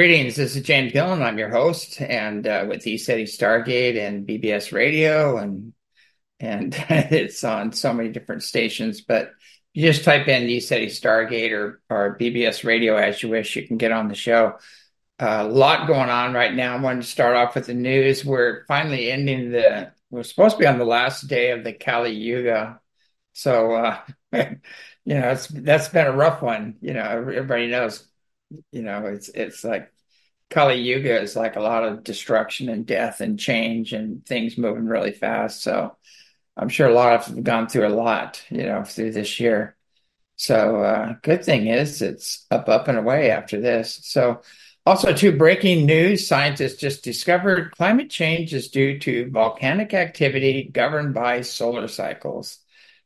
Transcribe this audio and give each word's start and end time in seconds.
Greetings, 0.00 0.36
this 0.36 0.56
is 0.56 0.62
James 0.62 0.92
Gillen. 0.92 1.20
I'm 1.20 1.36
your 1.36 1.50
host, 1.50 2.00
and 2.00 2.46
uh, 2.46 2.64
with 2.66 2.84
ECETI 2.84 3.24
Stargate 3.24 3.98
and 3.98 4.26
BBS 4.26 4.72
Radio, 4.72 5.36
and 5.36 5.74
and 6.40 6.74
it's 6.88 7.44
on 7.44 7.72
so 7.72 7.92
many 7.92 8.08
different 8.08 8.42
stations. 8.42 9.02
But 9.02 9.32
you 9.74 9.86
just 9.86 10.02
type 10.02 10.26
in 10.26 10.44
ECETI 10.44 10.86
Stargate 10.86 11.52
or, 11.52 11.82
or 11.90 12.16
BBS 12.18 12.64
Radio 12.64 12.96
as 12.96 13.22
you 13.22 13.28
wish, 13.28 13.54
you 13.56 13.68
can 13.68 13.76
get 13.76 13.92
on 13.92 14.08
the 14.08 14.14
show. 14.14 14.54
Uh, 15.20 15.44
a 15.46 15.48
lot 15.48 15.86
going 15.86 16.08
on 16.08 16.32
right 16.32 16.54
now. 16.54 16.78
I 16.78 16.80
wanted 16.80 17.02
to 17.02 17.06
start 17.06 17.36
off 17.36 17.54
with 17.54 17.66
the 17.66 17.74
news. 17.74 18.24
We're 18.24 18.64
finally 18.68 19.12
ending 19.12 19.50
the. 19.50 19.92
We're 20.08 20.22
supposed 20.22 20.56
to 20.56 20.60
be 20.60 20.66
on 20.66 20.78
the 20.78 20.86
last 20.86 21.28
day 21.28 21.50
of 21.50 21.62
the 21.62 21.74
Kali 21.74 22.14
Yuga, 22.14 22.80
so 23.34 23.72
uh, 23.72 23.98
you 24.32 24.40
know 25.04 25.28
it's 25.28 25.48
that's 25.48 25.90
been 25.90 26.06
a 26.06 26.16
rough 26.16 26.40
one. 26.40 26.76
You 26.80 26.94
know, 26.94 27.02
everybody 27.02 27.66
knows 27.66 28.09
you 28.72 28.82
know, 28.82 29.06
it's 29.06 29.28
it's 29.28 29.64
like 29.64 29.92
Kali 30.50 30.80
Yuga 30.80 31.20
is 31.20 31.36
like 31.36 31.56
a 31.56 31.60
lot 31.60 31.84
of 31.84 32.04
destruction 32.04 32.68
and 32.68 32.86
death 32.86 33.20
and 33.20 33.38
change 33.38 33.92
and 33.92 34.24
things 34.26 34.58
moving 34.58 34.86
really 34.86 35.12
fast. 35.12 35.62
So 35.62 35.96
I'm 36.56 36.68
sure 36.68 36.88
a 36.88 36.94
lot 36.94 37.14
of 37.14 37.26
have 37.26 37.44
gone 37.44 37.68
through 37.68 37.86
a 37.86 37.90
lot, 37.90 38.44
you 38.50 38.64
know, 38.64 38.84
through 38.84 39.12
this 39.12 39.40
year. 39.40 39.76
So 40.36 40.82
uh, 40.82 41.14
good 41.22 41.44
thing 41.44 41.66
is 41.66 42.02
it's 42.02 42.46
up, 42.50 42.68
up 42.68 42.88
and 42.88 42.98
away 42.98 43.30
after 43.30 43.60
this. 43.60 44.00
So 44.02 44.40
also, 44.86 45.12
two 45.12 45.36
breaking 45.36 45.84
news: 45.84 46.26
scientists 46.26 46.80
just 46.80 47.04
discovered 47.04 47.72
climate 47.76 48.08
change 48.10 48.54
is 48.54 48.70
due 48.70 48.98
to 49.00 49.30
volcanic 49.30 49.92
activity 49.92 50.64
governed 50.72 51.14
by 51.14 51.42
solar 51.42 51.86
cycles. 51.86 52.58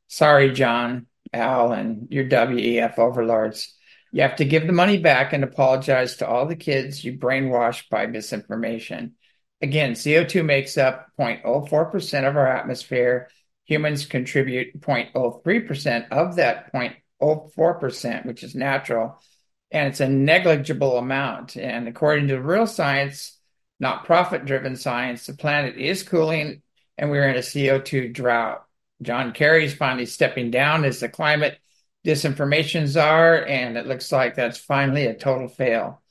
Sorry, 0.06 0.52
John, 0.52 1.06
Al, 1.32 1.72
and 1.72 2.06
your 2.10 2.24
WEF 2.24 2.98
overlords. 2.98 3.74
You 4.14 4.22
have 4.22 4.36
to 4.36 4.44
give 4.44 4.68
the 4.68 4.72
money 4.72 4.96
back 4.96 5.32
and 5.32 5.42
apologize 5.42 6.18
to 6.18 6.28
all 6.28 6.46
the 6.46 6.54
kids 6.54 7.04
you 7.04 7.18
brainwashed 7.18 7.90
by 7.90 8.06
misinformation. 8.06 9.16
Again, 9.60 9.94
CO2 9.94 10.44
makes 10.44 10.78
up 10.78 11.08
0.04% 11.18 12.28
of 12.28 12.36
our 12.36 12.46
atmosphere. 12.46 13.28
Humans 13.64 14.06
contribute 14.06 14.80
0.03% 14.80 16.12
of 16.12 16.36
that 16.36 16.72
0.04%, 16.72 18.24
which 18.24 18.44
is 18.44 18.54
natural, 18.54 19.20
and 19.72 19.88
it's 19.88 19.98
a 19.98 20.08
negligible 20.08 20.96
amount. 20.96 21.56
And 21.56 21.88
according 21.88 22.28
to 22.28 22.40
real 22.40 22.68
science, 22.68 23.36
not 23.80 24.04
profit 24.04 24.44
driven 24.44 24.76
science, 24.76 25.26
the 25.26 25.34
planet 25.34 25.76
is 25.76 26.04
cooling 26.04 26.62
and 26.96 27.10
we're 27.10 27.28
in 27.28 27.34
a 27.34 27.40
CO2 27.40 28.14
drought. 28.14 28.64
John 29.02 29.32
Kerry 29.32 29.64
is 29.64 29.74
finally 29.74 30.06
stepping 30.06 30.52
down 30.52 30.84
as 30.84 31.00
the 31.00 31.08
climate 31.08 31.58
disinformation 32.04 32.86
czar, 32.86 33.44
and 33.46 33.76
it 33.76 33.86
looks 33.86 34.12
like 34.12 34.34
that's 34.34 34.58
finally 34.58 35.06
a 35.06 35.14
total 35.14 35.48
fail. 35.48 36.02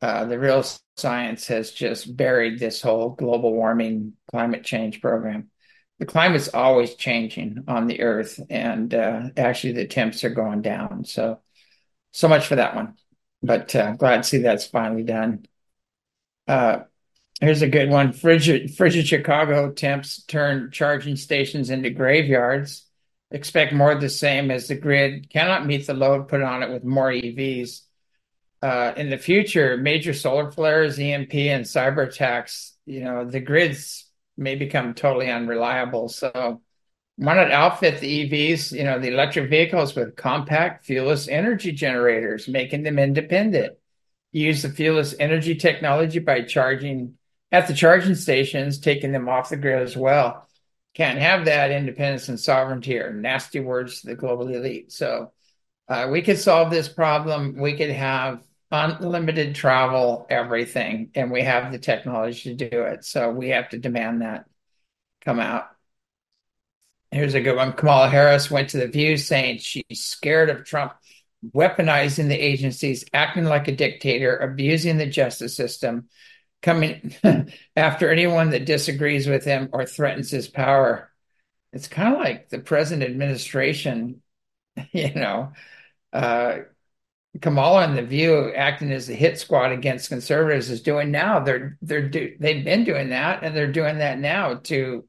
Uh, 0.00 0.24
the 0.24 0.38
real 0.38 0.64
science 0.96 1.46
has 1.48 1.70
just 1.70 2.16
buried 2.16 2.58
this 2.58 2.80
whole 2.80 3.10
global 3.10 3.52
warming 3.52 4.14
climate 4.30 4.64
change 4.64 5.00
program. 5.00 5.50
The 5.98 6.06
climate's 6.06 6.48
always 6.48 6.94
changing 6.94 7.64
on 7.68 7.86
the 7.86 8.00
earth, 8.00 8.40
and 8.50 8.92
uh, 8.92 9.22
actually 9.36 9.74
the 9.74 9.86
temps 9.86 10.24
are 10.24 10.30
going 10.30 10.62
down. 10.62 11.04
So, 11.04 11.40
so 12.12 12.28
much 12.28 12.46
for 12.46 12.56
that 12.56 12.74
one. 12.74 12.94
But 13.42 13.74
uh, 13.74 13.92
glad 13.92 14.18
to 14.18 14.24
see 14.24 14.38
that's 14.38 14.66
finally 14.66 15.02
done. 15.02 15.46
Uh, 16.46 16.80
here's 17.40 17.62
a 17.62 17.68
good 17.68 17.90
one: 17.90 18.12
frigid, 18.12 18.74
frigid 18.74 19.06
Chicago 19.06 19.70
temps 19.72 20.22
turn 20.24 20.70
charging 20.70 21.16
stations 21.16 21.70
into 21.70 21.90
graveyards 21.90 22.85
expect 23.30 23.72
more 23.72 23.92
of 23.92 24.00
the 24.00 24.08
same 24.08 24.50
as 24.50 24.68
the 24.68 24.74
grid 24.74 25.30
cannot 25.30 25.66
meet 25.66 25.86
the 25.86 25.94
load 25.94 26.28
put 26.28 26.42
on 26.42 26.62
it 26.62 26.70
with 26.70 26.84
more 26.84 27.10
EVs. 27.10 27.82
Uh, 28.62 28.92
in 28.96 29.10
the 29.10 29.18
future, 29.18 29.76
major 29.76 30.14
solar 30.14 30.50
flares, 30.50 30.98
EMP, 30.98 31.34
and 31.34 31.64
cyber 31.64 32.08
attacks, 32.08 32.74
you 32.86 33.04
know, 33.04 33.24
the 33.24 33.40
grids 33.40 34.06
may 34.36 34.54
become 34.54 34.94
totally 34.94 35.30
unreliable. 35.30 36.08
So, 36.08 36.62
why 37.16 37.34
not 37.34 37.50
outfit 37.50 38.00
the 38.00 38.28
EVs, 38.28 38.72
you 38.72 38.84
know, 38.84 38.98
the 38.98 39.08
electric 39.08 39.50
vehicles 39.50 39.94
with 39.94 40.16
compact, 40.16 40.86
fuelless 40.86 41.28
energy 41.30 41.72
generators, 41.72 42.48
making 42.48 42.82
them 42.82 42.98
independent? 42.98 43.76
Use 44.32 44.62
the 44.62 44.68
fuelless 44.68 45.14
energy 45.18 45.54
technology 45.54 46.18
by 46.18 46.42
charging 46.42 47.14
at 47.52 47.68
the 47.68 47.74
charging 47.74 48.14
stations, 48.14 48.78
taking 48.78 49.12
them 49.12 49.28
off 49.28 49.50
the 49.50 49.56
grid 49.56 49.82
as 49.82 49.96
well 49.96 50.46
can't 50.96 51.18
have 51.18 51.44
that 51.44 51.70
independence 51.70 52.28
and 52.28 52.40
sovereignty 52.40 52.98
are 52.98 53.12
nasty 53.12 53.60
words 53.60 54.00
to 54.00 54.06
the 54.06 54.14
global 54.14 54.48
elite. 54.48 54.90
So 54.90 55.32
uh, 55.88 56.08
we 56.10 56.22
could 56.22 56.38
solve 56.38 56.70
this 56.70 56.88
problem. 56.88 57.56
We 57.58 57.76
could 57.76 57.90
have 57.90 58.42
unlimited 58.70 59.54
travel, 59.54 60.26
everything, 60.30 61.10
and 61.14 61.30
we 61.30 61.42
have 61.42 61.70
the 61.70 61.78
technology 61.78 62.56
to 62.56 62.70
do 62.70 62.82
it. 62.82 63.04
So 63.04 63.30
we 63.30 63.50
have 63.50 63.68
to 63.70 63.78
demand 63.78 64.22
that 64.22 64.46
come 65.22 65.38
out. 65.38 65.68
Here's 67.10 67.34
a 67.34 67.42
good 67.42 67.56
one. 67.56 67.74
Kamala 67.74 68.08
Harris 68.08 68.50
went 68.50 68.70
to 68.70 68.78
the 68.78 68.88
View 68.88 69.18
saying 69.18 69.58
she's 69.58 69.84
scared 70.02 70.48
of 70.48 70.64
Trump 70.64 70.94
weaponizing 71.54 72.28
the 72.28 72.34
agencies, 72.34 73.04
acting 73.12 73.44
like 73.44 73.68
a 73.68 73.76
dictator, 73.76 74.34
abusing 74.34 74.96
the 74.96 75.06
justice 75.06 75.54
system, 75.54 76.08
coming 76.62 77.14
after 77.76 78.10
anyone 78.10 78.50
that 78.50 78.66
disagrees 78.66 79.26
with 79.26 79.44
him 79.44 79.68
or 79.72 79.86
threatens 79.86 80.30
his 80.30 80.48
power. 80.48 81.10
It's 81.72 81.88
kind 81.88 82.14
of 82.14 82.20
like 82.20 82.48
the 82.48 82.58
present 82.58 83.02
administration, 83.02 84.22
you 84.92 85.14
know, 85.14 85.52
uh, 86.12 86.58
Kamala 87.40 87.84
and 87.84 87.96
the 87.96 88.02
View 88.02 88.52
acting 88.54 88.90
as 88.92 89.06
the 89.06 89.14
hit 89.14 89.38
squad 89.38 89.72
against 89.72 90.08
conservatives 90.08 90.70
is 90.70 90.82
doing 90.82 91.10
now. 91.10 91.40
They're 91.40 91.76
they're 91.82 92.08
do, 92.08 92.36
they've 92.38 92.64
been 92.64 92.84
doing 92.84 93.10
that 93.10 93.42
and 93.42 93.54
they're 93.54 93.70
doing 93.70 93.98
that 93.98 94.18
now 94.18 94.54
too, 94.54 95.06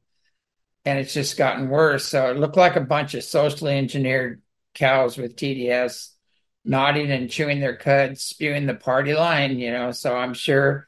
and 0.84 0.98
it's 0.98 1.14
just 1.14 1.38
gotten 1.38 1.68
worse. 1.68 2.06
So 2.06 2.30
it 2.30 2.36
looked 2.36 2.56
like 2.56 2.76
a 2.76 2.80
bunch 2.80 3.14
of 3.14 3.24
socially 3.24 3.76
engineered 3.76 4.42
cows 4.74 5.16
with 5.16 5.36
TDS 5.36 6.10
nodding 6.64 7.10
and 7.10 7.30
chewing 7.30 7.60
their 7.60 7.76
cud, 7.76 8.18
spewing 8.18 8.66
the 8.66 8.74
party 8.74 9.14
line. 9.14 9.58
You 9.58 9.72
know, 9.72 9.92
so 9.92 10.14
I'm 10.16 10.34
sure 10.34 10.87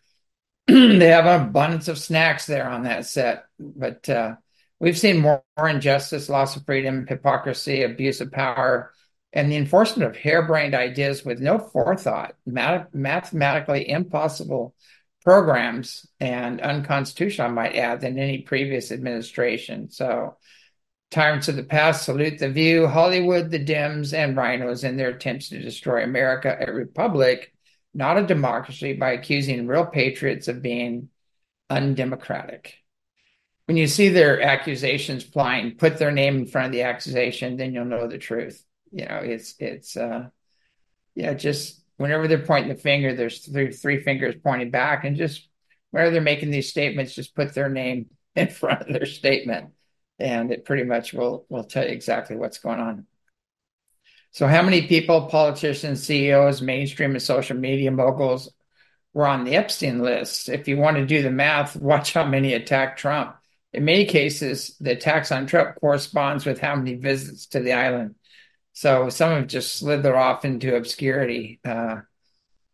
they 0.98 1.08
have 1.08 1.26
an 1.26 1.48
abundance 1.48 1.88
of 1.88 1.98
snacks 1.98 2.46
there 2.46 2.68
on 2.68 2.84
that 2.84 3.04
set. 3.06 3.46
But 3.58 4.08
uh, 4.08 4.36
we've 4.78 4.98
seen 4.98 5.18
more, 5.18 5.42
more, 5.58 5.68
injustice, 5.68 6.28
loss 6.28 6.54
of 6.54 6.64
freedom, 6.64 7.06
hypocrisy, 7.08 7.82
abuse 7.82 8.20
of 8.20 8.30
power, 8.30 8.92
and 9.32 9.50
the 9.50 9.56
enforcement 9.56 10.08
of 10.08 10.16
harebrained 10.16 10.74
ideas 10.74 11.24
with 11.24 11.40
no 11.40 11.58
forethought, 11.58 12.34
math- 12.46 12.94
mathematically 12.94 13.88
impossible 13.88 14.74
programs, 15.24 16.06
and 16.20 16.60
unconstitutional, 16.60 17.48
I 17.48 17.50
might 17.50 17.76
add, 17.76 18.00
than 18.00 18.18
any 18.18 18.38
previous 18.38 18.92
administration. 18.92 19.90
So, 19.90 20.36
tyrants 21.10 21.48
of 21.48 21.56
the 21.56 21.64
past 21.64 22.04
salute 22.04 22.38
the 22.38 22.48
view, 22.48 22.86
Hollywood, 22.86 23.50
the 23.50 23.64
Dems, 23.64 24.14
and 24.14 24.36
RINOs 24.36 24.84
in 24.84 24.96
their 24.96 25.10
attempts 25.10 25.48
to 25.48 25.60
destroy 25.60 26.04
America, 26.04 26.56
a 26.60 26.72
republic 26.72 27.52
not 27.94 28.18
a 28.18 28.26
democracy, 28.26 28.92
by 28.92 29.12
accusing 29.12 29.66
real 29.66 29.86
patriots 29.86 30.48
of 30.48 30.62
being 30.62 31.08
undemocratic. 31.68 32.74
When 33.66 33.76
you 33.76 33.86
see 33.86 34.08
their 34.08 34.42
accusations 34.42 35.22
flying, 35.24 35.76
put 35.76 35.98
their 35.98 36.10
name 36.10 36.38
in 36.38 36.46
front 36.46 36.66
of 36.66 36.72
the 36.72 36.82
accusation, 36.82 37.56
then 37.56 37.72
you'll 37.72 37.84
know 37.84 38.08
the 38.08 38.18
truth. 38.18 38.64
You 38.90 39.06
know, 39.06 39.20
it's 39.22 39.54
it's 39.60 39.96
uh 39.96 40.28
yeah, 41.14 41.34
just 41.34 41.82
whenever 41.96 42.26
they're 42.26 42.38
pointing 42.38 42.74
the 42.74 42.80
finger, 42.80 43.14
there's 43.14 43.44
three, 43.44 43.72
three 43.72 44.02
fingers 44.02 44.34
pointing 44.42 44.70
back, 44.70 45.04
and 45.04 45.16
just 45.16 45.48
whenever 45.90 46.10
they're 46.10 46.20
making 46.20 46.50
these 46.50 46.70
statements, 46.70 47.14
just 47.14 47.34
put 47.34 47.54
their 47.54 47.68
name 47.68 48.06
in 48.36 48.48
front 48.48 48.82
of 48.82 48.92
their 48.92 49.06
statement, 49.06 49.70
and 50.18 50.50
it 50.52 50.64
pretty 50.64 50.84
much 50.84 51.12
will 51.12 51.46
will 51.48 51.64
tell 51.64 51.84
you 51.84 51.90
exactly 51.90 52.36
what's 52.36 52.58
going 52.58 52.80
on. 52.80 53.06
So, 54.32 54.46
how 54.46 54.62
many 54.62 54.86
people, 54.86 55.26
politicians, 55.26 56.02
CEOs, 56.04 56.62
mainstream 56.62 57.12
and 57.12 57.22
social 57.22 57.56
media 57.56 57.90
moguls 57.90 58.52
were 59.12 59.26
on 59.26 59.44
the 59.44 59.56
Epstein 59.56 60.02
list? 60.02 60.48
If 60.48 60.68
you 60.68 60.76
want 60.76 60.96
to 60.98 61.06
do 61.06 61.22
the 61.22 61.30
math, 61.30 61.76
watch 61.80 62.12
how 62.12 62.24
many 62.24 62.54
attacked 62.54 62.98
Trump. 62.98 63.36
In 63.72 63.84
many 63.84 64.04
cases, 64.04 64.76
the 64.80 64.92
attacks 64.92 65.30
on 65.32 65.46
Trump 65.46 65.76
corresponds 65.80 66.44
with 66.44 66.60
how 66.60 66.76
many 66.76 66.94
visits 66.94 67.46
to 67.48 67.60
the 67.60 67.72
island. 67.72 68.16
So 68.72 69.08
some 69.10 69.32
have 69.32 69.46
just 69.46 69.74
slither 69.74 70.16
off 70.16 70.44
into 70.44 70.76
obscurity. 70.76 71.60
Uh, 71.64 72.00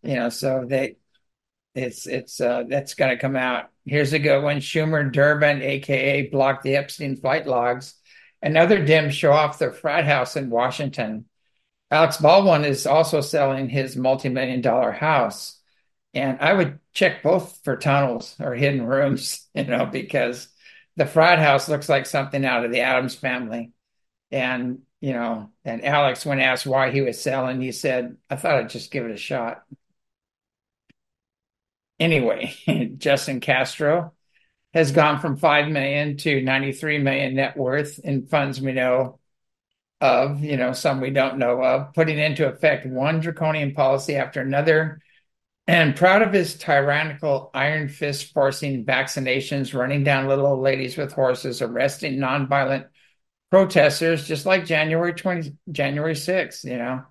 you 0.03 0.15
know, 0.15 0.29
so 0.29 0.65
they, 0.67 0.97
it's 1.75 2.07
it's 2.07 2.41
uh, 2.41 2.65
that's 2.69 2.95
going 2.95 3.11
to 3.15 3.21
come 3.21 3.37
out. 3.37 3.71
Here's 3.85 4.13
a 4.13 4.19
good 4.19 4.43
one: 4.43 4.59
Schumer 4.59 5.11
Durbin, 5.11 5.63
aka 5.63 6.29
blocked 6.29 6.65
the 6.65 6.77
Epstein 6.77 7.17
flight 7.17 7.47
logs. 7.47 7.95
Another 8.43 8.85
Dems 8.85 9.13
show 9.13 9.33
off 9.33 9.59
their 9.59 9.73
frat 9.73 10.05
house 10.05 10.37
in 10.37 10.51
Washington. 10.51 11.27
Alex 11.91 12.17
Baldwin 12.19 12.65
is 12.65 12.87
also 12.87 13.21
selling 13.21 13.69
his 13.69 13.97
multi-million 13.97 14.61
dollar 14.61 14.93
house. 14.93 15.61
And 16.15 16.39
I 16.41 16.53
would 16.53 16.81
check 16.93 17.23
both 17.23 17.61
for 17.63 17.77
tunnels 17.77 18.37
or 18.41 18.55
hidden 18.55 18.87
rooms, 18.87 19.47
you 19.55 19.65
know, 19.65 19.87
because 19.87 20.49
the 20.97 21.07
fraud 21.07 21.39
house 21.39 21.69
looks 21.69 21.89
like 21.89 22.07
something 22.07 22.45
out 22.45 22.65
of 22.65 22.73
the 22.73 22.81
Addams 22.81 23.15
family. 23.15 23.73
And, 24.31 24.81
you 25.01 25.13
know, 25.13 25.51
and 25.65 25.85
Alex, 25.85 26.27
when 26.27 26.41
asked 26.41 26.67
why 26.67 26.91
he 26.91 27.03
was 27.03 27.21
selling, 27.21 27.61
he 27.61 27.73
said, 27.73 28.17
I 28.31 28.37
thought 28.37 28.57
I'd 28.57 28.71
just 28.71 28.91
give 28.91 29.05
it 29.05 29.13
a 29.13 29.17
shot. 29.17 29.65
Anyway, 31.99 32.55
Justin 32.99 33.41
Castro 33.41 34.13
has 34.75 34.93
gone 34.93 35.21
from 35.21 35.37
5 35.37 35.69
million 35.69 36.17
to 36.19 36.43
93 36.43 36.99
million 36.99 37.35
net 37.37 37.57
worth 37.57 37.99
in 38.01 38.27
funds 38.27 38.61
we 38.61 38.73
know 38.73 39.19
of, 40.01 40.41
you 40.43 40.57
know, 40.57 40.73
some 40.73 41.01
we 41.01 41.11
don't 41.11 41.39
know 41.39 41.63
of, 41.63 41.95
putting 41.95 42.19
into 42.19 42.47
effect 42.47 42.87
one 42.87 43.21
draconian 43.21 43.75
policy 43.75 44.17
after 44.17 44.41
another. 44.41 45.01
And 45.69 45.97
proud 45.97 46.23
of 46.23 46.33
his 46.33 46.57
tyrannical 46.57 47.51
iron 47.53 47.89
fist 47.89 48.33
forcing 48.33 48.85
vaccinations, 48.85 49.75
running 49.75 50.05
down 50.05 50.29
little 50.29 50.47
old 50.47 50.61
ladies 50.61 50.97
with 50.97 51.13
horses, 51.13 51.61
arresting 51.61 52.19
nonviolent 52.19 52.87
protesters, 53.51 54.27
just 54.27 54.47
like 54.47 54.65
January 54.65 55.13
20, 55.13 55.57
January 55.73 56.15
6th, 56.15 56.65
you 56.65 56.79
know. 56.79 57.03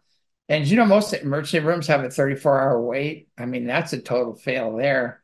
And 0.48 0.66
you 0.68 0.78
know, 0.78 0.86
most 0.86 1.14
emergency 1.14 1.60
rooms 1.60 1.88
have 1.88 2.04
a 2.04 2.10
34 2.10 2.62
hour 2.62 2.82
wait. 2.82 3.30
I 3.38 3.46
mean, 3.46 3.66
that's 3.66 3.94
a 3.94 4.02
total 4.02 4.36
fail 4.36 4.76
there. 4.78 5.24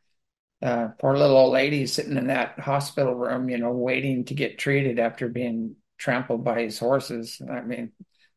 Uh, 0.61 0.89
poor 0.99 1.15
little 1.17 1.37
old 1.37 1.53
lady 1.53 1.85
sitting 1.87 2.17
in 2.17 2.27
that 2.27 2.59
hospital 2.59 3.15
room, 3.15 3.49
you 3.49 3.57
know, 3.57 3.71
waiting 3.71 4.25
to 4.25 4.33
get 4.33 4.59
treated 4.59 4.99
after 4.99 5.27
being 5.27 5.75
trampled 6.01 6.43
by 6.43 6.63
his 6.63 6.79
horses. 6.79 7.41
I 7.49 7.61
mean, 7.61 7.91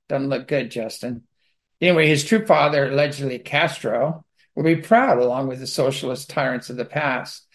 doesn't 0.08 0.28
look 0.28 0.46
good, 0.46 0.70
Justin. 0.70 1.22
Anyway, 1.80 2.06
his 2.06 2.24
true 2.24 2.46
father, 2.46 2.90
allegedly 2.90 3.38
Castro, 3.38 4.24
will 4.54 4.64
be 4.64 4.76
proud 4.76 5.18
along 5.18 5.48
with 5.48 5.58
the 5.58 5.66
socialist 5.66 6.30
tyrants 6.30 6.70
of 6.70 6.76
the 6.76 6.84
past. 6.84 7.46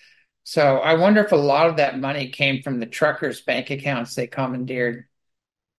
So 0.43 0.77
I 0.77 0.95
wonder 0.95 1.23
if 1.23 1.31
a 1.31 1.37
lot 1.37 1.69
of 1.69 1.77
that 1.77 1.99
money 1.99 2.29
came 2.29 2.61
from 2.63 2.79
the 2.79 2.85
truckers' 2.85 3.41
bank 3.41 3.69
accounts 3.69 4.15
they 4.15 4.27
commandeered 4.27 5.05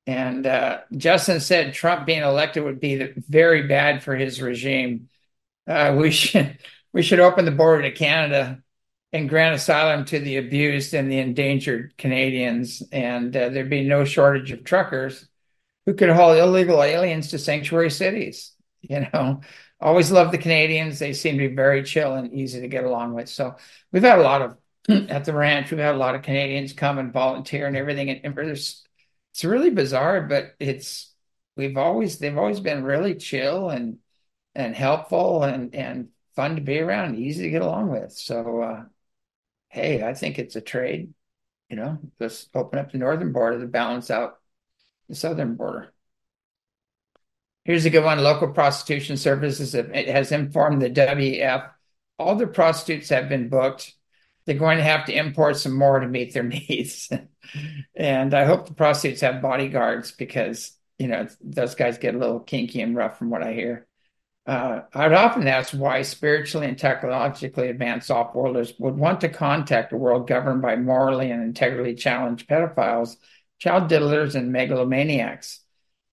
and 0.06 0.46
uh, 0.46 0.80
Justin 0.96 1.38
said 1.38 1.74
Trump 1.74 2.06
being 2.06 2.22
elected 2.22 2.64
would 2.64 2.80
be 2.80 3.12
very 3.16 3.68
bad 3.68 4.02
for 4.02 4.16
his 4.16 4.42
regime. 4.42 5.08
Uh, 5.68 5.94
we 5.96 6.10
should 6.10 6.58
we 6.92 7.02
should 7.02 7.20
open 7.20 7.44
the 7.44 7.52
border 7.52 7.82
to 7.82 7.92
Canada 7.92 8.60
and 9.12 9.28
grant 9.28 9.54
asylum 9.54 10.04
to 10.06 10.20
the 10.20 10.36
abused 10.36 10.94
and 10.94 11.10
the 11.10 11.18
endangered 11.18 11.96
Canadians, 11.98 12.82
and 12.92 13.36
uh, 13.36 13.48
there'd 13.48 13.70
be 13.70 13.88
no 13.88 14.04
shortage 14.04 14.52
of 14.52 14.64
truckers 14.64 15.26
who 15.86 15.94
could 15.94 16.10
haul 16.10 16.32
illegal 16.32 16.82
aliens 16.82 17.30
to 17.30 17.38
sanctuary 17.38 17.90
cities. 17.90 18.52
You 18.82 19.06
know, 19.12 19.40
always 19.80 20.10
love 20.10 20.30
the 20.30 20.38
Canadians. 20.38 20.98
They 20.98 21.12
seem 21.12 21.38
to 21.38 21.48
be 21.48 21.54
very 21.54 21.82
chill 21.82 22.14
and 22.14 22.32
easy 22.32 22.60
to 22.60 22.68
get 22.68 22.84
along 22.84 23.14
with. 23.14 23.28
So 23.28 23.56
we've 23.92 24.02
had 24.02 24.18
a 24.18 24.22
lot 24.22 24.42
of 24.42 24.56
at 25.10 25.24
the 25.24 25.34
ranch. 25.34 25.70
We've 25.70 25.80
had 25.80 25.94
a 25.94 25.98
lot 25.98 26.14
of 26.14 26.22
Canadians 26.22 26.72
come 26.72 26.98
and 26.98 27.12
volunteer 27.12 27.66
and 27.66 27.76
everything, 27.76 28.10
and, 28.10 28.20
and 28.24 28.34
there's 28.36 28.84
it's 29.32 29.44
really 29.44 29.70
bizarre, 29.70 30.22
but 30.22 30.54
it's 30.58 31.12
we've 31.56 31.76
always 31.76 32.18
they've 32.18 32.38
always 32.38 32.60
been 32.60 32.84
really 32.84 33.14
chill 33.16 33.70
and 33.70 33.98
and 34.54 34.74
helpful 34.74 35.42
and 35.42 35.74
and 35.74 36.08
fun 36.36 36.56
to 36.56 36.62
be 36.62 36.78
around, 36.78 37.16
easy 37.16 37.44
to 37.44 37.50
get 37.50 37.62
along 37.62 37.90
with. 37.90 38.12
So 38.12 38.62
uh, 38.62 38.84
hey, 39.70 40.02
I 40.02 40.14
think 40.14 40.38
it's 40.38 40.56
a 40.56 40.60
trade. 40.60 41.12
You 41.68 41.76
know, 41.76 41.98
let's 42.18 42.48
open 42.54 42.78
up 42.78 42.92
the 42.92 42.98
northern 42.98 43.32
border 43.32 43.60
to 43.60 43.66
balance 43.66 44.10
out 44.10 44.38
the 45.08 45.14
southern 45.14 45.54
border. 45.56 45.92
Here's 47.64 47.84
a 47.84 47.90
good 47.90 48.04
one. 48.04 48.22
Local 48.22 48.48
prostitution 48.48 49.16
services 49.16 49.74
it 49.74 50.08
has 50.08 50.32
informed 50.32 50.82
the 50.82 50.90
WEF 50.90 51.70
all 52.18 52.34
the 52.34 52.46
prostitutes 52.46 53.08
have 53.08 53.30
been 53.30 53.48
booked 53.48 53.94
they're 54.46 54.58
going 54.58 54.78
to 54.78 54.84
have 54.84 55.06
to 55.06 55.16
import 55.16 55.56
some 55.56 55.76
more 55.76 56.00
to 56.00 56.08
meet 56.08 56.34
their 56.34 56.42
needs. 56.68 57.10
and 57.94 58.34
I 58.34 58.44
hope 58.44 58.66
the 58.66 58.74
prostitutes 58.74 59.20
have 59.20 59.42
bodyguards 59.42 60.12
because, 60.12 60.72
you 60.98 61.08
know, 61.08 61.28
those 61.40 61.74
guys 61.74 61.98
get 61.98 62.14
a 62.14 62.18
little 62.18 62.40
kinky 62.40 62.80
and 62.80 62.96
rough 62.96 63.18
from 63.18 63.30
what 63.30 63.42
I 63.42 63.52
hear. 63.52 63.86
Uh, 64.50 64.82
I'd 64.94 65.12
often 65.12 65.46
ask 65.46 65.72
why 65.74 66.02
spiritually 66.02 66.66
and 66.66 66.76
technologically 66.76 67.68
advanced 67.68 68.10
off-worlders 68.10 68.74
would 68.80 68.96
want 68.96 69.20
to 69.20 69.28
contact 69.28 69.92
a 69.92 69.96
world 69.96 70.26
governed 70.26 70.60
by 70.60 70.74
morally 70.74 71.30
and 71.30 71.40
integrally 71.40 71.94
challenged 71.94 72.48
pedophiles, 72.48 73.14
child 73.60 73.88
diddlers, 73.88 74.34
and 74.34 74.52
megalomaniacs. 74.52 75.60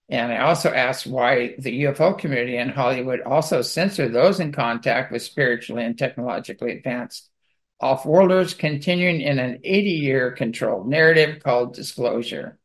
And 0.07 0.31
I 0.31 0.42
also 0.42 0.72
asked 0.72 1.07
why 1.07 1.56
the 1.57 1.86
UFO 1.86 2.16
community 2.16 2.57
in 2.57 2.69
Hollywood 2.69 3.22
also 3.22 3.63
censor 3.63 4.07
those 4.07 4.40
in 4.40 4.51
contact 4.51 5.12
with 5.12 5.24
spiritually 5.24 5.83
and 5.83 5.98
technologically 5.98 6.74
advanced 6.78 7.31
off-worlders 7.80 8.54
continuing 8.54 9.19
in 9.19 9.40
an 9.40 9.62
80-year 9.66 10.33
controlled 10.33 10.88
narrative 10.88 11.42
called 11.44 11.74
disclosure. 11.74 12.60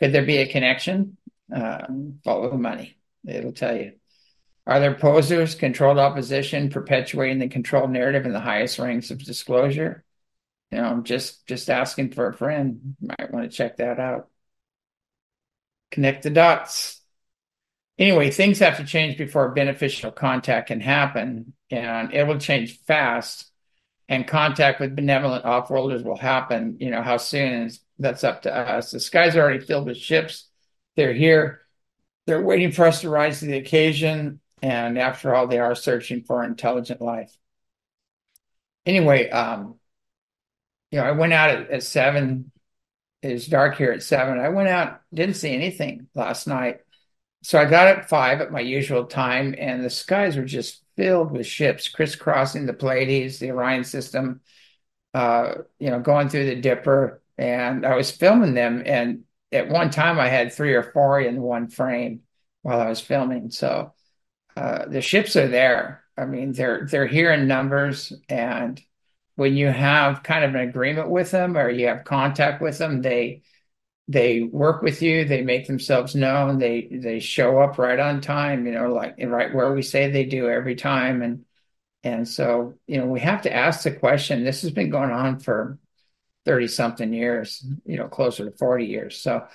Could 0.00 0.12
there 0.12 0.26
be 0.26 0.38
a 0.38 0.50
connection? 0.50 1.16
Um, 1.54 2.18
follow 2.24 2.50
the 2.50 2.58
money. 2.58 2.96
It'll 3.24 3.52
tell 3.52 3.76
you. 3.76 3.92
Are 4.66 4.78
there 4.78 4.94
posers, 4.94 5.54
controlled 5.56 5.98
opposition, 5.98 6.70
perpetuating 6.70 7.38
the 7.38 7.48
controlled 7.48 7.90
narrative 7.90 8.26
in 8.26 8.32
the 8.32 8.40
highest 8.40 8.78
ranks 8.78 9.10
of 9.10 9.22
disclosure? 9.22 10.04
You 10.70 10.78
know, 10.78 10.84
I'm 10.84 11.04
just 11.04 11.46
just 11.46 11.68
asking 11.68 12.12
for 12.12 12.28
a 12.28 12.34
friend. 12.34 12.96
Might 13.00 13.32
want 13.32 13.50
to 13.50 13.56
check 13.56 13.78
that 13.78 13.98
out. 13.98 14.28
Connect 15.90 16.22
the 16.22 16.30
dots. 16.30 17.00
Anyway, 17.98 18.30
things 18.30 18.60
have 18.60 18.78
to 18.78 18.84
change 18.84 19.18
before 19.18 19.50
beneficial 19.50 20.10
contact 20.10 20.68
can 20.68 20.80
happen, 20.80 21.52
and 21.70 22.12
it 22.14 22.26
will 22.26 22.38
change 22.38 22.80
fast 22.86 23.50
and 24.08 24.26
contact 24.26 24.80
with 24.80 24.96
benevolent 24.96 25.44
off-worlders 25.44 26.02
will 26.02 26.16
happen. 26.16 26.76
You 26.80 26.90
know, 26.90 27.02
how 27.02 27.16
soon 27.16 27.64
is 27.64 27.80
that's 27.98 28.24
up 28.24 28.42
to 28.42 28.54
us. 28.54 28.90
The 28.90 29.00
sky's 29.00 29.36
already 29.36 29.64
filled 29.64 29.86
with 29.86 29.96
ships. 29.96 30.48
They're 30.96 31.12
here. 31.12 31.60
They're 32.26 32.42
waiting 32.42 32.72
for 32.72 32.86
us 32.86 33.00
to 33.02 33.10
rise 33.10 33.40
to 33.40 33.46
the 33.46 33.58
occasion. 33.58 34.40
And 34.62 34.96
after 34.96 35.34
all, 35.34 35.48
they 35.48 35.58
are 35.58 35.74
searching 35.74 36.22
for 36.22 36.44
intelligent 36.44 37.00
life. 37.00 37.36
Anyway, 38.86 39.28
um, 39.28 39.74
you 40.90 40.98
know, 40.98 41.04
I 41.04 41.12
went 41.12 41.32
out 41.32 41.50
at, 41.50 41.70
at 41.70 41.82
seven. 41.82 42.52
It's 43.22 43.46
dark 43.46 43.76
here 43.76 43.92
at 43.92 44.02
seven. 44.02 44.38
I 44.38 44.50
went 44.50 44.68
out, 44.68 45.00
didn't 45.12 45.36
see 45.36 45.52
anything 45.52 46.06
last 46.14 46.46
night. 46.46 46.78
So 47.42 47.58
I 47.58 47.64
got 47.64 47.88
at 47.88 48.08
five 48.08 48.40
at 48.40 48.52
my 48.52 48.60
usual 48.60 49.04
time, 49.06 49.54
and 49.58 49.84
the 49.84 49.90
skies 49.90 50.36
were 50.36 50.44
just 50.44 50.82
filled 50.96 51.32
with 51.32 51.46
ships 51.46 51.88
crisscrossing 51.88 52.66
the 52.66 52.72
Pleiades, 52.72 53.38
the 53.38 53.50
Orion 53.50 53.82
system, 53.82 54.40
uh, 55.14 55.54
you 55.80 55.90
know, 55.90 55.98
going 56.00 56.28
through 56.28 56.46
the 56.46 56.56
Dipper. 56.60 57.20
And 57.36 57.84
I 57.84 57.96
was 57.96 58.10
filming 58.12 58.54
them. 58.54 58.82
And 58.86 59.24
at 59.50 59.68
one 59.68 59.90
time, 59.90 60.20
I 60.20 60.28
had 60.28 60.52
three 60.52 60.74
or 60.74 60.84
four 60.92 61.20
in 61.20 61.40
one 61.40 61.68
frame 61.68 62.20
while 62.62 62.80
I 62.80 62.88
was 62.88 63.00
filming. 63.00 63.50
So 63.50 63.92
uh, 64.56 64.86
the 64.86 65.00
ships 65.00 65.36
are 65.36 65.48
there. 65.48 66.04
I 66.16 66.26
mean, 66.26 66.52
they're 66.52 66.86
they're 66.86 67.06
here 67.06 67.32
in 67.32 67.48
numbers, 67.48 68.12
and 68.28 68.80
when 69.36 69.56
you 69.56 69.68
have 69.68 70.22
kind 70.22 70.44
of 70.44 70.54
an 70.54 70.68
agreement 70.68 71.08
with 71.08 71.30
them 71.30 71.56
or 71.56 71.70
you 71.70 71.86
have 71.88 72.04
contact 72.04 72.62
with 72.62 72.78
them, 72.78 73.02
they 73.02 73.42
they 74.08 74.42
work 74.42 74.82
with 74.82 75.00
you 75.00 75.24
they 75.24 75.42
make 75.42 75.66
themselves 75.66 76.14
known 76.14 76.58
they 76.58 76.88
they 76.90 77.20
show 77.20 77.60
up 77.60 77.78
right 77.78 78.00
on 78.00 78.20
time 78.20 78.66
you 78.66 78.72
know 78.72 78.92
like 78.92 79.14
right 79.24 79.54
where 79.54 79.72
we 79.72 79.82
say 79.82 80.10
they 80.10 80.24
do 80.24 80.48
every 80.48 80.74
time. 80.74 81.22
And 81.22 81.44
and 82.04 82.28
so 82.28 82.74
you 82.86 82.98
know 82.98 83.06
we 83.06 83.20
have 83.20 83.42
to 83.42 83.54
ask 83.54 83.82
the 83.84 83.92
question 83.92 84.44
this 84.44 84.62
has 84.62 84.72
been 84.72 84.90
going 84.90 85.10
on 85.10 85.40
for 85.40 85.78
30 86.44 86.68
something 86.68 87.12
years 87.12 87.64
you 87.86 87.96
know 87.96 88.08
closer 88.08 88.44
to 88.44 88.56
40 88.56 88.86
years. 88.86 89.18
So 89.18 89.46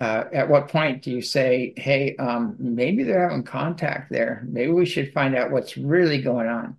uh, 0.00 0.24
at 0.32 0.48
what 0.48 0.68
point 0.68 1.02
do 1.02 1.10
you 1.10 1.20
say 1.22 1.74
hey 1.76 2.16
um, 2.16 2.56
maybe 2.58 3.02
they're 3.02 3.28
having 3.28 3.42
contact 3.44 4.10
there. 4.10 4.44
Maybe 4.48 4.72
we 4.72 4.86
should 4.86 5.12
find 5.12 5.34
out 5.34 5.50
what's 5.50 5.76
really 5.76 6.22
going 6.22 6.48
on. 6.48 6.78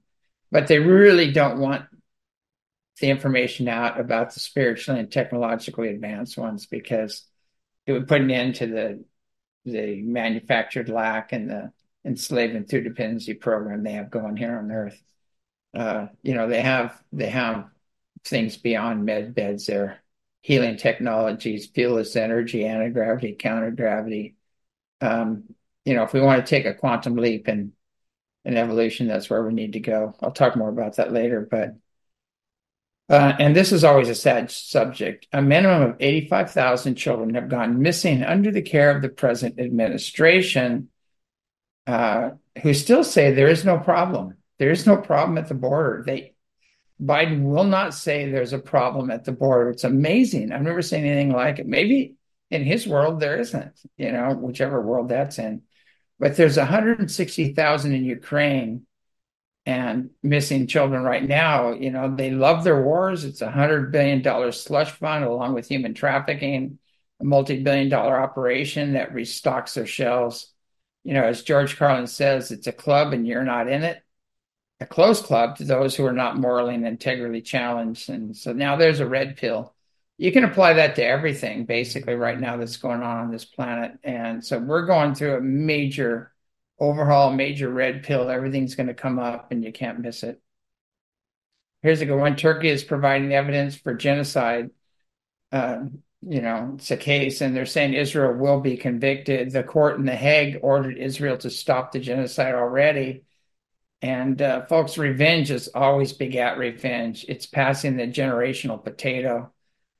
But 0.51 0.67
they 0.67 0.79
really 0.79 1.31
don't 1.31 1.59
want 1.59 1.85
the 2.99 3.09
information 3.09 3.67
out 3.67 3.99
about 3.99 4.33
the 4.33 4.39
spiritually 4.39 4.99
and 4.99 5.11
technologically 5.11 5.89
advanced 5.89 6.37
ones 6.37 6.65
because 6.65 7.23
it 7.85 7.93
would 7.93 8.07
put 8.07 8.21
an 8.21 8.31
end 8.31 8.55
to 8.55 8.67
the 8.67 9.03
the 9.65 10.01
manufactured 10.01 10.89
lack 10.89 11.31
and 11.33 11.49
the 11.49 11.71
enslavement 12.05 12.69
through 12.69 12.83
dependency 12.83 13.33
program 13.33 13.83
they 13.83 13.93
have 13.93 14.09
going 14.09 14.37
here 14.37 14.57
on 14.57 14.71
Earth. 14.71 15.01
Uh, 15.73 16.07
you 16.23 16.33
know, 16.33 16.47
they 16.47 16.61
have 16.61 17.01
they 17.11 17.29
have 17.29 17.65
things 18.23 18.57
beyond 18.57 19.05
med 19.05 19.35
beds 19.35 19.67
there, 19.67 19.99
healing 20.41 20.77
technologies, 20.77 21.69
fuelless 21.69 22.15
energy, 22.15 22.65
anti 22.65 22.89
gravity, 22.89 23.33
counter 23.33 23.71
gravity. 23.71 24.35
Um, 25.01 25.43
you 25.85 25.93
know, 25.93 26.03
if 26.03 26.13
we 26.13 26.21
want 26.21 26.45
to 26.45 26.49
take 26.49 26.65
a 26.65 26.73
quantum 26.73 27.15
leap 27.15 27.47
in 27.47 27.73
in 28.45 28.57
evolution, 28.57 29.07
that's 29.07 29.29
where 29.29 29.43
we 29.43 29.53
need 29.53 29.73
to 29.73 29.79
go. 29.79 30.15
I'll 30.21 30.31
talk 30.31 30.55
more 30.55 30.69
about 30.69 30.95
that 30.95 31.11
later, 31.11 31.47
but 31.49 31.75
uh, 33.09 33.33
and 33.39 33.55
this 33.55 33.71
is 33.71 33.83
always 33.83 34.07
a 34.07 34.15
sad 34.15 34.51
subject. 34.51 35.27
A 35.33 35.41
minimum 35.41 35.81
of 35.81 35.95
85,000 35.99 36.93
children 36.95 37.33
have 37.33 37.49
gone 37.49 37.81
missing 37.81 38.23
under 38.23 38.51
the 38.51 38.61
care 38.61 38.95
of 38.95 39.01
the 39.01 39.09
present 39.09 39.59
administration, 39.59 40.89
uh, 41.87 42.31
who 42.61 42.73
still 42.75 43.03
say 43.03 43.31
there 43.31 43.47
is 43.47 43.65
no 43.65 43.79
problem. 43.79 44.35
There 44.59 44.69
is 44.69 44.85
no 44.85 44.95
problem 44.97 45.39
at 45.39 45.47
the 45.47 45.55
border. 45.55 46.03
They 46.05 46.33
Biden 47.01 47.43
will 47.43 47.63
not 47.63 47.93
say 47.93 48.29
there's 48.29 48.53
a 48.53 48.59
problem 48.59 49.09
at 49.09 49.23
the 49.23 49.31
border. 49.31 49.69
It's 49.69 49.85
amazing. 49.85 50.51
I've 50.51 50.61
never 50.61 50.81
seen 50.81 51.05
anything 51.05 51.31
like 51.31 51.59
it. 51.59 51.67
Maybe 51.67 52.15
in 52.51 52.63
his 52.63 52.87
world 52.87 53.19
there 53.19 53.39
isn't, 53.39 53.79
you 53.97 54.11
know, 54.11 54.33
whichever 54.33 54.81
world 54.81 55.09
that's 55.09 55.39
in. 55.39 55.61
But 56.19 56.35
there's 56.35 56.57
160,000 56.57 57.93
in 57.93 58.03
Ukraine 58.03 58.85
and 59.65 60.09
missing 60.23 60.67
children 60.67 61.03
right 61.03 61.25
now. 61.25 61.71
You 61.71 61.91
know, 61.91 62.13
they 62.13 62.31
love 62.31 62.63
their 62.63 62.81
wars. 62.81 63.23
It's 63.23 63.41
a 63.41 63.51
hundred 63.51 63.91
billion 63.91 64.21
dollar 64.21 64.51
slush 64.51 64.91
fund 64.91 65.23
along 65.23 65.53
with 65.53 65.67
human 65.67 65.93
trafficking, 65.93 66.79
a 67.21 67.23
multi-billion 67.23 67.87
dollar 67.87 68.19
operation 68.19 68.93
that 68.93 69.13
restocks 69.13 69.75
their 69.75 69.85
shelves. 69.85 70.51
You 71.03 71.13
know, 71.13 71.23
as 71.23 71.43
George 71.43 71.77
Carlin 71.77 72.07
says, 72.07 72.51
it's 72.51 72.67
a 72.67 72.73
club 72.73 73.13
and 73.13 73.25
you're 73.25 73.43
not 73.43 73.69
in 73.69 73.83
it. 73.83 74.01
A 74.81 74.85
closed 74.85 75.25
club 75.25 75.57
to 75.57 75.65
those 75.65 75.95
who 75.95 76.05
are 76.05 76.13
not 76.13 76.37
morally 76.37 76.75
and 76.75 76.87
integrally 76.87 77.41
challenged. 77.41 78.09
And 78.09 78.35
so 78.35 78.53
now 78.53 78.77
there's 78.77 79.01
a 79.01 79.07
red 79.07 79.35
pill. 79.35 79.73
You 80.17 80.31
can 80.31 80.43
apply 80.43 80.73
that 80.73 80.95
to 80.95 81.05
everything 81.05 81.65
basically 81.65 82.15
right 82.15 82.39
now 82.39 82.57
that's 82.57 82.77
going 82.77 83.01
on 83.01 83.17
on 83.17 83.31
this 83.31 83.45
planet. 83.45 83.97
And 84.03 84.43
so 84.43 84.57
we're 84.57 84.85
going 84.85 85.15
through 85.15 85.35
a 85.35 85.41
major 85.41 86.33
overhaul, 86.79 87.31
major 87.31 87.69
red 87.69 88.03
pill. 88.03 88.29
Everything's 88.29 88.75
going 88.75 88.87
to 88.87 88.93
come 88.93 89.19
up 89.19 89.51
and 89.51 89.63
you 89.63 89.71
can't 89.71 89.99
miss 89.99 90.23
it. 90.23 90.41
Here's 91.81 92.01
a 92.01 92.05
good 92.05 92.19
one. 92.19 92.35
Turkey 92.35 92.69
is 92.69 92.83
providing 92.83 93.33
evidence 93.33 93.75
for 93.75 93.93
genocide. 93.93 94.71
Uh, 95.51 95.85
you 96.21 96.41
know, 96.41 96.73
it's 96.75 96.91
a 96.91 96.97
case, 96.97 97.39
and 97.39 97.55
they're 97.55 97.65
saying 97.65 97.93
Israel 97.93 98.33
will 98.33 98.59
be 98.59 98.75
convicted. 98.75 99.51
The 99.51 99.63
court 99.63 99.97
in 99.97 100.05
The 100.05 100.15
Hague 100.15 100.59
ordered 100.61 100.97
Israel 100.97 101.37
to 101.37 101.49
stop 101.49 101.91
the 101.91 101.99
genocide 101.99 102.55
already. 102.55 103.23
And 104.01 104.41
uh, 104.41 104.65
folks, 104.65 104.97
revenge 104.97 105.51
is 105.51 105.69
always 105.75 106.13
begat 106.13 106.57
revenge. 106.57 107.25
It's 107.27 107.45
passing 107.45 107.97
the 107.97 108.07
generational 108.07 108.83
potato. 108.83 109.51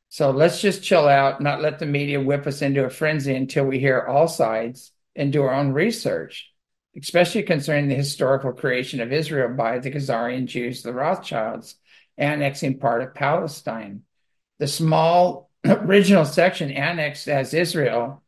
So 0.08 0.32
let's 0.32 0.62
just 0.62 0.84
chill 0.84 1.08
out, 1.08 1.42
not 1.42 1.62
let 1.62 1.80
the 1.80 1.86
media 1.86 2.22
whip 2.22 2.48
us 2.48 2.62
into 2.62 2.86
a 2.86 2.90
frenzy 2.90 3.36
until 3.36 3.66
we 3.66 3.80
hear 3.80 4.02
all 4.02 4.28
sides 4.28 4.92
and 5.16 5.34
do 5.34 5.44
our 5.44 5.54
own 5.54 5.74
research 5.74 6.50
especially 6.98 7.44
concerning 7.44 7.88
the 7.88 7.96
historical 7.96 8.52
creation 8.52 9.00
of 9.02 9.14
Israel 9.14 9.50
by 9.56 9.80
the 9.80 9.92
Khazarian 9.92 10.46
Jews, 10.46 10.82
the 10.82 10.94
Rothschilds, 10.94 11.76
annexing 12.18 12.80
part 12.80 13.02
of 13.02 13.14
Palestine. 13.14 14.04
The 14.58 14.68
small 14.68 15.50
original 15.66 16.26
section 16.26 16.72
annexed 16.72 17.28
as 17.28 17.54
Israel 17.54 18.24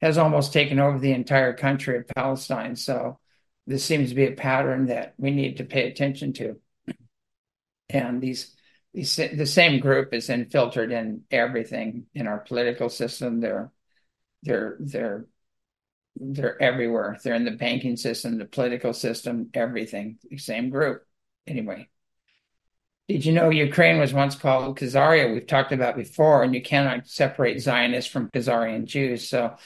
has 0.00 0.18
almost 0.18 0.52
taken 0.52 0.78
over 0.78 0.98
the 0.98 1.12
entire 1.12 1.52
country 1.52 1.98
of 1.98 2.08
Palestine. 2.08 2.76
So 2.76 3.18
this 3.66 3.84
seems 3.84 4.10
to 4.10 4.14
be 4.14 4.26
a 4.26 4.32
pattern 4.32 4.86
that 4.86 5.14
we 5.18 5.30
need 5.30 5.58
to 5.58 5.64
pay 5.64 5.88
attention 5.88 6.32
to. 6.34 6.56
And 7.88 8.20
these, 8.20 8.54
these 8.92 9.16
the 9.16 9.46
same 9.46 9.80
group 9.80 10.12
is 10.12 10.30
infiltrated 10.30 10.92
in 10.92 11.22
everything 11.30 12.06
in 12.14 12.26
our 12.26 12.38
political 12.38 12.88
system. 12.88 13.40
They're 13.40 13.72
they're 14.42 14.76
they're 14.80 15.26
they're 16.16 16.60
everywhere. 16.62 17.18
They're 17.22 17.34
in 17.34 17.44
the 17.44 17.50
banking 17.50 17.96
system, 17.96 18.38
the 18.38 18.44
political 18.44 18.92
system, 18.92 19.50
everything. 19.54 20.18
The 20.28 20.38
same 20.38 20.70
group. 20.70 21.02
Anyway. 21.46 21.88
Did 23.08 23.24
you 23.24 23.32
know 23.32 23.50
Ukraine 23.50 24.00
was 24.00 24.12
once 24.12 24.34
called 24.34 24.76
Khazaria? 24.76 25.32
We've 25.32 25.46
talked 25.46 25.70
about 25.70 25.94
before, 25.94 26.42
and 26.42 26.52
you 26.52 26.60
cannot 26.60 27.06
separate 27.06 27.60
Zionists 27.60 28.10
from 28.10 28.30
Khazarian 28.30 28.84
Jews. 28.84 29.28
So 29.28 29.56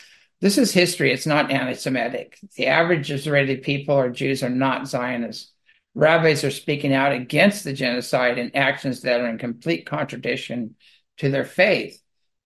this 0.40 0.58
is 0.58 0.72
history. 0.72 1.12
It's 1.12 1.26
not 1.26 1.50
anti-Semitic. 1.50 2.38
The 2.56 2.66
average 2.66 3.10
Israeli 3.10 3.56
people 3.56 3.94
or 3.94 4.10
Jews 4.10 4.42
are 4.42 4.50
not 4.50 4.88
Zionists. 4.88 5.52
Rabbis 5.94 6.44
are 6.44 6.50
speaking 6.50 6.94
out 6.94 7.12
against 7.12 7.64
the 7.64 7.72
genocide 7.72 8.38
and 8.38 8.54
actions 8.54 9.02
that 9.02 9.20
are 9.20 9.28
in 9.28 9.38
complete 9.38 9.86
contradiction 9.86 10.76
to 11.18 11.30
their 11.30 11.44
faith. 11.44 12.00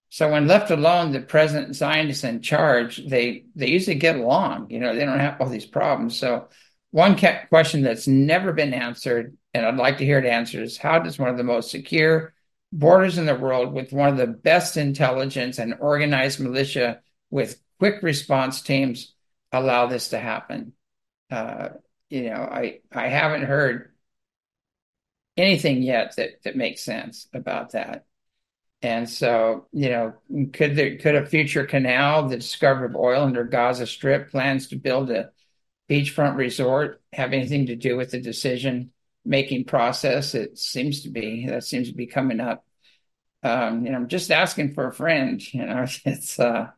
So 0.08 0.30
when 0.30 0.46
left 0.46 0.70
alone, 0.70 1.12
the 1.12 1.20
present 1.20 1.74
Zionists 1.74 2.24
in 2.24 2.40
charge, 2.40 3.04
they 3.06 3.46
they 3.54 3.68
usually 3.68 3.96
get 3.96 4.16
along. 4.16 4.70
You 4.70 4.78
know, 4.78 4.94
they 4.94 5.04
don't 5.04 5.18
have 5.18 5.40
all 5.40 5.48
these 5.48 5.66
problems. 5.66 6.16
So 6.16 6.48
one 6.92 7.18
question 7.48 7.82
that's 7.82 8.06
never 8.06 8.52
been 8.52 8.72
answered, 8.72 9.36
and 9.52 9.66
I'd 9.66 9.76
like 9.76 9.98
to 9.98 10.04
hear 10.04 10.20
it 10.20 10.26
answered, 10.26 10.62
is 10.62 10.78
how 10.78 11.00
does 11.00 11.18
one 11.18 11.30
of 11.30 11.36
the 11.36 11.42
most 11.42 11.70
secure 11.70 12.32
borders 12.72 13.18
in 13.18 13.26
the 13.26 13.34
world, 13.34 13.72
with 13.72 13.92
one 13.92 14.08
of 14.08 14.16
the 14.16 14.26
best 14.28 14.76
intelligence 14.76 15.58
and 15.58 15.74
organized 15.80 16.40
militia 16.40 17.00
with 17.30 17.60
quick 17.84 18.02
response 18.02 18.62
teams, 18.62 19.12
allow 19.52 19.84
this 19.84 20.08
to 20.08 20.18
happen? 20.18 20.72
Uh, 21.30 21.68
you 22.08 22.30
know, 22.30 22.36
I 22.36 22.80
I 22.90 23.08
haven't 23.08 23.42
heard 23.42 23.92
anything 25.36 25.82
yet 25.82 26.16
that 26.16 26.42
that 26.44 26.56
makes 26.56 26.80
sense 26.80 27.28
about 27.34 27.72
that. 27.72 28.06
And 28.80 29.06
so, 29.06 29.66
you 29.70 29.90
know, 29.90 30.14
could 30.54 30.76
there 30.76 30.96
could 30.96 31.14
a 31.14 31.26
future 31.26 31.66
canal, 31.66 32.26
the 32.26 32.36
discovery 32.36 32.86
of 32.86 32.96
oil 32.96 33.24
under 33.24 33.44
Gaza 33.44 33.86
Strip, 33.86 34.30
plans 34.30 34.68
to 34.68 34.76
build 34.76 35.10
a 35.10 35.32
beachfront 35.90 36.36
resort 36.36 37.02
have 37.12 37.34
anything 37.34 37.66
to 37.66 37.76
do 37.76 37.98
with 37.98 38.12
the 38.12 38.20
decision 38.20 38.92
making 39.26 39.66
process? 39.66 40.34
It 40.34 40.56
seems 40.56 41.02
to 41.02 41.10
be. 41.10 41.48
That 41.48 41.64
seems 41.64 41.90
to 41.90 41.94
be 41.94 42.06
coming 42.06 42.40
up. 42.40 42.64
Um, 43.42 43.84
you 43.84 43.92
know, 43.92 43.98
I'm 43.98 44.08
just 44.08 44.30
asking 44.30 44.72
for 44.72 44.88
a 44.88 44.94
friend. 44.94 45.42
You 45.52 45.66
know, 45.66 45.84
it's 46.06 46.40
uh, 46.40 46.68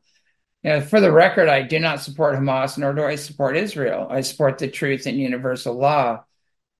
you 0.66 0.72
know, 0.72 0.80
for 0.80 1.00
the 1.00 1.12
record, 1.12 1.48
I 1.48 1.62
do 1.62 1.78
not 1.78 2.02
support 2.02 2.34
Hamas, 2.34 2.76
nor 2.76 2.92
do 2.92 3.04
I 3.04 3.14
support 3.14 3.56
Israel. 3.56 4.08
I 4.10 4.22
support 4.22 4.58
the 4.58 4.68
truth 4.68 5.06
and 5.06 5.16
universal 5.16 5.74
law, 5.74 6.24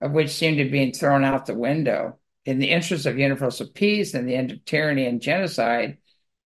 of 0.01 0.11
which 0.11 0.31
seem 0.31 0.57
to 0.57 0.69
be 0.69 0.91
thrown 0.91 1.25
out 1.25 1.47
the 1.47 1.55
window 1.55 2.19
in 2.47 2.61
the 2.61 2.71
interest 2.71 3.07
of 3.07 3.19
universal 3.19 3.67
peace 3.67 4.15
and 4.15 4.27
the 4.29 4.35
end 4.35 4.53
of 4.53 4.65
tyranny 4.65 5.07
and 5.07 5.21
genocide, 5.21 5.99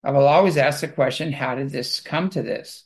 I 0.04 0.12
will 0.12 0.28
always 0.28 0.58
ask 0.58 0.82
the 0.82 0.88
question, 0.88 1.32
how 1.32 1.56
did 1.56 1.72
this 1.72 2.00
come 2.00 2.30
to 2.30 2.42
this? 2.42 2.86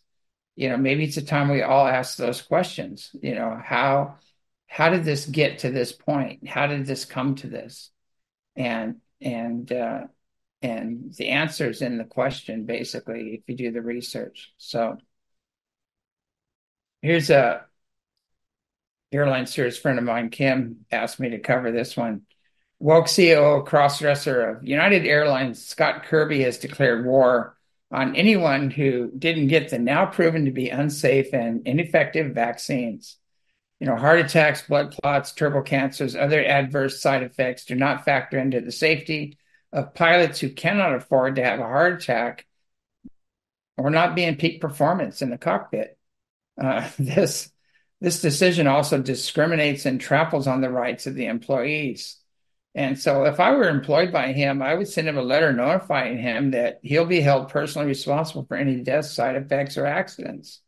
You 0.57 0.69
know, 0.69 0.77
maybe 0.77 1.03
it's 1.03 1.17
a 1.17 1.21
time 1.21 1.49
we 1.49 1.61
all 1.61 1.87
ask 1.87 2.17
those 2.17 2.41
questions. 2.41 3.09
You 3.21 3.35
know, 3.35 3.59
how 3.63 4.15
how 4.67 4.89
did 4.89 5.03
this 5.03 5.25
get 5.25 5.59
to 5.59 5.69
this 5.69 5.91
point? 5.91 6.47
How 6.47 6.67
did 6.67 6.85
this 6.85 7.05
come 7.05 7.35
to 7.35 7.47
this? 7.47 7.89
And 8.55 8.97
and 9.21 9.71
uh, 9.71 10.03
and 10.61 11.13
the 11.15 11.29
answers 11.29 11.81
in 11.81 11.97
the 11.97 12.03
question, 12.03 12.65
basically, 12.65 13.33
if 13.33 13.41
you 13.47 13.55
do 13.55 13.71
the 13.71 13.81
research. 13.81 14.53
So 14.57 14.97
here's 17.01 17.29
a 17.29 17.65
airline 19.11 19.47
service 19.47 19.77
friend 19.77 19.97
of 19.97 20.05
mine, 20.05 20.29
Kim, 20.29 20.85
asked 20.91 21.19
me 21.19 21.29
to 21.29 21.39
cover 21.39 21.71
this 21.71 21.97
one. 21.97 22.21
Woke 22.79 23.07
CEO 23.07 23.65
crossdresser 23.65 24.57
of 24.57 24.67
United 24.67 25.05
Airlines, 25.05 25.63
Scott 25.63 26.03
Kirby, 26.03 26.41
has 26.43 26.57
declared 26.57 27.05
war 27.05 27.57
on 27.91 28.15
anyone 28.15 28.71
who 28.71 29.11
didn't 29.17 29.47
get 29.47 29.69
the 29.69 29.77
now 29.77 30.05
proven 30.05 30.45
to 30.45 30.51
be 30.51 30.69
unsafe 30.69 31.33
and 31.33 31.67
ineffective 31.67 32.33
vaccines. 32.33 33.17
You 33.79 33.87
know, 33.87 33.95
heart 33.95 34.19
attacks, 34.19 34.61
blood 34.61 34.95
clots, 34.95 35.31
turbo 35.33 35.63
cancers, 35.63 36.15
other 36.15 36.43
adverse 36.43 37.01
side 37.01 37.23
effects 37.23 37.65
do 37.65 37.75
not 37.75 38.05
factor 38.05 38.39
into 38.39 38.61
the 38.61 38.71
safety 38.71 39.37
of 39.73 39.93
pilots 39.93 40.39
who 40.39 40.49
cannot 40.49 40.95
afford 40.95 41.35
to 41.35 41.43
have 41.43 41.59
a 41.59 41.63
heart 41.63 42.01
attack 42.01 42.45
or 43.77 43.89
not 43.89 44.15
be 44.15 44.23
in 44.23 44.35
peak 44.35 44.61
performance 44.61 45.21
in 45.21 45.29
the 45.29 45.37
cockpit. 45.37 45.97
Uh, 46.61 46.89
this 46.99 47.51
this 47.99 48.21
decision 48.21 48.65
also 48.65 48.99
discriminates 48.99 49.85
and 49.85 50.01
tramples 50.01 50.47
on 50.47 50.61
the 50.61 50.71
rights 50.71 51.05
of 51.05 51.13
the 51.13 51.27
employees. 51.27 52.17
And 52.73 52.97
so 52.97 53.25
if 53.25 53.39
I 53.39 53.51
were 53.51 53.69
employed 53.69 54.11
by 54.11 54.33
him, 54.33 54.61
I 54.61 54.73
would 54.73 54.87
send 54.87 55.07
him 55.07 55.17
a 55.17 55.21
letter 55.21 55.53
notifying 55.53 56.17
him 56.17 56.51
that 56.51 56.79
he'll 56.81 57.05
be 57.05 57.21
held 57.21 57.49
personally 57.49 57.87
responsible 57.87 58.45
for 58.45 58.57
any 58.57 58.77
death, 58.81 59.05
side 59.05 59.35
effects, 59.35 59.77
or 59.77 59.85
accidents, 59.85 60.61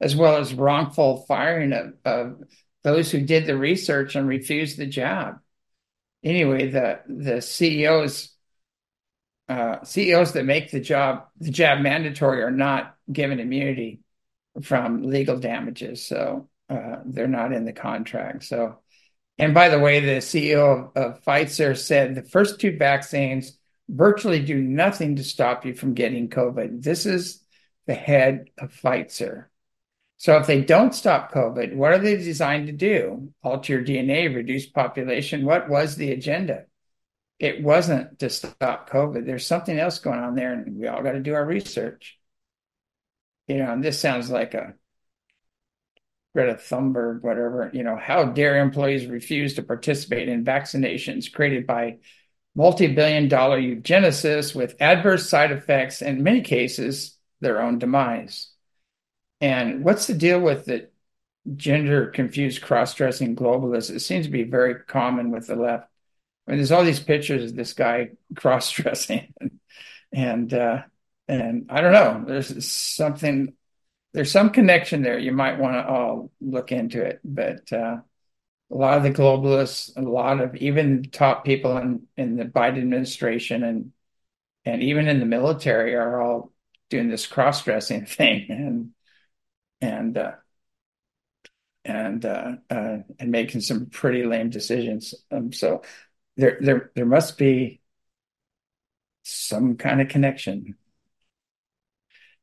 as 0.00 0.16
well 0.16 0.36
as 0.38 0.54
wrongful 0.54 1.26
firing 1.28 1.72
of, 1.74 1.94
of 2.04 2.42
those 2.82 3.10
who 3.10 3.20
did 3.20 3.46
the 3.46 3.58
research 3.58 4.14
and 4.14 4.26
refused 4.26 4.78
the 4.78 4.86
job. 4.86 5.38
Anyway, 6.22 6.70
the 6.70 7.00
the 7.08 7.42
CEOs 7.42 8.34
uh, 9.50 9.82
CEOs 9.82 10.32
that 10.32 10.44
make 10.44 10.70
the 10.70 10.80
job 10.80 11.26
the 11.40 11.50
job 11.50 11.80
mandatory 11.80 12.40
are 12.42 12.52
not 12.52 12.94
given 13.12 13.40
immunity 13.40 14.00
from 14.62 15.02
legal 15.02 15.38
damages, 15.38 16.06
so 16.06 16.48
uh, 16.68 16.96
they're 17.04 17.26
not 17.26 17.52
in 17.52 17.64
the 17.64 17.72
contract. 17.72 18.44
So 18.44 18.78
and 19.38 19.52
by 19.52 19.70
the 19.70 19.78
way, 19.80 20.00
the 20.00 20.20
CEO 20.20 20.92
of, 20.94 21.02
of 21.02 21.24
Pfizer 21.24 21.76
said 21.76 22.14
the 22.14 22.22
first 22.22 22.60
two 22.60 22.76
vaccines 22.76 23.58
virtually 23.88 24.40
do 24.40 24.56
nothing 24.56 25.16
to 25.16 25.24
stop 25.24 25.66
you 25.66 25.74
from 25.74 25.94
getting 25.94 26.28
COVID. 26.28 26.82
This 26.82 27.06
is 27.06 27.42
the 27.86 27.94
head 27.94 28.50
of 28.56 28.72
Pfizer. 28.72 29.46
So 30.18 30.36
if 30.36 30.46
they 30.46 30.60
don't 30.60 30.94
stop 30.94 31.32
COVID, 31.32 31.74
what 31.74 31.92
are 31.92 31.98
they 31.98 32.18
designed 32.18 32.66
to 32.68 32.72
do? 32.72 33.32
Alter 33.42 33.72
your 33.72 33.84
DNA, 33.84 34.32
reduce 34.32 34.66
population. 34.66 35.44
What 35.44 35.68
was 35.68 35.96
the 35.96 36.12
agenda? 36.12 36.66
It 37.40 37.62
wasn't 37.62 38.20
to 38.20 38.30
stop 38.30 38.90
COVID. 38.90 39.26
There's 39.26 39.46
something 39.46 39.78
else 39.78 39.98
going 39.98 40.20
on 40.20 40.36
there, 40.36 40.52
and 40.52 40.76
we 40.76 40.86
all 40.86 41.02
got 41.02 41.12
to 41.12 41.20
do 41.20 41.34
our 41.34 41.44
research. 41.44 42.18
You 43.48 43.56
know, 43.56 43.72
and 43.72 43.82
this 43.82 43.98
sounds 43.98 44.30
like 44.30 44.54
a 44.54 44.74
Greta 46.34 46.54
Thunberg, 46.54 47.22
whatever, 47.22 47.70
you 47.74 47.82
know, 47.82 47.96
how 47.96 48.24
dare 48.24 48.60
employees 48.60 49.06
refuse 49.06 49.54
to 49.54 49.64
participate 49.64 50.28
in 50.28 50.44
vaccinations 50.44 51.32
created 51.32 51.66
by 51.66 51.98
multi-billion 52.54 53.26
dollar 53.26 53.60
eugenicists 53.60 54.54
with 54.54 54.76
adverse 54.80 55.28
side 55.28 55.50
effects 55.50 56.02
and 56.02 56.18
in 56.18 56.24
many 56.24 56.42
cases 56.42 57.16
their 57.40 57.60
own 57.60 57.80
demise. 57.80 58.52
And 59.40 59.82
what's 59.82 60.06
the 60.06 60.14
deal 60.14 60.40
with 60.40 60.66
the 60.66 60.90
gender 61.56 62.06
confused 62.06 62.62
cross 62.62 62.94
dressing 62.94 63.36
globalists. 63.36 63.90
It 63.90 64.00
seems 64.00 64.26
to 64.26 64.32
be 64.32 64.44
very 64.44 64.74
common 64.74 65.30
with 65.30 65.46
the 65.46 65.56
left. 65.56 65.89
Mean, 66.50 66.58
there's 66.58 66.72
all 66.72 66.84
these 66.84 67.00
pictures 67.00 67.50
of 67.50 67.56
this 67.56 67.74
guy 67.74 68.10
cross 68.36 68.70
dressing, 68.72 69.32
and 69.40 69.60
and, 70.12 70.54
uh, 70.54 70.82
and 71.28 71.66
I 71.70 71.80
don't 71.80 71.92
know. 71.92 72.24
There's 72.26 72.66
something. 72.66 73.54
There's 74.12 74.32
some 74.32 74.50
connection 74.50 75.02
there. 75.02 75.18
You 75.18 75.32
might 75.32 75.60
want 75.60 75.74
to 75.76 75.86
all 75.86 76.32
look 76.40 76.72
into 76.72 77.02
it, 77.04 77.20
but 77.24 77.72
uh, 77.72 77.98
a 78.70 78.74
lot 78.74 78.98
of 78.98 79.04
the 79.04 79.10
globalists, 79.12 79.96
a 79.96 80.02
lot 80.02 80.40
of 80.40 80.56
even 80.56 81.04
top 81.12 81.44
people 81.44 81.76
in 81.78 82.06
in 82.16 82.36
the 82.36 82.44
Biden 82.44 82.78
administration 82.78 83.64
and 83.64 83.92
and 84.64 84.82
even 84.82 85.08
in 85.08 85.20
the 85.20 85.26
military 85.26 85.94
are 85.94 86.20
all 86.20 86.52
doing 86.90 87.08
this 87.08 87.26
cross 87.26 87.64
dressing 87.64 88.06
thing, 88.06 88.46
and 88.50 88.90
and 89.80 90.18
uh, 90.18 90.32
and 91.84 92.24
uh, 92.24 92.52
uh, 92.68 92.98
and 93.18 93.30
making 93.30 93.60
some 93.60 93.86
pretty 93.86 94.24
lame 94.24 94.50
decisions. 94.50 95.14
Um, 95.30 95.52
so 95.52 95.82
there 96.36 96.58
there 96.60 96.90
there 96.94 97.06
must 97.06 97.38
be 97.38 97.80
some 99.22 99.76
kind 99.76 100.00
of 100.00 100.08
connection. 100.08 100.76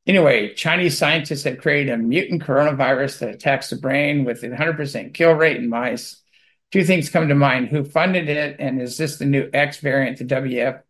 Anyway, 0.06 0.54
Chinese 0.54 0.98
scientists 0.98 1.44
have 1.44 1.58
created 1.58 1.92
a 1.92 1.98
mutant 1.98 2.42
coronavirus 2.42 3.20
that 3.20 3.36
attacks 3.36 3.70
the 3.70 3.76
brain 3.76 4.24
with 4.24 4.42
a 4.42 4.48
100% 4.48 5.14
kill 5.14 5.34
rate 5.34 5.58
in 5.58 5.68
mice. 5.68 6.22
Two 6.72 6.86
things 6.86 7.10
come 7.10 7.28
to 7.28 7.36
mind. 7.36 7.68
Who 7.68 7.84
funded 7.84 8.30
it? 8.30 8.56
And 8.60 8.82
is 8.82 8.98
this 8.98 9.18
the 9.18 9.26
new 9.26 9.50
X 9.54 9.80
variant 9.80 10.18
the 10.18 10.24
WEF 10.24 10.82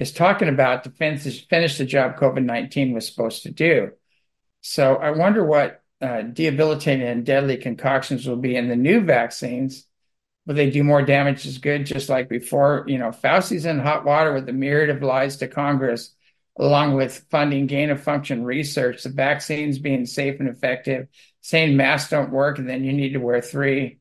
is 0.00 0.10
talking 0.10 0.48
about 0.48 0.82
to 0.82 0.90
finish, 0.90 1.46
finish 1.46 1.78
the 1.78 1.84
job 1.84 2.16
COVID 2.16 2.44
19 2.44 2.92
was 2.92 3.06
supposed 3.06 3.44
to 3.44 3.52
do? 3.52 3.92
So 4.62 4.96
I 4.96 5.12
wonder 5.12 5.44
what 5.44 5.80
uh, 6.00 6.22
debilitating 6.22 7.06
and 7.06 7.24
deadly 7.24 7.58
concoctions 7.58 8.26
will 8.26 8.36
be 8.36 8.56
in 8.56 8.68
the 8.68 8.76
new 8.76 9.00
vaccines. 9.00 9.86
Will 10.46 10.54
they 10.54 10.70
do 10.70 10.84
more 10.84 11.02
damage 11.02 11.44
as 11.46 11.58
good, 11.58 11.86
just 11.86 12.08
like 12.08 12.28
before? 12.28 12.84
You 12.86 12.98
know, 12.98 13.10
Fauci's 13.10 13.66
in 13.66 13.80
hot 13.80 14.04
water 14.04 14.32
with 14.32 14.48
a 14.48 14.52
myriad 14.52 14.90
of 14.90 15.02
lies 15.02 15.38
to 15.38 15.48
Congress, 15.48 16.14
along 16.58 16.94
with 16.94 17.26
funding 17.30 17.66
gain 17.66 17.90
of 17.90 18.02
function 18.02 18.44
research, 18.44 19.02
the 19.02 19.08
vaccines 19.08 19.78
being 19.78 20.06
safe 20.06 20.38
and 20.38 20.48
effective, 20.48 21.08
saying 21.40 21.76
masks 21.76 22.10
don't 22.10 22.30
work, 22.30 22.58
and 22.58 22.68
then 22.68 22.84
you 22.84 22.92
need 22.92 23.12
to 23.12 23.18
wear 23.18 23.42
three. 23.42 23.98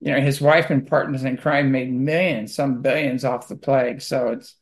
You 0.00 0.12
know, 0.12 0.20
his 0.20 0.40
wife 0.40 0.68
and 0.70 0.86
partners 0.86 1.24
in 1.24 1.36
crime 1.36 1.70
made 1.70 1.92
millions, 1.92 2.54
some 2.54 2.82
billions 2.82 3.24
off 3.24 3.48
the 3.48 3.56
plague. 3.56 4.02
So 4.02 4.28
it's 4.28 4.56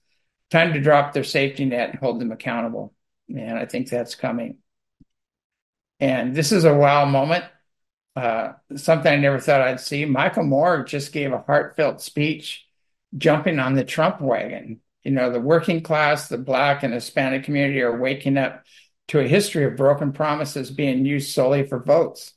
time 0.50 0.74
to 0.74 0.80
drop 0.80 1.14
their 1.14 1.24
safety 1.24 1.64
net 1.64 1.90
and 1.90 1.98
hold 1.98 2.20
them 2.20 2.30
accountable. 2.30 2.94
And 3.28 3.58
I 3.58 3.64
think 3.64 3.88
that's 3.88 4.14
coming. 4.14 4.58
And 5.98 6.34
this 6.34 6.52
is 6.52 6.64
a 6.64 6.74
wow 6.74 7.06
moment. 7.06 7.44
Uh, 8.14 8.52
something 8.76 9.10
I 9.10 9.16
never 9.16 9.40
thought 9.40 9.62
I'd 9.62 9.80
see. 9.80 10.04
Michael 10.04 10.44
Moore 10.44 10.84
just 10.84 11.12
gave 11.12 11.32
a 11.32 11.38
heartfelt 11.46 12.00
speech 12.02 12.66
jumping 13.16 13.58
on 13.58 13.74
the 13.74 13.84
Trump 13.84 14.20
wagon. 14.20 14.80
You 15.02 15.12
know, 15.12 15.30
the 15.30 15.40
working 15.40 15.82
class, 15.82 16.28
the 16.28 16.38
Black 16.38 16.82
and 16.82 16.92
Hispanic 16.92 17.44
community 17.44 17.80
are 17.80 17.98
waking 17.98 18.36
up 18.36 18.64
to 19.08 19.18
a 19.20 19.26
history 19.26 19.64
of 19.64 19.76
broken 19.76 20.12
promises 20.12 20.70
being 20.70 21.04
used 21.04 21.32
solely 21.32 21.66
for 21.66 21.78
votes. 21.82 22.34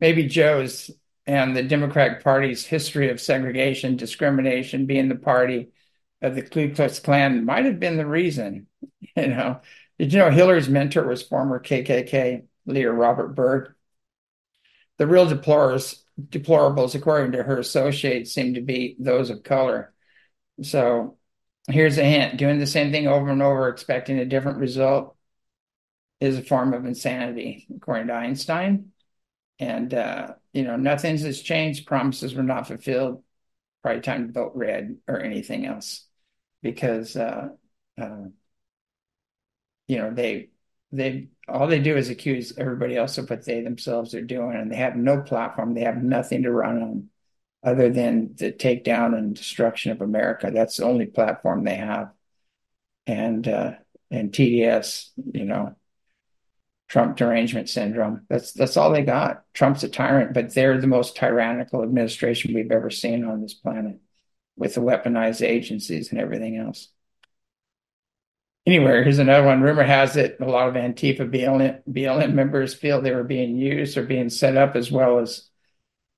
Maybe 0.00 0.26
Joe's 0.26 0.90
and 1.26 1.56
the 1.56 1.62
Democratic 1.62 2.22
Party's 2.24 2.64
history 2.64 3.10
of 3.10 3.20
segregation, 3.20 3.96
discrimination, 3.96 4.86
being 4.86 5.08
the 5.08 5.16
party 5.16 5.68
of 6.22 6.34
the 6.34 6.42
Ku 6.42 6.72
Klux 6.74 7.00
Klan 7.00 7.44
might 7.44 7.64
have 7.64 7.80
been 7.80 7.96
the 7.96 8.06
reason. 8.06 8.66
You 9.16 9.26
know, 9.28 9.60
did 9.98 10.12
you 10.12 10.20
know 10.20 10.30
Hillary's 10.30 10.68
mentor 10.68 11.04
was 11.04 11.22
former 11.22 11.58
KKK 11.58 12.44
leader 12.66 12.92
Robert 12.92 13.34
Byrd? 13.34 13.74
The 14.98 15.06
real 15.06 15.26
deplorables, 15.26 16.02
deplorables, 16.20 16.94
according 16.94 17.32
to 17.32 17.42
her 17.42 17.58
associates, 17.58 18.32
seem 18.32 18.54
to 18.54 18.60
be 18.60 18.96
those 18.98 19.30
of 19.30 19.42
color. 19.42 19.94
So 20.62 21.16
here's 21.68 21.98
a 21.98 22.04
hint 22.04 22.36
doing 22.36 22.58
the 22.58 22.66
same 22.66 22.90
thing 22.92 23.06
over 23.06 23.28
and 23.28 23.42
over, 23.42 23.68
expecting 23.68 24.18
a 24.18 24.24
different 24.24 24.58
result, 24.58 25.16
is 26.20 26.36
a 26.36 26.42
form 26.42 26.74
of 26.74 26.84
insanity, 26.84 27.66
according 27.74 28.08
to 28.08 28.14
Einstein. 28.14 28.90
And, 29.60 29.92
uh, 29.94 30.34
you 30.52 30.64
know, 30.64 30.76
nothing 30.76 31.16
has 31.18 31.40
changed. 31.40 31.86
Promises 31.86 32.34
were 32.34 32.42
not 32.42 32.66
fulfilled. 32.66 33.22
Probably 33.82 34.00
time 34.00 34.26
to 34.26 34.32
vote 34.32 34.52
red 34.54 34.96
or 35.06 35.20
anything 35.20 35.66
else 35.66 36.08
because 36.62 37.16
uh, 37.16 37.48
uh, 38.00 38.24
you 39.86 39.96
know 39.96 40.12
they 40.12 40.50
they 40.92 41.28
all 41.48 41.66
they 41.66 41.80
do 41.80 41.96
is 41.96 42.10
accuse 42.10 42.52
everybody 42.56 42.96
else 42.96 43.18
of 43.18 43.28
what 43.30 43.44
they 43.44 43.60
themselves 43.60 44.14
are 44.14 44.22
doing 44.22 44.56
and 44.56 44.70
they 44.70 44.76
have 44.76 44.96
no 44.96 45.20
platform. 45.20 45.74
They 45.74 45.82
have 45.82 46.02
nothing 46.02 46.42
to 46.42 46.52
run 46.52 46.82
on 46.82 47.08
other 47.62 47.90
than 47.90 48.34
the 48.36 48.52
takedown 48.52 49.16
and 49.16 49.34
destruction 49.34 49.92
of 49.92 50.00
america. 50.00 50.50
That's 50.52 50.76
the 50.76 50.84
only 50.84 51.06
platform 51.06 51.64
they 51.64 51.76
have. 51.76 52.12
And 53.06 53.48
uh 53.48 53.72
and 54.10 54.32
tds 54.32 55.10
you 55.32 55.44
know 55.44 55.74
trump 56.88 57.16
derangement 57.16 57.68
syndrome. 57.68 58.26
That's 58.28 58.52
that's 58.52 58.76
all 58.76 58.92
they 58.92 59.02
got. 59.02 59.44
Trump's 59.54 59.82
a 59.82 59.88
tyrant 59.88 60.34
but 60.34 60.54
they're 60.54 60.80
the 60.80 60.86
most 60.86 61.16
tyrannical 61.16 61.82
administration 61.82 62.54
we've 62.54 62.72
ever 62.72 62.90
seen 62.90 63.24
on 63.24 63.40
this 63.42 63.54
planet 63.54 63.98
with 64.56 64.74
the 64.74 64.80
weaponized 64.80 65.46
agencies 65.46 66.10
and 66.10 66.20
everything 66.20 66.56
else 66.56 66.88
anywhere. 68.68 69.02
Here's 69.02 69.18
another 69.18 69.46
one. 69.46 69.62
Rumor 69.62 69.82
has 69.82 70.16
it 70.16 70.36
a 70.40 70.44
lot 70.44 70.68
of 70.68 70.74
Antifa 70.74 71.30
BLM, 71.30 71.80
BLM 71.90 72.34
members 72.34 72.74
feel 72.74 73.00
they 73.00 73.14
were 73.14 73.24
being 73.24 73.56
used 73.56 73.96
or 73.96 74.02
being 74.02 74.28
set 74.28 74.58
up 74.58 74.76
as 74.76 74.92
well 74.92 75.20
as 75.20 75.48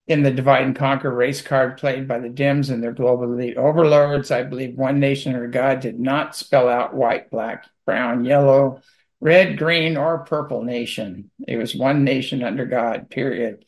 in 0.08 0.24
the 0.24 0.32
divide 0.32 0.64
and 0.64 0.74
conquer 0.74 1.14
race 1.14 1.42
card 1.42 1.76
played 1.76 2.08
by 2.08 2.18
the 2.18 2.28
Dems 2.28 2.68
and 2.68 2.82
their 2.82 2.90
global 2.90 3.32
elite 3.32 3.56
overlords. 3.56 4.32
I 4.32 4.42
believe 4.42 4.76
one 4.76 4.98
nation 4.98 5.32
under 5.32 5.46
God 5.46 5.78
did 5.78 6.00
not 6.00 6.34
spell 6.34 6.68
out 6.68 6.92
white, 6.92 7.30
black, 7.30 7.66
brown, 7.86 8.24
yellow, 8.24 8.82
red, 9.20 9.56
green, 9.56 9.96
or 9.96 10.24
purple 10.24 10.64
nation. 10.64 11.30
It 11.46 11.56
was 11.56 11.76
one 11.76 12.02
nation 12.02 12.42
under 12.42 12.66
God, 12.66 13.10
period. 13.10 13.64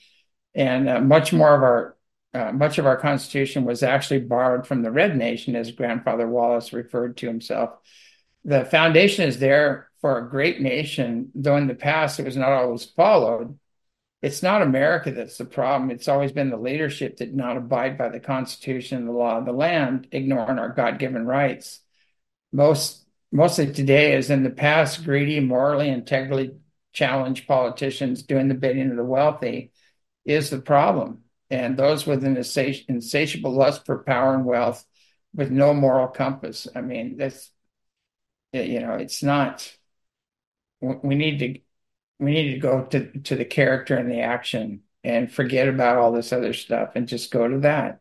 And 0.57 0.88
uh, 0.88 1.01
much 1.01 1.33
more 1.33 1.55
of 1.55 1.62
our 1.62 1.97
uh, 2.35 2.51
much 2.51 2.79
of 2.79 2.87
our 2.87 2.97
Constitution 2.97 3.64
was 3.64 3.83
actually 3.83 4.21
borrowed 4.21 4.66
from 4.66 4.83
the 4.83 4.90
Red 4.90 5.16
Nation, 5.16 5.55
as 5.55 5.71
Grandfather 5.71 6.27
Wallace 6.27 6.73
referred 6.73 7.18
to 7.18 7.27
himself 7.27 7.79
the 8.44 8.64
foundation 8.64 9.26
is 9.28 9.38
there 9.38 9.88
for 10.00 10.18
a 10.18 10.28
great 10.28 10.61
nation, 10.61 11.31
though 11.35 11.57
in 11.57 11.68
the 11.68 11.74
past 11.74 12.18
it 12.18 12.24
was 12.24 12.37
not 12.37 12.52
always 12.52 12.85
followed. 12.85 13.59
It's 14.20 14.42
not 14.42 14.62
America 14.62 15.11
that's 15.11 15.38
the 15.38 15.44
problem. 15.44 15.90
It's 15.90 16.09
always 16.09 16.33
been 16.33 16.50
the 16.50 16.57
leadership 16.57 17.16
that 17.16 17.26
did 17.26 17.37
not 17.37 17.57
abide 17.57 17.98
by 17.98 18.09
the 18.09 18.20
Constitution 18.20 19.07
the 19.07 19.12
law 19.12 19.38
of 19.38 19.46
the 19.46 19.52
land, 19.52 20.09
ignoring 20.12 20.59
our 20.59 20.68
God 20.68 20.98
given 20.98 21.26
rights. 21.26 21.81
Most 22.52 23.05
mostly 23.33 23.72
today, 23.72 24.14
as 24.14 24.31
in 24.31 24.42
the 24.42 24.50
past, 24.50 25.05
greedy, 25.05 25.40
morally, 25.40 25.88
integrally 25.88 26.52
challenged 26.92 27.48
politicians 27.48 28.22
doing 28.22 28.48
the 28.48 28.55
bidding 28.55 28.90
of 28.90 28.96
the 28.96 29.05
wealthy 29.05 29.72
is 30.24 30.50
the 30.50 30.61
problem. 30.61 31.22
And 31.50 31.76
those 31.76 32.07
with 32.07 32.24
an 32.24 32.37
insatiable 32.37 33.52
lust 33.52 33.87
for 33.87 34.02
power 34.02 34.35
and 34.35 34.44
wealth 34.44 34.85
with 35.35 35.50
no 35.50 35.74
moral 35.74 36.09
compass. 36.09 36.68
I 36.74 36.81
mean, 36.81 37.16
that's 37.16 37.50
you 38.52 38.80
know, 38.80 38.94
it's 38.94 39.22
not. 39.22 39.74
We 40.80 41.14
need 41.14 41.38
to 41.38 41.60
we 42.18 42.32
need 42.32 42.54
to 42.54 42.60
go 42.60 42.84
to 42.86 43.18
to 43.20 43.36
the 43.36 43.44
character 43.44 43.96
and 43.96 44.10
the 44.10 44.20
action 44.20 44.82
and 45.04 45.32
forget 45.32 45.68
about 45.68 45.98
all 45.98 46.12
this 46.12 46.32
other 46.32 46.52
stuff 46.52 46.92
and 46.94 47.08
just 47.08 47.32
go 47.32 47.48
to 47.48 47.60
that. 47.60 48.00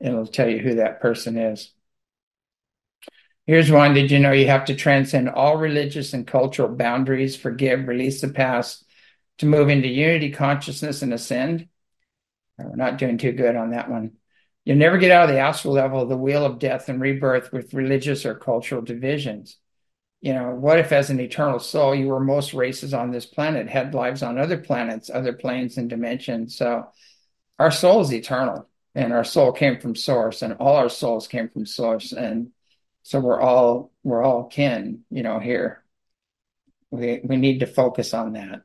And 0.00 0.14
it'll 0.14 0.26
tell 0.26 0.48
you 0.48 0.58
who 0.58 0.76
that 0.76 1.00
person 1.00 1.36
is. 1.36 1.72
Here's 3.46 3.70
one. 3.70 3.94
Did 3.94 4.10
you 4.10 4.18
know 4.18 4.32
you 4.32 4.46
have 4.46 4.66
to 4.66 4.74
transcend 4.74 5.28
all 5.28 5.56
religious 5.56 6.12
and 6.12 6.26
cultural 6.26 6.68
boundaries, 6.68 7.36
forgive, 7.36 7.88
release 7.88 8.20
the 8.20 8.28
past 8.28 8.84
to 9.38 9.46
move 9.46 9.68
into 9.68 9.88
unity 9.88 10.30
consciousness 10.30 11.02
and 11.02 11.12
ascend? 11.12 11.68
Oh, 12.60 12.64
we're 12.68 12.76
not 12.76 12.98
doing 12.98 13.18
too 13.18 13.32
good 13.32 13.56
on 13.56 13.70
that 13.70 13.90
one. 13.90 14.12
You'll 14.64 14.76
never 14.76 14.98
get 14.98 15.10
out 15.10 15.28
of 15.28 15.34
the 15.34 15.40
astral 15.40 15.74
level 15.74 16.00
of 16.02 16.08
the 16.08 16.16
wheel 16.16 16.44
of 16.44 16.58
death 16.58 16.88
and 16.88 17.00
rebirth 17.00 17.52
with 17.52 17.74
religious 17.74 18.24
or 18.24 18.34
cultural 18.34 18.82
divisions 18.82 19.56
you 20.20 20.34
know, 20.34 20.50
what 20.50 20.78
if 20.78 20.92
as 20.92 21.08
an 21.08 21.18
eternal 21.18 21.58
soul, 21.58 21.94
you 21.94 22.08
were 22.08 22.20
most 22.20 22.52
races 22.52 22.92
on 22.92 23.10
this 23.10 23.24
planet, 23.24 23.68
had 23.68 23.94
lives 23.94 24.22
on 24.22 24.38
other 24.38 24.58
planets, 24.58 25.10
other 25.12 25.32
planes 25.32 25.78
and 25.78 25.88
dimensions? 25.88 26.56
So 26.56 26.88
our 27.58 27.70
soul 27.70 28.02
is 28.02 28.12
eternal 28.12 28.68
and 28.94 29.12
our 29.12 29.24
soul 29.24 29.52
came 29.52 29.80
from 29.80 29.96
source 29.96 30.42
and 30.42 30.54
all 30.54 30.76
our 30.76 30.90
souls 30.90 31.26
came 31.26 31.48
from 31.48 31.64
source. 31.64 32.12
And 32.12 32.50
so 33.02 33.18
we're 33.18 33.40
all, 33.40 33.92
we're 34.02 34.22
all 34.22 34.44
kin, 34.44 35.04
you 35.10 35.22
know, 35.22 35.38
here. 35.38 35.82
We, 36.90 37.20
we 37.24 37.36
need 37.36 37.60
to 37.60 37.66
focus 37.66 38.12
on 38.12 38.34
that 38.34 38.62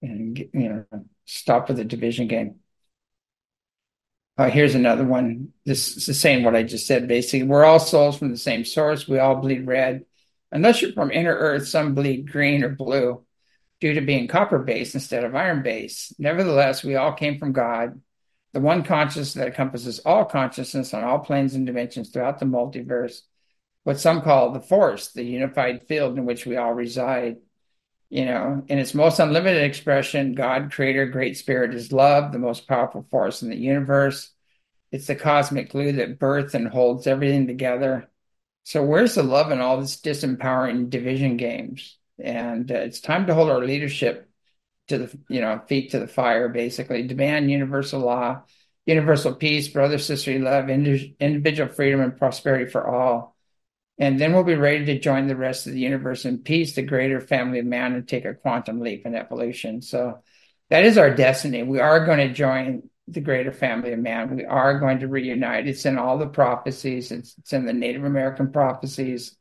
and, 0.00 0.38
you 0.38 0.48
know, 0.52 1.04
stop 1.26 1.68
with 1.68 1.76
the 1.76 1.84
division 1.84 2.26
game. 2.26 2.60
Uh, 4.38 4.48
here's 4.48 4.74
another 4.74 5.04
one. 5.04 5.52
This 5.64 6.08
is 6.08 6.20
saying 6.20 6.44
what 6.44 6.54
I 6.54 6.62
just 6.62 6.86
said. 6.86 7.08
Basically, 7.08 7.42
we're 7.42 7.64
all 7.64 7.80
souls 7.80 8.18
from 8.18 8.30
the 8.30 8.36
same 8.36 8.64
source. 8.64 9.08
We 9.08 9.18
all 9.18 9.36
bleed 9.36 9.66
red 9.66 10.04
unless 10.52 10.82
you're 10.82 10.92
from 10.92 11.10
inner 11.10 11.34
earth, 11.34 11.68
some 11.68 11.94
bleed 11.94 12.30
green 12.30 12.64
or 12.64 12.70
blue. 12.70 13.24
due 13.80 13.94
to 13.94 14.00
being 14.00 14.28
copper 14.28 14.58
based 14.58 14.94
instead 14.94 15.24
of 15.24 15.34
iron 15.34 15.62
based. 15.62 16.18
Nevertheless, 16.18 16.82
we 16.82 16.96
all 16.96 17.12
came 17.12 17.38
from 17.38 17.52
God, 17.52 18.00
the 18.52 18.60
one 18.60 18.82
consciousness 18.82 19.34
that 19.34 19.48
encompasses 19.48 19.98
all 20.00 20.24
consciousness 20.24 20.94
on 20.94 21.04
all 21.04 21.18
planes 21.18 21.54
and 21.54 21.66
dimensions 21.66 22.10
throughout 22.10 22.38
the 22.38 22.46
multiverse, 22.46 23.20
what 23.84 24.00
some 24.00 24.22
call 24.22 24.52
the 24.52 24.60
force, 24.60 25.12
the 25.12 25.24
unified 25.24 25.86
field 25.86 26.16
in 26.16 26.24
which 26.24 26.46
we 26.46 26.56
all 26.56 26.72
reside. 26.72 27.36
You 28.08 28.24
know, 28.24 28.64
in 28.68 28.78
its 28.78 28.94
most 28.94 29.18
unlimited 29.18 29.64
expression, 29.64 30.34
God, 30.34 30.70
Creator, 30.72 31.06
Great 31.06 31.36
Spirit 31.36 31.74
is 31.74 31.92
love, 31.92 32.32
the 32.32 32.38
most 32.38 32.68
powerful 32.68 33.04
force 33.10 33.42
in 33.42 33.50
the 33.50 33.56
universe. 33.56 34.30
It's 34.92 35.08
the 35.08 35.16
cosmic 35.16 35.70
glue 35.70 35.92
that 35.92 36.20
births 36.20 36.54
and 36.54 36.68
holds 36.68 37.08
everything 37.08 37.48
together. 37.48 38.08
So, 38.66 38.82
where's 38.82 39.14
the 39.14 39.22
love 39.22 39.52
in 39.52 39.60
all 39.60 39.80
this 39.80 40.00
disempowering 40.00 40.90
division 40.90 41.36
games? 41.36 41.98
And 42.18 42.68
uh, 42.68 42.74
it's 42.74 42.98
time 42.98 43.28
to 43.28 43.34
hold 43.34 43.48
our 43.48 43.64
leadership 43.64 44.28
to 44.88 44.98
the, 44.98 45.18
you 45.28 45.40
know, 45.40 45.60
feet 45.68 45.92
to 45.92 46.00
the 46.00 46.08
fire, 46.08 46.48
basically. 46.48 47.04
Demand 47.04 47.48
universal 47.48 48.00
law, 48.00 48.42
universal 48.84 49.36
peace, 49.36 49.68
brother, 49.68 49.98
sisterly 49.98 50.40
love, 50.40 50.68
individual 50.68 51.72
freedom, 51.72 52.00
and 52.00 52.18
prosperity 52.18 52.68
for 52.68 52.88
all. 52.88 53.36
And 54.00 54.20
then 54.20 54.32
we'll 54.32 54.42
be 54.42 54.56
ready 54.56 54.84
to 54.86 54.98
join 54.98 55.28
the 55.28 55.36
rest 55.36 55.68
of 55.68 55.72
the 55.72 55.78
universe 55.78 56.24
in 56.24 56.38
peace, 56.38 56.74
the 56.74 56.82
greater 56.82 57.20
family 57.20 57.60
of 57.60 57.66
man, 57.66 57.94
and 57.94 58.08
take 58.08 58.24
a 58.24 58.34
quantum 58.34 58.80
leap 58.80 59.06
in 59.06 59.14
evolution. 59.14 59.80
So 59.80 60.24
that 60.70 60.84
is 60.84 60.98
our 60.98 61.14
destiny. 61.14 61.62
We 61.62 61.78
are 61.78 62.04
going 62.04 62.18
to 62.18 62.34
join 62.34 62.90
the 63.08 63.20
greater 63.20 63.52
family 63.52 63.92
of 63.92 63.98
man. 63.98 64.34
We 64.34 64.44
are 64.44 64.78
going 64.78 65.00
to 65.00 65.08
reunite. 65.08 65.68
It's 65.68 65.86
in 65.86 65.98
all 65.98 66.18
the 66.18 66.26
prophecies, 66.26 67.12
it's, 67.12 67.36
it's 67.38 67.52
in 67.52 67.66
the 67.66 67.72
Native 67.72 68.04
American 68.04 68.52
prophecies. 68.52 69.36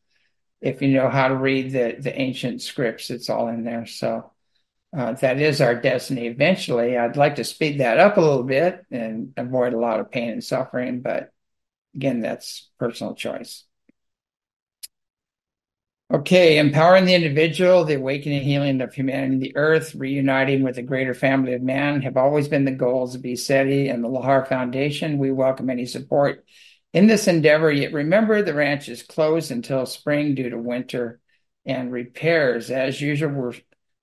If 0.62 0.82
you 0.82 0.90
know 0.90 1.10
how 1.10 1.28
to 1.28 1.36
read 1.36 1.72
the, 1.72 1.96
the 2.00 2.18
ancient 2.20 2.62
scripts, 2.62 3.10
it's 3.10 3.30
all 3.30 3.50
in 3.50 3.64
there. 3.64 3.86
So 3.86 4.32
uh, 4.96 5.14
that 5.14 5.40
is 5.40 5.62
our 5.62 5.76
destiny 5.76 6.28
eventually. 6.28 6.98
I'd 6.98 7.18
like 7.18 7.36
to 7.36 7.44
speed 7.44 7.82
that 7.82 8.00
up 8.00 8.18
a 8.18 8.22
little 8.22 8.44
bit 8.44 8.86
and 8.90 9.34
avoid 9.36 9.74
a 9.74 9.80
lot 9.80 10.00
of 10.00 10.12
pain 10.12 10.30
and 10.30 10.44
suffering, 10.44 11.02
but 11.02 11.32
again, 11.94 12.22
that's 12.22 12.70
personal 12.80 13.14
choice. 13.14 13.65
Okay, 16.14 16.60
empowering 16.60 17.06
the 17.06 17.16
individual, 17.16 17.84
the 17.84 17.96
awakening 17.96 18.38
and 18.38 18.46
healing 18.46 18.82
of 18.82 18.94
humanity, 18.94 19.40
the 19.40 19.58
earth, 19.58 19.96
reuniting 19.96 20.62
with 20.62 20.76
the 20.76 20.84
greater 20.84 21.16
family 21.16 21.54
of 21.56 21.64
man 21.64 22.04
have 22.04 22.16
always 22.16 22.48
been 22.48 22.64
the 22.64 22.72
goals 22.72 23.16
of 23.16 23.24
ECETI 23.24 23.92
and 23.92 24.04
the 24.04 24.08
Lahar 24.08 24.48
Foundation. 24.48 25.18
We 25.18 25.32
welcome 25.32 25.68
any 25.68 25.88
support 25.88 26.46
in 26.94 27.08
this 27.08 27.28
endeavor, 27.28 27.72
yet 27.72 27.92
remember 27.92 28.44
the 28.44 28.54
ranch 28.54 28.88
is 28.88 29.02
closed 29.02 29.50
until 29.50 29.88
spring 29.88 30.36
due 30.36 30.52
to 30.52 30.60
winter 30.60 31.20
and 31.66 31.92
repairs. 31.92 32.70
As 32.70 33.02
usual, 33.02 33.32
we're 33.32 33.54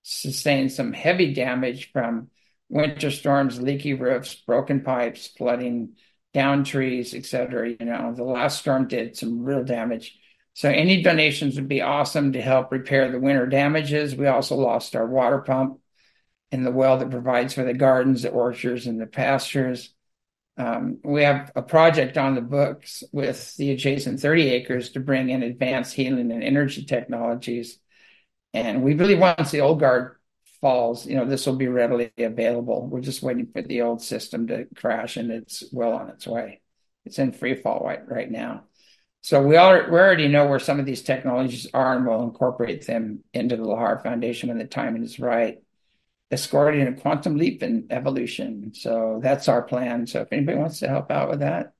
sustaining 0.02 0.70
some 0.70 0.92
heavy 0.92 1.32
damage 1.32 1.92
from 1.92 2.30
winter 2.68 3.12
storms, 3.12 3.62
leaky 3.62 3.94
roofs, 3.94 4.34
broken 4.34 4.80
pipes, 4.80 5.28
flooding, 5.38 5.94
down 6.34 6.64
trees, 6.64 7.14
etc. 7.14 7.70
You 7.70 7.86
know, 7.86 8.12
the 8.12 8.24
last 8.24 8.58
storm 8.58 8.88
did 8.88 9.16
some 9.16 9.44
real 9.44 9.62
damage 9.62 10.18
so 10.54 10.68
any 10.68 11.02
donations 11.02 11.56
would 11.56 11.68
be 11.68 11.80
awesome 11.80 12.32
to 12.32 12.42
help 12.42 12.72
repair 12.72 13.10
the 13.10 13.18
winter 13.18 13.46
damages. 13.46 14.14
We 14.14 14.26
also 14.26 14.56
lost 14.56 14.94
our 14.94 15.06
water 15.06 15.38
pump 15.38 15.78
in 16.50 16.64
the 16.64 16.70
well 16.70 16.98
that 16.98 17.10
provides 17.10 17.54
for 17.54 17.64
the 17.64 17.72
gardens, 17.72 18.22
the 18.22 18.30
orchards, 18.30 18.86
and 18.86 19.00
the 19.00 19.06
pastures. 19.06 19.94
Um, 20.58 20.98
we 21.02 21.22
have 21.22 21.50
a 21.56 21.62
project 21.62 22.18
on 22.18 22.34
the 22.34 22.42
books 22.42 23.02
with 23.10 23.56
the 23.56 23.70
adjacent 23.70 24.20
30 24.20 24.50
acres 24.50 24.90
to 24.90 25.00
bring 25.00 25.30
in 25.30 25.42
advanced 25.42 25.94
healing 25.94 26.30
and 26.30 26.44
energy 26.44 26.84
technologies. 26.84 27.78
And 28.52 28.82
we 28.82 28.92
believe 28.92 29.18
once 29.18 29.50
the 29.50 29.62
old 29.62 29.80
guard 29.80 30.16
falls, 30.60 31.06
you 31.06 31.16
know, 31.16 31.24
this 31.24 31.46
will 31.46 31.56
be 31.56 31.68
readily 31.68 32.12
available. 32.18 32.86
We're 32.86 33.00
just 33.00 33.22
waiting 33.22 33.48
for 33.50 33.62
the 33.62 33.80
old 33.80 34.02
system 34.02 34.46
to 34.48 34.66
crash 34.76 35.16
and 35.16 35.30
it's 35.30 35.64
well 35.72 35.92
on 35.92 36.10
its 36.10 36.26
way. 36.26 36.60
It's 37.06 37.18
in 37.18 37.32
free 37.32 37.54
fall 37.54 37.82
right, 37.82 38.06
right 38.06 38.30
now. 38.30 38.64
So 39.22 39.40
we, 39.40 39.50
we 39.50 39.56
already 39.56 40.26
know 40.26 40.46
where 40.46 40.58
some 40.58 40.80
of 40.80 40.86
these 40.86 41.02
technologies 41.02 41.68
are, 41.72 41.96
and 41.96 42.06
we'll 42.06 42.24
incorporate 42.24 42.86
them 42.86 43.20
into 43.32 43.56
the 43.56 43.62
Lahar 43.62 44.02
Foundation 44.02 44.48
when 44.48 44.58
the 44.58 44.66
timing 44.66 45.04
is 45.04 45.20
right, 45.20 45.62
escorting 46.32 46.88
a 46.88 46.92
quantum 47.00 47.36
leap 47.36 47.62
in 47.62 47.86
evolution. 47.90 48.72
So 48.74 49.20
that's 49.22 49.48
our 49.48 49.62
plan. 49.62 50.08
So 50.08 50.22
if 50.22 50.32
anybody 50.32 50.58
wants 50.58 50.80
to 50.80 50.88
help 50.88 51.12
out 51.12 51.30
with 51.30 51.40
that, 51.40 51.72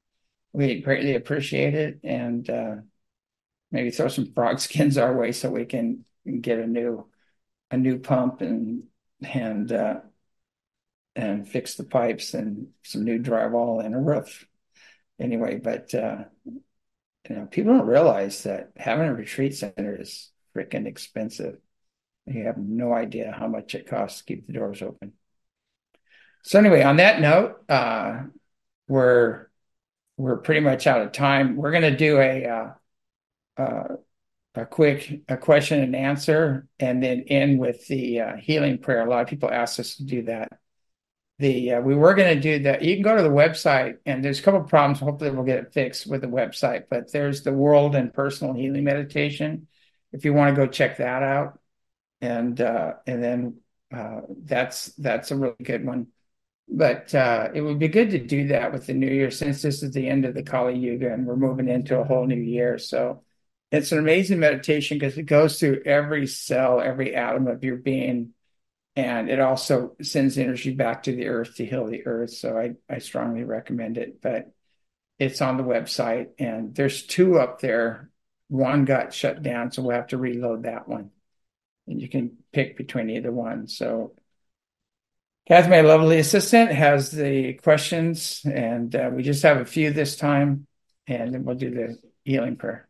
we 0.53 0.81
greatly 0.83 1.17
appreciate 1.17 1.75
it, 1.75 2.01
and 2.05 2.49
uh, 2.49 2.77
maybe 3.73 3.91
throw 3.91 4.09
some 4.09 4.33
frog 4.33 4.61
skins 4.61 4.97
our 4.97 5.17
way 5.17 5.33
so 5.33 5.51
we 5.51 5.65
can 5.65 6.05
get 6.41 6.61
a 6.61 6.67
new 6.67 7.09
a 7.73 7.77
new 7.77 7.99
pump 7.99 8.41
and 8.43 8.85
and 9.23 9.73
uh, 9.73 10.01
and 11.17 11.49
fix 11.49 11.75
the 11.75 11.85
pipes 11.85 12.35
and 12.35 12.69
some 12.83 13.05
new 13.05 13.19
drywall 13.19 13.85
and 13.85 13.95
a 13.95 13.99
roof. 13.99 14.47
Anyway, 15.19 15.59
but 15.59 15.95
uh, 15.95 16.25
you 17.29 17.37
know, 17.37 17.47
people 17.47 17.77
don't 17.77 17.87
realize 17.87 18.43
that 18.45 18.71
having 18.77 19.07
a 19.07 19.15
retreat 19.15 19.55
center 19.55 20.01
is 20.01 20.31
freaking 20.57 20.87
expensive. 20.87 21.57
You 22.27 22.45
have 22.45 22.59
no 22.59 22.93
idea 22.93 23.35
how 23.37 23.49
much 23.49 23.75
it 23.75 23.87
costs 23.87 24.19
to 24.19 24.25
keep 24.25 24.47
the 24.47 24.53
doors 24.53 24.83
open. 24.83 25.13
So 26.45 26.59
anyway, 26.59 26.83
on 26.83 26.97
that 26.97 27.21
note, 27.21 27.63
uh, 27.69 28.23
we're 28.89 29.47
we're 30.17 30.39
pretty 30.39 30.61
much 30.61 30.87
out 30.87 31.03
of 31.03 31.13
time. 31.13 31.57
We're 31.57 31.71
going 31.71 31.91
to 31.91 31.97
do 31.97 32.19
a 32.19 32.47
uh, 32.47 33.63
uh, 33.63 33.97
a 34.55 34.67
quick 34.67 35.23
a 35.29 35.37
question 35.37 35.81
and 35.81 35.97
answer, 35.97 36.67
and 36.79 37.03
then 37.03 37.25
end 37.29 37.59
with 37.59 37.87
the 37.87 38.21
uh, 38.21 38.37
healing 38.37 38.79
prayer. 38.79 39.07
A 39.07 39.11
lot 39.11 39.23
of 39.23 39.29
people 39.29 39.51
ask 39.51 39.79
us 39.81 39.97
to 39.97 40.05
do 40.05 40.23
that 40.25 40.49
the 41.43 41.73
uh, 41.73 41.81
we 41.81 41.95
were 41.95 42.15
going 42.15 42.35
to 42.35 42.41
do 42.41 42.63
that. 42.63 42.83
You 42.83 42.95
can 42.95 43.03
go 43.03 43.17
to 43.17 43.23
the 43.23 43.29
website, 43.29 43.99
and 44.07 44.25
there's 44.25 44.39
a 44.39 44.43
couple 44.43 44.61
of 44.61 44.69
problems. 44.69 45.01
Hopefully, 45.01 45.31
we'll 45.31 45.45
get 45.45 45.59
it 45.59 45.75
fixed 45.75 46.07
with 46.07 46.21
the 46.21 46.29
website. 46.29 46.85
But 46.89 47.13
there's 47.13 47.43
the 47.43 47.53
World 47.53 47.97
and 47.97 48.15
Personal 48.15 48.55
Healing 48.55 48.85
Meditation. 48.85 49.67
If 50.13 50.25
you 50.25 50.33
want 50.33 50.55
to 50.55 50.65
go 50.65 50.71
check 50.71 50.99
that 50.99 51.23
out, 51.23 51.59
and 52.21 52.59
uh, 52.61 52.95
and 53.07 53.23
then 53.23 53.57
uh, 53.93 54.21
that's 54.45 54.87
that's 54.95 55.33
a 55.33 55.37
really 55.37 55.55
good 55.63 55.85
one. 55.85 56.07
But 56.69 57.13
uh, 57.15 57.49
it 57.53 57.61
would 57.61 57.81
be 57.81 57.89
good 57.89 58.11
to 58.11 58.19
do 58.19 58.49
that 58.49 58.73
with 58.73 58.87
the 58.87 58.95
new 58.95 59.11
year, 59.11 59.33
since 59.33 59.61
this 59.61 59.83
is 59.83 59.91
the 59.91 60.09
end 60.09 60.25
of 60.25 60.35
the 60.35 60.45
Kali 60.45 60.79
Yuga, 60.79 61.13
and 61.13 61.27
we're 61.27 61.37
moving 61.37 61.69
into 61.69 61.99
a 61.99 62.05
whole 62.05 62.25
new 62.25 62.37
year. 62.37 62.79
So 62.79 63.25
it's 63.73 63.91
an 63.91 63.99
amazing 63.99 64.39
meditation 64.39 64.97
because 64.97 65.19
it 65.19 65.25
goes 65.25 65.59
through 65.59 65.83
every 65.85 66.29
cell, 66.29 66.81
every 66.81 67.17
atom 67.17 67.49
of 67.49 67.65
your 67.65 67.77
being 67.77 68.33
and 68.95 69.31
it 69.31 69.41
also 69.41 69.97
sends 70.03 70.37
energy 70.37 70.75
back 70.75 71.05
to 71.05 71.17
the 71.17 71.29
earth 71.29 71.57
to 71.57 71.67
heal 71.67 71.87
the 71.87 72.07
earth. 72.07 72.31
So 72.31 72.59
I, 72.59 72.75
I 72.93 72.99
strongly 72.99 73.45
recommend 73.45 73.97
it. 73.97 74.21
But 74.21 74.53
it's 75.19 75.41
on 75.41 75.57
the 75.57 75.63
website, 75.63 76.29
and 76.39 76.75
there's 76.75 77.05
two 77.05 77.39
up 77.39 77.61
there. 77.61 78.11
One 78.49 78.85
got 78.85 79.15
shut 79.15 79.43
down, 79.43 79.71
so 79.71 79.83
we'll 79.83 79.97
have 79.97 80.09
to 80.09 80.19
reload 80.19 80.65
that 80.65 80.89
one. 80.89 81.11
And 81.87 82.01
you 82.01 82.09
can 82.09 82.39
pick 82.53 82.77
between 82.77 83.09
either 83.09 83.33
one. 83.33 83.67
So 83.67 84.15
Kathy, 85.47 85.71
my 85.71 85.81
lovely 85.81 86.19
assistant, 86.19 86.71
has 86.71 87.11
the 87.11 87.55
questions, 87.55 88.43
and 88.45 88.95
uh, 88.95 89.11
we 89.13 89.23
just 89.23 89.43
have 89.43 89.57
a 89.57 89.65
few 89.65 89.91
this 89.91 90.17
time, 90.17 90.67
and 91.07 91.35
then 91.35 91.45
we'll 91.45 91.57
do 91.57 91.71
the 91.71 91.99
healing 92.25 92.57
prayer. 92.57 92.89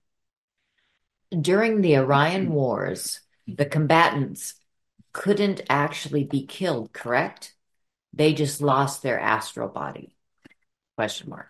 During 1.31 1.81
the 1.81 1.97
Orion 1.97 2.51
Wars, 2.51 3.21
the 3.47 3.65
combatants 3.65 4.55
couldn't 5.13 5.63
actually 5.69 6.25
be 6.25 6.47
killed, 6.47 6.93
correct? 6.93 7.55
They 8.13 8.35
just 8.35 8.61
lost 8.61 9.03
their 9.03 9.19
astral 9.19 9.69
body. 9.69 10.15
Question 10.97 11.31
mark. 11.31 11.49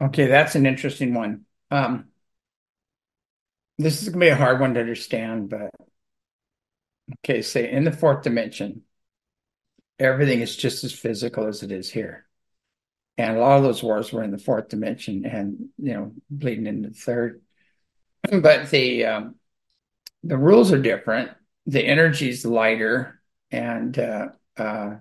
Okay, 0.00 0.26
that's 0.26 0.54
an 0.54 0.66
interesting 0.66 1.14
one. 1.14 1.46
Um, 1.70 2.06
this 3.78 4.02
is 4.02 4.08
going 4.08 4.20
to 4.20 4.26
be 4.26 4.30
a 4.30 4.36
hard 4.36 4.60
one 4.60 4.74
to 4.74 4.80
understand, 4.80 5.48
but 5.48 5.70
okay, 7.24 7.42
say 7.42 7.70
in 7.70 7.84
the 7.84 7.92
fourth 7.92 8.22
dimension, 8.22 8.82
everything 9.98 10.40
is 10.40 10.56
just 10.56 10.84
as 10.84 10.92
physical 10.92 11.46
as 11.46 11.62
it 11.62 11.72
is 11.72 11.90
here. 11.90 12.26
And 13.18 13.36
a 13.36 13.40
lot 13.40 13.56
of 13.56 13.62
those 13.62 13.82
wars 13.82 14.12
were 14.12 14.22
in 14.22 14.30
the 14.30 14.38
fourth 14.38 14.68
dimension 14.68 15.24
and, 15.24 15.70
you 15.78 15.94
know, 15.94 16.12
bleeding 16.28 16.66
into 16.66 16.90
the 16.90 16.94
third. 16.94 17.42
But 18.30 18.70
the 18.70 19.06
um, 19.06 19.34
the 20.22 20.36
rules 20.38 20.72
are 20.72 20.80
different. 20.80 21.30
The 21.66 21.84
energy 21.84 22.30
is 22.30 22.44
lighter, 22.44 23.20
and 23.50 23.98
uh, 23.98 24.28
uh, 24.56 24.96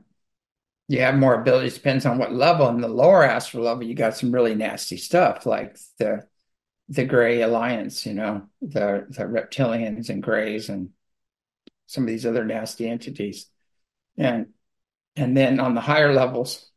you 0.88 1.02
have 1.02 1.16
more 1.16 1.40
abilities. 1.40 1.76
Depends 1.76 2.06
on 2.06 2.18
what 2.18 2.34
level. 2.34 2.68
In 2.70 2.82
the 2.82 2.88
lower 2.88 3.24
astral 3.24 3.64
level, 3.64 3.84
you 3.84 3.96
got 3.96 4.18
some 4.18 4.32
really 4.32 4.56
nasty 4.56 4.98
stuff 4.98 5.46
like 5.46 5.78
the 6.00 6.28
the 6.90 7.06
Gray 7.06 7.42
Alliance. 7.42 8.06
You 8.06 8.14
know, 8.14 8.48
the 8.62 9.06
the 9.10 9.24
reptilians 9.24 10.10
and 10.10 10.22
Greys 10.22 10.70
and 10.70 10.90
some 11.88 12.04
of 12.04 12.08
these 12.08 12.26
other 12.26 12.46
nasty 12.46 12.88
entities, 12.90 13.48
and 14.18 14.48
and 15.16 15.36
then 15.36 15.60
on 15.60 15.76
the 15.76 15.82
higher 15.82 16.14
levels, 16.14 16.70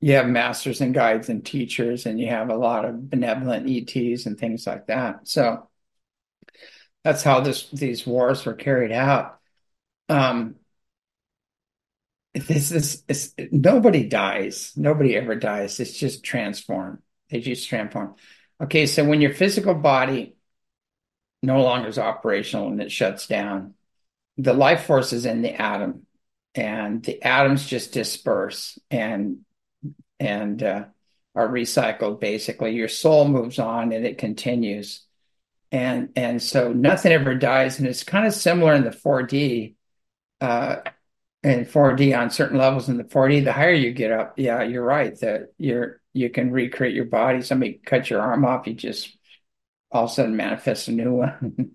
you 0.00 0.14
have 0.14 0.26
masters 0.26 0.80
and 0.80 0.94
guides 0.94 1.28
and 1.28 1.44
teachers, 1.44 2.06
and 2.06 2.20
you 2.20 2.28
have 2.28 2.50
a 2.50 2.56
lot 2.56 2.84
of 2.84 3.08
benevolent 3.08 3.68
ETs 3.68 4.26
and 4.26 4.38
things 4.38 4.66
like 4.66 4.86
that. 4.88 5.28
So 5.28 5.69
that's 7.04 7.22
how 7.22 7.40
this 7.40 7.68
these 7.70 8.06
wars 8.06 8.44
were 8.44 8.54
carried 8.54 8.92
out. 8.92 9.38
Um, 10.08 10.56
this 12.34 12.70
is 12.70 13.34
nobody 13.50 14.06
dies. 14.08 14.72
Nobody 14.76 15.16
ever 15.16 15.34
dies. 15.34 15.80
It's 15.80 15.98
just 15.98 16.22
transformed. 16.22 16.98
They 17.30 17.40
just 17.40 17.68
transform. 17.68 18.14
Okay, 18.62 18.86
so 18.86 19.04
when 19.04 19.20
your 19.20 19.32
physical 19.32 19.74
body 19.74 20.36
no 21.42 21.62
longer 21.62 21.88
is 21.88 21.98
operational 21.98 22.68
and 22.68 22.82
it 22.82 22.92
shuts 22.92 23.26
down, 23.26 23.74
the 24.36 24.52
life 24.52 24.84
force 24.84 25.12
is 25.12 25.26
in 25.26 25.42
the 25.42 25.54
atom, 25.54 26.06
and 26.54 27.02
the 27.02 27.22
atoms 27.22 27.66
just 27.66 27.92
disperse 27.92 28.78
and 28.90 29.38
and 30.18 30.62
uh, 30.62 30.84
are 31.34 31.48
recycled. 31.48 32.20
Basically, 32.20 32.74
your 32.74 32.88
soul 32.88 33.26
moves 33.26 33.58
on 33.58 33.92
and 33.92 34.04
it 34.06 34.18
continues, 34.18 35.02
and 35.72 36.10
and 36.16 36.42
so 36.42 36.72
nothing 36.72 37.12
ever 37.12 37.34
dies, 37.34 37.78
and 37.78 37.86
it's 37.88 38.04
kind 38.04 38.26
of 38.26 38.34
similar 38.34 38.74
in 38.74 38.84
the 38.84 38.90
4D. 38.90 39.74
Uh, 40.40 40.76
in 41.42 41.64
4D 41.64 42.18
on 42.18 42.30
certain 42.30 42.58
levels 42.58 42.88
in 42.88 42.98
the 42.98 43.04
4D, 43.04 43.44
the 43.44 43.52
higher 43.52 43.72
you 43.72 43.92
get 43.92 44.12
up, 44.12 44.38
yeah, 44.38 44.62
you're 44.62 44.84
right 44.84 45.18
that 45.20 45.52
you're 45.56 46.00
you 46.12 46.28
can 46.30 46.50
recreate 46.50 46.94
your 46.94 47.06
body. 47.06 47.42
Somebody 47.42 47.80
cut 47.84 48.10
your 48.10 48.20
arm 48.20 48.44
off, 48.44 48.66
you 48.66 48.74
just 48.74 49.16
all 49.90 50.04
of 50.04 50.10
a 50.10 50.14
sudden 50.14 50.36
manifest 50.36 50.88
a 50.88 50.92
new 50.92 51.12
one. 51.16 51.72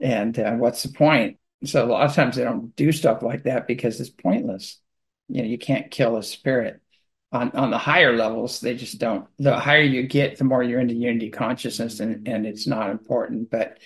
and 0.00 0.38
uh, 0.38 0.52
what's 0.52 0.82
the 0.82 0.90
point? 0.90 1.38
So 1.64 1.84
a 1.84 1.86
lot 1.86 2.08
of 2.08 2.14
times 2.14 2.36
they 2.36 2.44
don't 2.44 2.74
do 2.76 2.92
stuff 2.92 3.22
like 3.22 3.44
that 3.44 3.66
because 3.66 4.00
it's 4.00 4.10
pointless. 4.10 4.80
You 5.28 5.42
know, 5.42 5.48
you 5.48 5.58
can't 5.58 5.90
kill 5.90 6.16
a 6.16 6.22
spirit. 6.22 6.80
On 7.34 7.50
on 7.50 7.70
the 7.70 7.78
higher 7.78 8.16
levels, 8.16 8.60
they 8.60 8.74
just 8.74 8.98
don't. 8.98 9.26
The 9.38 9.58
higher 9.58 9.82
you 9.82 10.04
get, 10.04 10.38
the 10.38 10.44
more 10.44 10.62
you're 10.62 10.80
into 10.80 10.94
unity 10.94 11.30
consciousness, 11.30 11.98
and 11.98 12.26
and 12.28 12.46
it's 12.46 12.66
not 12.66 12.90
important. 12.90 13.50
But 13.50 13.80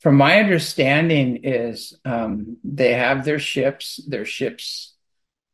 from 0.00 0.16
my 0.16 0.38
understanding, 0.38 1.40
is 1.42 1.98
um, 2.04 2.58
they 2.62 2.94
have 2.94 3.24
their 3.24 3.40
ships. 3.40 4.00
Their 4.06 4.24
ships 4.24 4.94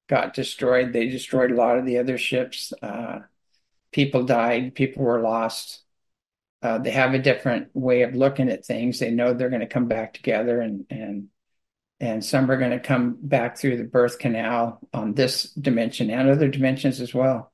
got 0.09 0.35
destroyed. 0.35 0.93
They 0.93 1.09
destroyed 1.09 1.51
a 1.51 1.57
lot 1.57 1.79
of 1.79 1.87
the 1.87 1.99
other 1.99 2.19
ships. 2.19 2.73
Uh, 2.83 3.21
people 3.93 4.25
died. 4.25 4.75
People 4.75 5.05
were 5.05 5.23
lost. 5.23 5.83
Uh, 6.61 6.79
they 6.79 6.91
have 6.91 7.15
a 7.15 7.19
different 7.19 7.69
way 7.75 8.03
of 8.03 8.15
looking 8.15 8.51
at 8.51 8.67
things. 8.67 8.99
They 8.99 9.11
know 9.11 9.33
they're 9.33 9.49
going 9.49 9.61
to 9.61 9.67
come 9.67 9.87
back 9.89 10.13
together, 10.13 10.61
and 10.61 10.85
and 10.91 11.29
and 12.01 12.25
some 12.25 12.51
are 12.51 12.59
going 12.59 12.71
to 12.71 12.81
come 12.81 13.17
back 13.21 13.59
through 13.59 13.77
the 13.77 13.85
birth 13.85 14.19
canal 14.19 14.81
on 14.93 15.15
this 15.15 15.45
dimension 15.55 16.11
and 16.11 16.31
other 16.31 16.49
dimensions 16.49 17.01
as 17.01 17.13
well. 17.13 17.53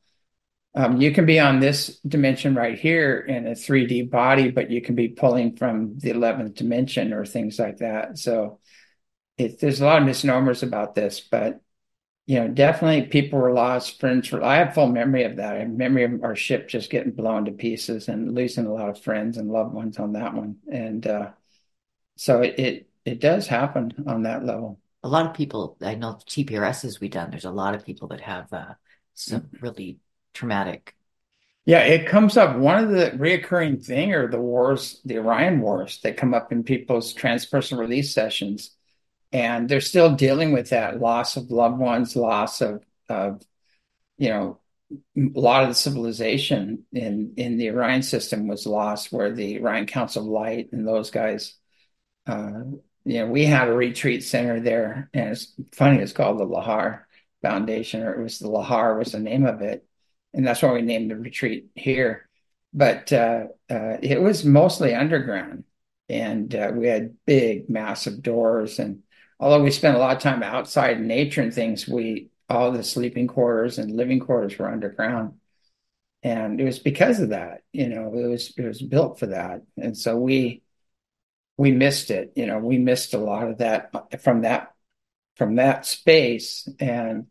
Um, 0.74 1.00
you 1.00 1.12
can 1.12 1.24
be 1.24 1.38
on 1.38 1.60
this 1.60 2.00
dimension 2.00 2.54
right 2.54 2.78
here 2.78 3.20
in 3.20 3.46
a 3.46 3.52
3D 3.52 4.10
body, 4.10 4.50
but 4.50 4.70
you 4.70 4.82
can 4.82 4.96
be 4.96 5.08
pulling 5.08 5.56
from 5.56 5.98
the 5.98 6.10
11th 6.10 6.54
dimension 6.54 7.12
or 7.12 7.24
things 7.24 7.58
like 7.58 7.78
that. 7.78 8.18
So 8.18 8.58
it, 9.38 9.60
there's 9.60 9.80
a 9.80 9.86
lot 9.86 10.00
of 10.00 10.06
misnomers 10.06 10.62
about 10.62 10.94
this, 10.94 11.20
but 11.20 11.60
you 12.26 12.40
know, 12.40 12.48
definitely 12.48 13.08
people 13.08 13.38
were 13.38 13.52
lost, 13.52 14.00
friends 14.00 14.32
were. 14.32 14.42
I 14.42 14.56
have 14.56 14.74
full 14.74 14.88
memory 14.88 15.24
of 15.24 15.36
that. 15.36 15.56
I 15.56 15.58
have 15.60 15.70
memory 15.70 16.04
of 16.04 16.24
our 16.24 16.34
ship 16.34 16.68
just 16.68 16.90
getting 16.90 17.12
blown 17.12 17.44
to 17.44 17.52
pieces 17.52 18.08
and 18.08 18.34
losing 18.34 18.64
a 18.64 18.72
lot 18.72 18.88
of 18.88 19.00
friends 19.00 19.36
and 19.36 19.50
loved 19.50 19.74
ones 19.74 19.98
on 19.98 20.14
that 20.14 20.32
one. 20.32 20.56
And 20.70 21.06
uh, 21.06 21.30
so 22.16 22.40
it, 22.40 22.58
it 22.58 22.88
it 23.04 23.20
does 23.20 23.46
happen 23.46 23.92
on 24.06 24.22
that 24.22 24.44
level. 24.44 24.80
A 25.02 25.08
lot 25.08 25.26
of 25.26 25.34
people, 25.34 25.76
I 25.82 25.94
know 25.94 26.18
TPRSs 26.26 27.00
we 27.00 27.08
done. 27.08 27.30
There's 27.30 27.44
a 27.44 27.50
lot 27.50 27.74
of 27.74 27.84
people 27.84 28.08
that 28.08 28.22
have 28.22 28.52
uh, 28.52 28.74
some 29.14 29.42
mm-hmm. 29.42 29.56
really 29.64 29.98
traumatic. 30.32 30.94
Yeah, 31.66 31.80
it 31.80 32.06
comes 32.06 32.36
up. 32.36 32.56
One 32.56 32.82
of 32.82 32.90
the 32.90 33.12
reoccurring 33.12 33.84
thing 33.84 34.12
are 34.12 34.28
the 34.28 34.40
wars, 34.40 35.00
the 35.04 35.18
Orion 35.18 35.60
wars 35.60 36.00
that 36.02 36.16
come 36.16 36.34
up 36.34 36.52
in 36.52 36.62
people's 36.62 37.14
transpersonal 37.14 37.78
release 37.78 38.12
sessions, 38.12 38.74
and 39.32 39.68
they're 39.68 39.80
still 39.80 40.14
dealing 40.14 40.52
with 40.52 40.70
that 40.70 41.00
loss 41.00 41.36
of 41.36 41.50
loved 41.50 41.78
ones, 41.78 42.16
loss 42.16 42.60
of, 42.60 42.84
of 43.08 43.42
you 44.18 44.28
know, 44.28 44.60
a 45.16 45.40
lot 45.40 45.62
of 45.62 45.70
the 45.70 45.74
civilization 45.74 46.84
in 46.92 47.34
in 47.36 47.56
the 47.56 47.70
Orion 47.70 48.02
system 48.02 48.46
was 48.46 48.66
lost, 48.66 49.12
where 49.12 49.32
the 49.32 49.60
Orion 49.60 49.86
Council 49.86 50.22
of 50.22 50.28
Light 50.28 50.68
and 50.72 50.86
those 50.86 51.10
guys 51.10 51.54
uh, 52.26 52.62
you 53.04 53.20
know, 53.20 53.26
we 53.26 53.44
had 53.44 53.68
a 53.68 53.72
retreat 53.72 54.24
center 54.24 54.60
there, 54.60 55.10
and 55.14 55.30
it's 55.30 55.52
funny. 55.72 55.98
It's 55.98 56.12
called 56.12 56.38
the 56.38 56.46
Lahar 56.46 57.02
Foundation, 57.42 58.02
or 58.02 58.14
it 58.14 58.22
was 58.22 58.38
the 58.38 58.48
Lahar 58.48 58.98
was 58.98 59.12
the 59.12 59.20
name 59.20 59.46
of 59.46 59.60
it, 59.62 59.86
and 60.32 60.46
that's 60.46 60.62
why 60.62 60.72
we 60.72 60.82
named 60.82 61.10
the 61.10 61.16
retreat 61.16 61.68
here. 61.74 62.28
But 62.72 63.12
uh, 63.12 63.46
uh, 63.70 63.98
it 64.02 64.20
was 64.20 64.44
mostly 64.44 64.94
underground, 64.94 65.64
and 66.08 66.54
uh, 66.54 66.72
we 66.74 66.86
had 66.86 67.16
big, 67.26 67.68
massive 67.70 68.22
doors. 68.22 68.78
And 68.78 69.02
although 69.38 69.62
we 69.62 69.70
spent 69.70 69.96
a 69.96 70.00
lot 70.00 70.16
of 70.16 70.22
time 70.22 70.42
outside 70.42 70.96
in 70.98 71.06
nature 71.06 71.42
and 71.42 71.52
things, 71.54 71.86
we 71.88 72.30
all 72.48 72.72
the 72.72 72.82
sleeping 72.84 73.26
quarters 73.26 73.78
and 73.78 73.90
living 73.96 74.20
quarters 74.20 74.58
were 74.58 74.70
underground 74.70 75.34
and 76.24 76.60
it 76.60 76.64
was 76.64 76.78
because 76.78 77.20
of 77.20 77.28
that 77.28 77.62
you 77.72 77.88
know 77.88 78.08
it 78.14 78.28
was 78.28 78.52
it 78.56 78.66
was 78.66 78.82
built 78.82 79.18
for 79.18 79.26
that 79.26 79.62
and 79.76 79.96
so 79.96 80.16
we 80.16 80.62
we 81.56 81.72
missed 81.72 82.10
it. 82.10 82.32
You 82.36 82.46
know, 82.46 82.58
we 82.58 82.78
missed 82.78 83.14
a 83.14 83.18
lot 83.18 83.48
of 83.48 83.58
that 83.58 84.22
from 84.22 84.42
that 84.42 84.74
from 85.36 85.56
that 85.56 85.86
space. 85.86 86.68
And 86.80 87.26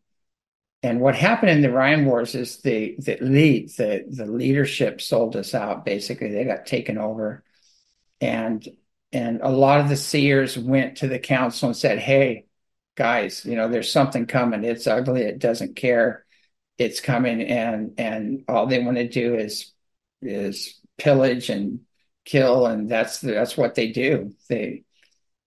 and 0.81 0.99
what 0.99 1.15
happened 1.15 1.51
in 1.51 1.61
the 1.61 1.71
Orion 1.71 2.05
Wars 2.05 2.35
is 2.35 2.57
the 2.61 2.95
the 2.99 3.17
lead 3.21 3.69
the 3.77 4.05
the 4.07 4.25
leadership 4.25 5.01
sold 5.01 5.35
us 5.35 5.53
out. 5.53 5.85
Basically, 5.85 6.31
they 6.31 6.43
got 6.43 6.65
taken 6.65 6.97
over, 6.97 7.43
and 8.21 8.67
and 9.11 9.41
a 9.41 9.49
lot 9.49 9.79
of 9.79 9.89
the 9.89 9.95
seers 9.95 10.57
went 10.57 10.97
to 10.97 11.07
the 11.07 11.19
council 11.19 11.69
and 11.69 11.77
said, 11.77 11.99
"Hey, 11.99 12.45
guys, 12.95 13.45
you 13.45 13.55
know, 13.55 13.69
there's 13.69 13.91
something 13.91 14.25
coming. 14.25 14.63
It's 14.63 14.87
ugly. 14.87 15.21
It 15.21 15.39
doesn't 15.39 15.75
care. 15.75 16.25
It's 16.77 16.99
coming, 16.99 17.41
and 17.41 17.93
and 17.97 18.43
all 18.47 18.67
they 18.67 18.83
want 18.83 18.97
to 18.97 19.07
do 19.07 19.35
is 19.35 19.71
is 20.21 20.79
pillage 20.97 21.49
and 21.49 21.81
kill, 22.25 22.65
and 22.65 22.89
that's 22.89 23.19
that's 23.19 23.57
what 23.57 23.75
they 23.75 23.91
do. 23.91 24.33
They 24.49 24.83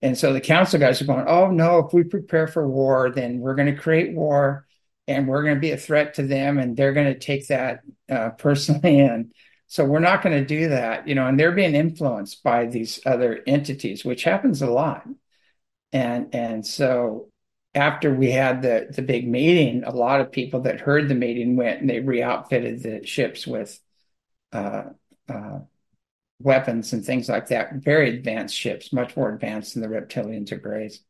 and 0.02 0.16
so 0.16 0.32
the 0.32 0.40
council 0.40 0.78
guys 0.78 1.00
are 1.00 1.06
going, 1.06 1.26
oh 1.26 1.50
no, 1.50 1.78
if 1.80 1.92
we 1.92 2.04
prepare 2.04 2.46
for 2.46 2.68
war, 2.68 3.10
then 3.10 3.40
we're 3.40 3.54
going 3.54 3.74
to 3.74 3.80
create 3.80 4.14
war, 4.14 4.66
and 5.08 5.26
we're 5.26 5.42
going 5.42 5.54
to 5.54 5.60
be 5.60 5.72
a 5.72 5.76
threat 5.76 6.14
to 6.14 6.22
them, 6.22 6.58
and 6.58 6.76
they're 6.76 6.92
going 6.92 7.12
to 7.12 7.18
take 7.18 7.48
that 7.48 7.80
uh, 8.10 8.30
personally, 8.38 9.00
and 9.00 9.32
so 9.68 9.84
we're 9.84 9.98
not 9.98 10.22
going 10.22 10.36
to 10.36 10.44
do 10.44 10.68
that, 10.68 11.08
you 11.08 11.14
know. 11.14 11.26
And 11.26 11.38
they're 11.38 11.52
being 11.52 11.74
influenced 11.74 12.42
by 12.42 12.66
these 12.66 13.00
other 13.06 13.40
entities, 13.46 14.04
which 14.04 14.24
happens 14.24 14.62
a 14.62 14.70
lot, 14.70 15.06
and 15.92 16.34
and 16.34 16.66
so 16.66 17.30
after 17.74 18.12
we 18.14 18.30
had 18.30 18.62
the 18.62 18.88
the 18.90 19.02
big 19.02 19.28
meeting, 19.28 19.84
a 19.84 19.94
lot 19.94 20.20
of 20.20 20.32
people 20.32 20.62
that 20.62 20.80
heard 20.80 21.08
the 21.08 21.14
meeting 21.14 21.56
went 21.56 21.80
and 21.80 21.90
they 21.90 22.00
re-outfitted 22.00 22.82
the 22.82 23.06
ships 23.06 23.46
with 23.46 23.78
uh, 24.52 24.84
uh, 25.28 25.58
weapons 26.40 26.92
and 26.92 27.05
things 27.05 27.29
like 27.29 27.49
that. 27.49 27.75
Very 27.75 28.16
advanced 28.16 28.55
ships, 28.55 28.92
much 28.92 29.16
more 29.16 29.33
advanced 29.33 29.75
than 29.75 29.83
the 29.83 29.88
reptilians 29.88 30.53
or 30.53 30.57
greys. 30.57 31.01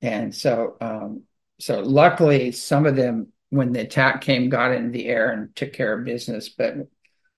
And 0.00 0.34
so, 0.34 0.76
um, 0.80 1.22
so 1.58 1.80
luckily, 1.80 2.52
some 2.52 2.86
of 2.86 2.96
them, 2.96 3.28
when 3.50 3.72
the 3.72 3.80
attack 3.80 4.22
came, 4.22 4.48
got 4.48 4.72
into 4.72 4.90
the 4.90 5.06
air 5.06 5.30
and 5.30 5.54
took 5.54 5.72
care 5.72 5.98
of 5.98 6.04
business, 6.04 6.48
but 6.48 6.74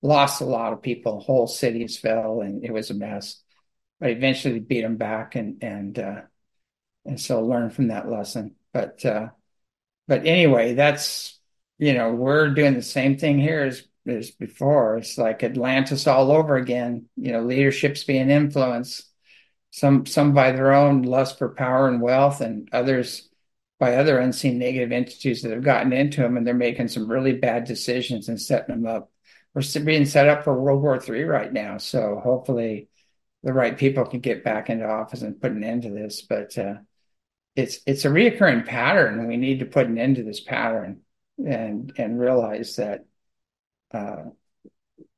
lost 0.00 0.40
a 0.40 0.46
lot 0.46 0.72
of 0.72 0.82
people. 0.82 1.20
Whole 1.20 1.46
cities 1.46 1.98
fell, 1.98 2.40
and 2.40 2.64
it 2.64 2.72
was 2.72 2.90
a 2.90 2.94
mess. 2.94 3.42
But 4.00 4.10
eventually, 4.10 4.60
beat 4.60 4.82
them 4.82 4.96
back, 4.96 5.34
and 5.34 5.62
and 5.62 5.98
uh, 5.98 6.20
and 7.04 7.20
so 7.20 7.42
learn 7.42 7.70
from 7.70 7.88
that 7.88 8.08
lesson. 8.08 8.54
But 8.72 9.04
uh, 9.04 9.28
but 10.06 10.26
anyway, 10.26 10.74
that's 10.74 11.38
you 11.78 11.94
know 11.94 12.12
we're 12.12 12.50
doing 12.50 12.74
the 12.74 12.82
same 12.82 13.18
thing 13.18 13.38
here 13.38 13.62
as 13.62 13.86
as 14.06 14.30
before. 14.30 14.98
It's 14.98 15.18
like 15.18 15.42
Atlantis 15.42 16.06
all 16.06 16.30
over 16.30 16.56
again. 16.56 17.06
You 17.16 17.32
know, 17.32 17.42
leadership's 17.42 18.04
being 18.04 18.30
influenced. 18.30 19.10
Some 19.70 20.06
some 20.06 20.34
by 20.34 20.52
their 20.52 20.72
own 20.72 21.02
lust 21.02 21.38
for 21.38 21.48
power 21.48 21.88
and 21.88 22.00
wealth, 22.00 22.40
and 22.40 22.68
others 22.72 23.28
by 23.80 23.96
other 23.96 24.18
unseen 24.18 24.58
negative 24.58 24.92
entities 24.92 25.42
that 25.42 25.52
have 25.52 25.64
gotten 25.64 25.92
into 25.92 26.20
them, 26.20 26.36
and 26.36 26.46
they're 26.46 26.54
making 26.54 26.88
some 26.88 27.10
really 27.10 27.32
bad 27.32 27.64
decisions 27.64 28.28
and 28.28 28.40
setting 28.40 28.74
them 28.74 28.86
up. 28.86 29.10
We're 29.52 29.62
being 29.84 30.06
set 30.06 30.28
up 30.28 30.44
for 30.44 30.60
World 30.60 30.82
War 30.82 31.00
III 31.02 31.24
right 31.24 31.52
now, 31.52 31.78
so 31.78 32.20
hopefully 32.22 32.88
the 33.42 33.52
right 33.52 33.76
people 33.76 34.04
can 34.06 34.20
get 34.20 34.44
back 34.44 34.70
into 34.70 34.86
office 34.86 35.22
and 35.22 35.40
put 35.40 35.52
an 35.52 35.64
end 35.64 35.82
to 35.82 35.90
this. 35.90 36.22
But 36.22 36.56
uh, 36.56 36.74
it's 37.56 37.80
it's 37.86 38.04
a 38.04 38.08
reoccurring 38.08 38.66
pattern, 38.66 39.26
we 39.26 39.36
need 39.36 39.60
to 39.60 39.66
put 39.66 39.86
an 39.86 39.98
end 39.98 40.16
to 40.16 40.22
this 40.22 40.40
pattern 40.40 41.00
and 41.44 41.92
and 41.98 42.20
realize 42.20 42.76
that 42.76 43.04
uh, 43.94 44.24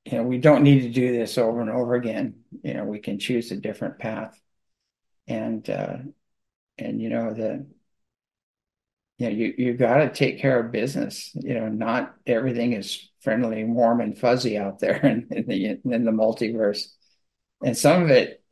you 0.05 0.19
know, 0.19 0.23
we 0.23 0.39
don't 0.39 0.63
need 0.63 0.83
to 0.83 0.89
do 0.89 1.13
this 1.13 1.37
over 1.39 1.61
and 1.61 1.71
over 1.71 1.95
again. 1.95 2.41
You 2.63 2.75
know, 2.75 2.85
we 2.85 3.01
can 3.01 3.19
choose 3.19 3.51
a 3.51 3.57
different 3.57 3.99
path. 3.99 4.41
And, 5.27 5.69
uh, 5.69 5.97
and, 6.79 7.03
you 7.03 7.09
know, 7.09 7.35
the, 7.35 7.67
you 9.19 9.27
know, 9.27 9.35
you, 9.35 9.55
you 9.57 9.75
got 9.75 9.97
to 9.99 10.13
take 10.13 10.41
care 10.41 10.61
of 10.61 10.73
business. 10.73 11.31
You 11.35 11.55
know, 11.55 11.69
not 11.69 12.15
everything 12.27 12.75
is 12.75 13.09
friendly, 13.21 13.65
warm, 13.65 14.01
and 14.01 14.17
fuzzy 14.17 14.59
out 14.59 14.79
there 14.79 14.97
in, 15.05 15.27
in 15.31 15.47
the 15.47 15.67
in 15.85 16.05
the 16.05 16.13
multiverse, 16.13 16.87
and 17.65 17.77
some 17.77 18.03
of 18.03 18.11
it 18.11 18.43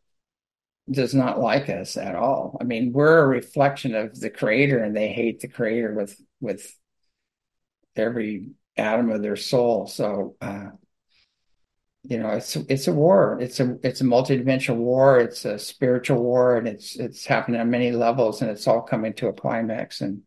does 0.90 1.14
not 1.14 1.40
like 1.40 1.68
us 1.68 1.96
at 1.96 2.14
all. 2.14 2.56
I 2.60 2.64
mean, 2.64 2.92
we're 2.92 3.22
a 3.22 3.26
reflection 3.26 3.94
of 3.94 4.18
the 4.18 4.30
creator 4.30 4.82
and 4.82 4.94
they 4.94 5.08
hate 5.08 5.40
the 5.40 5.48
creator 5.48 5.94
with 5.94 6.18
with 6.40 6.74
every 7.96 8.50
atom 8.76 9.10
of 9.10 9.22
their 9.22 9.36
soul. 9.36 9.86
So 9.86 10.36
uh 10.40 10.70
you 12.06 12.18
know, 12.18 12.30
it's 12.30 12.54
it's 12.56 12.86
a 12.86 12.92
war. 12.92 13.38
It's 13.40 13.60
a 13.60 13.78
it's 13.82 14.02
a 14.02 14.04
multidimensional 14.04 14.76
war. 14.76 15.18
It's 15.18 15.46
a 15.46 15.58
spiritual 15.58 16.22
war, 16.22 16.56
and 16.56 16.68
it's 16.68 16.96
it's 16.96 17.24
happening 17.24 17.58
on 17.58 17.70
many 17.70 17.92
levels, 17.92 18.42
and 18.42 18.50
it's 18.50 18.68
all 18.68 18.82
coming 18.82 19.14
to 19.14 19.28
a 19.28 19.32
climax. 19.32 20.02
And 20.02 20.22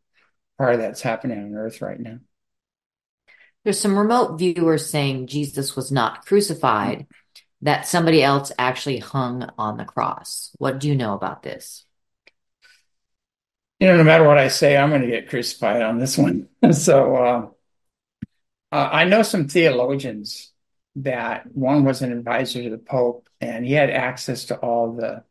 part 0.57 0.73
of 0.73 0.79
that's 0.79 1.01
happening 1.01 1.37
on 1.37 1.53
Earth 1.53 1.81
right 1.81 1.99
now. 1.99 2.17
There's 3.63 3.79
some 3.79 3.97
remote 3.97 4.39
viewers 4.39 4.89
saying 4.89 5.27
Jesus 5.27 5.75
was 5.75 5.91
not 5.91 6.25
crucified, 6.25 7.05
that 7.61 7.85
somebody 7.85 8.23
else 8.23 8.51
actually 8.57 8.97
hung 8.97 9.47
on 9.57 9.77
the 9.77 9.85
cross. 9.85 10.51
What 10.57 10.79
do 10.79 10.87
you 10.87 10.95
know 10.95 11.13
about 11.13 11.43
this? 11.43 11.85
You 13.79 13.87
know, 13.87 13.97
no 13.97 14.03
matter 14.03 14.23
what 14.23 14.39
I 14.39 14.47
say, 14.47 14.75
I'm 14.75 14.89
going 14.89 15.03
to 15.03 15.07
get 15.07 15.29
crucified 15.29 15.83
on 15.83 15.99
this 15.99 16.17
one. 16.17 16.47
so 16.71 17.15
uh, 17.15 17.47
uh, 18.71 18.89
I 18.91 19.05
know 19.05 19.23
some 19.23 19.47
theologians 19.47 20.51
that 20.97 21.45
one 21.53 21.83
was 21.83 22.01
an 22.01 22.11
advisor 22.11 22.63
to 22.63 22.69
the 22.69 22.77
Pope, 22.77 23.27
and 23.39 23.65
he 23.65 23.73
had 23.73 23.89
access 23.89 24.45
to 24.45 24.57
all 24.57 24.93
the 24.93 25.23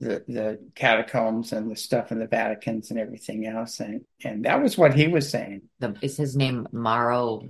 the, 0.00 0.24
the 0.26 0.58
catacombs 0.74 1.52
and 1.52 1.70
the 1.70 1.76
stuff 1.76 2.12
in 2.12 2.18
the 2.18 2.26
Vatican's 2.26 2.90
and 2.90 2.98
everything 2.98 3.46
else, 3.46 3.80
and 3.80 4.02
and 4.22 4.44
that 4.44 4.62
was 4.62 4.76
what 4.76 4.94
he 4.94 5.08
was 5.08 5.30
saying. 5.30 5.62
The, 5.78 5.96
is 6.02 6.16
his 6.16 6.36
name 6.36 6.68
Mauro 6.72 7.42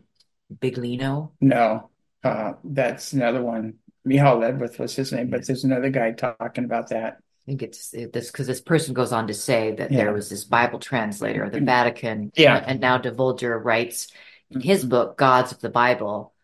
Biglino? 0.54 1.32
No, 1.40 1.90
uh, 2.22 2.52
that's 2.62 3.12
another 3.12 3.42
one. 3.42 3.74
Miceal 4.06 4.38
Ledwith 4.38 4.78
was 4.78 4.94
his 4.94 5.12
name, 5.12 5.30
but 5.30 5.46
there's 5.46 5.64
another 5.64 5.90
guy 5.90 6.12
talking 6.12 6.64
about 6.64 6.90
that. 6.90 7.18
I 7.46 7.50
think 7.50 7.62
it's 7.62 7.90
this 7.90 8.30
because 8.30 8.46
this 8.46 8.60
person 8.60 8.94
goes 8.94 9.12
on 9.12 9.26
to 9.26 9.34
say 9.34 9.72
that 9.72 9.90
yeah. 9.90 9.98
there 9.98 10.12
was 10.12 10.30
this 10.30 10.44
Bible 10.44 10.78
translator 10.78 11.44
of 11.44 11.52
the 11.52 11.60
Vatican, 11.60 12.30
yeah, 12.36 12.62
and 12.64 12.80
now 12.80 12.98
Devulger 12.98 13.62
writes 13.62 14.08
in 14.54 14.60
his 14.60 14.84
book 14.84 15.16
Gods 15.16 15.52
of 15.52 15.60
the 15.60 15.70
Bible 15.70 16.34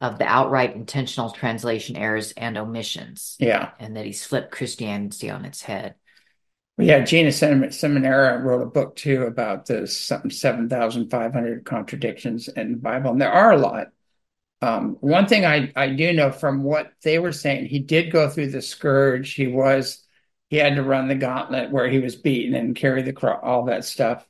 of 0.00 0.18
the 0.18 0.26
outright 0.26 0.74
intentional 0.74 1.30
translation 1.30 1.96
errors 1.96 2.32
and 2.32 2.58
omissions. 2.58 3.36
Yeah. 3.38 3.70
And 3.78 3.96
that 3.96 4.04
he's 4.04 4.24
flipped 4.24 4.50
Christianity 4.50 5.30
on 5.30 5.44
its 5.44 5.62
head. 5.62 5.94
Well, 6.76 6.86
yeah, 6.86 7.00
Gina 7.04 7.30
Cerminara 7.30 8.42
wrote 8.42 8.62
a 8.62 8.66
book 8.66 8.96
too 8.96 9.22
about 9.22 9.66
the 9.66 9.86
7,500 9.86 11.64
contradictions 11.64 12.48
in 12.48 12.72
the 12.72 12.78
Bible, 12.78 13.12
and 13.12 13.20
there 13.20 13.32
are 13.32 13.52
a 13.52 13.58
lot. 13.58 13.86
Um, 14.60 14.96
one 15.00 15.26
thing 15.26 15.46
I, 15.46 15.72
I 15.74 15.88
do 15.88 16.12
know 16.12 16.30
from 16.30 16.62
what 16.62 16.92
they 17.02 17.18
were 17.18 17.32
saying, 17.32 17.66
he 17.66 17.78
did 17.78 18.12
go 18.12 18.28
through 18.28 18.50
the 18.50 18.60
scourge. 18.60 19.32
He 19.32 19.46
was, 19.46 20.04
he 20.50 20.56
had 20.56 20.76
to 20.76 20.82
run 20.82 21.08
the 21.08 21.14
gauntlet 21.14 21.70
where 21.70 21.88
he 21.88 21.98
was 21.98 22.14
beaten 22.14 22.54
and 22.54 22.76
carry 22.76 23.00
the 23.02 23.12
cross, 23.14 23.40
all 23.42 23.64
that 23.66 23.84
stuff 23.84 24.26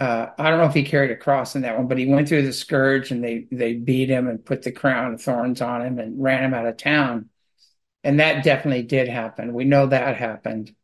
uh, 0.00 0.26
I 0.38 0.50
don't 0.50 0.60
know 0.60 0.66
if 0.66 0.74
he 0.74 0.84
carried 0.84 1.10
a 1.10 1.16
cross 1.16 1.56
in 1.56 1.62
that 1.62 1.76
one, 1.76 1.88
but 1.88 1.98
he 1.98 2.06
went 2.06 2.28
through 2.28 2.42
the 2.42 2.52
scourge 2.52 3.10
and 3.10 3.22
they 3.22 3.46
they 3.50 3.74
beat 3.74 4.08
him 4.08 4.28
and 4.28 4.44
put 4.44 4.62
the 4.62 4.72
crown 4.72 5.14
of 5.14 5.22
thorns 5.22 5.60
on 5.60 5.82
him 5.82 5.98
and 5.98 6.22
ran 6.22 6.44
him 6.44 6.54
out 6.54 6.66
of 6.66 6.76
town. 6.76 7.30
And 8.04 8.20
that 8.20 8.44
definitely 8.44 8.84
did 8.84 9.08
happen. 9.08 9.52
We 9.52 9.64
know 9.64 9.86
that 9.86 10.16
happened. 10.16 10.74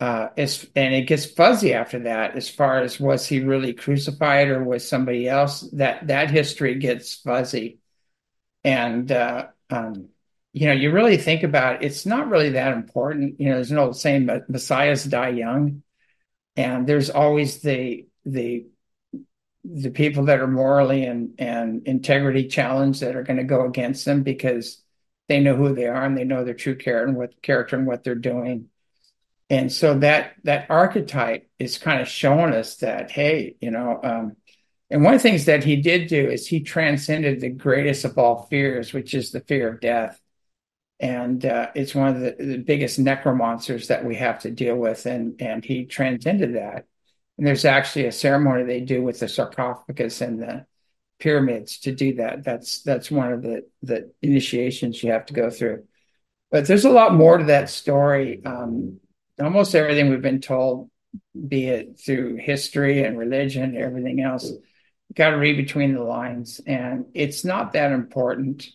Uh, 0.00 0.28
it's, 0.36 0.66
and 0.74 0.94
it 0.94 1.02
gets 1.02 1.24
fuzzy 1.24 1.72
after 1.74 2.00
that 2.00 2.36
as 2.36 2.50
far 2.50 2.80
as 2.80 2.98
was 3.00 3.24
he 3.26 3.40
really 3.40 3.72
crucified 3.72 4.48
or 4.48 4.62
was 4.62 4.86
somebody 4.86 5.28
else? 5.28 5.60
That 5.72 6.08
that 6.08 6.30
history 6.30 6.74
gets 6.74 7.14
fuzzy. 7.14 7.78
And 8.64 9.10
uh, 9.10 9.46
um, 9.70 10.08
you 10.52 10.66
know, 10.66 10.74
you 10.74 10.90
really 10.90 11.16
think 11.16 11.42
about 11.42 11.76
it, 11.76 11.86
it's 11.86 12.04
not 12.04 12.28
really 12.28 12.50
that 12.50 12.74
important. 12.74 13.40
You 13.40 13.48
know, 13.48 13.54
there's 13.54 13.70
an 13.70 13.78
old 13.78 13.96
saying, 13.96 14.28
Messiahs 14.48 15.04
die 15.04 15.30
young. 15.30 15.82
And 16.56 16.86
there's 16.86 17.08
always 17.08 17.62
the 17.62 18.06
the 18.24 18.66
the 19.64 19.90
people 19.90 20.24
that 20.24 20.40
are 20.40 20.48
morally 20.48 21.04
and 21.04 21.34
and 21.38 21.86
integrity 21.86 22.48
challenged 22.48 23.00
that 23.00 23.14
are 23.14 23.22
going 23.22 23.36
to 23.36 23.44
go 23.44 23.64
against 23.64 24.04
them 24.04 24.22
because 24.22 24.82
they 25.28 25.40
know 25.40 25.54
who 25.54 25.74
they 25.74 25.86
are 25.86 26.04
and 26.04 26.18
they 26.18 26.24
know 26.24 26.44
their 26.44 26.54
true 26.54 26.74
character 26.74 27.06
and 27.06 27.16
what 27.16 27.40
character 27.42 27.76
and 27.76 27.86
what 27.86 28.02
they're 28.02 28.14
doing. 28.14 28.68
And 29.50 29.72
so 29.72 29.98
that 29.98 30.34
that 30.44 30.66
archetype 30.70 31.48
is 31.58 31.78
kind 31.78 32.00
of 32.00 32.08
showing 32.08 32.52
us 32.54 32.76
that 32.76 33.10
hey 33.10 33.56
you 33.60 33.70
know 33.70 34.00
um, 34.02 34.36
and 34.90 35.04
one 35.04 35.14
of 35.14 35.22
the 35.22 35.28
things 35.28 35.44
that 35.46 35.64
he 35.64 35.76
did 35.76 36.08
do 36.08 36.28
is 36.28 36.46
he 36.46 36.60
transcended 36.60 37.40
the 37.40 37.48
greatest 37.50 38.04
of 38.04 38.18
all 38.18 38.46
fears 38.50 38.92
which 38.92 39.14
is 39.14 39.30
the 39.30 39.40
fear 39.40 39.72
of 39.72 39.80
death. 39.80 40.20
And 40.98 41.44
uh, 41.44 41.70
it's 41.74 41.94
one 41.94 42.08
of 42.08 42.20
the, 42.20 42.36
the 42.38 42.58
biggest 42.58 42.98
necromancers 42.98 43.88
that 43.88 44.04
we 44.04 44.16
have 44.16 44.40
to 44.40 44.50
deal 44.50 44.76
with. 44.76 45.06
And 45.06 45.40
and 45.40 45.64
he 45.64 45.84
transcended 45.86 46.56
that 46.56 46.86
and 47.38 47.46
there's 47.46 47.64
actually 47.64 48.06
a 48.06 48.12
ceremony 48.12 48.64
they 48.64 48.80
do 48.80 49.02
with 49.02 49.20
the 49.20 49.28
sarcophagus 49.28 50.20
and 50.20 50.40
the 50.40 50.66
pyramids 51.18 51.78
to 51.78 51.92
do 51.92 52.16
that. 52.16 52.44
That's 52.44 52.82
that's 52.82 53.10
one 53.10 53.32
of 53.32 53.42
the 53.42 53.66
the 53.82 54.12
initiations 54.22 55.02
you 55.02 55.12
have 55.12 55.26
to 55.26 55.34
go 55.34 55.50
through. 55.50 55.84
But 56.50 56.66
there's 56.66 56.84
a 56.84 56.90
lot 56.90 57.14
more 57.14 57.38
to 57.38 57.44
that 57.44 57.70
story. 57.70 58.44
Um, 58.44 59.00
almost 59.40 59.74
everything 59.74 60.10
we've 60.10 60.20
been 60.20 60.40
told, 60.40 60.90
be 61.48 61.66
it 61.66 61.98
through 61.98 62.36
history 62.36 63.04
and 63.04 63.18
religion, 63.18 63.76
everything 63.76 64.20
else, 64.20 64.52
got 65.14 65.30
to 65.30 65.36
read 65.36 65.56
between 65.56 65.94
the 65.94 66.02
lines, 66.02 66.60
and 66.66 67.06
it's 67.14 67.44
not 67.44 67.72
that 67.72 67.92
important 67.92 68.68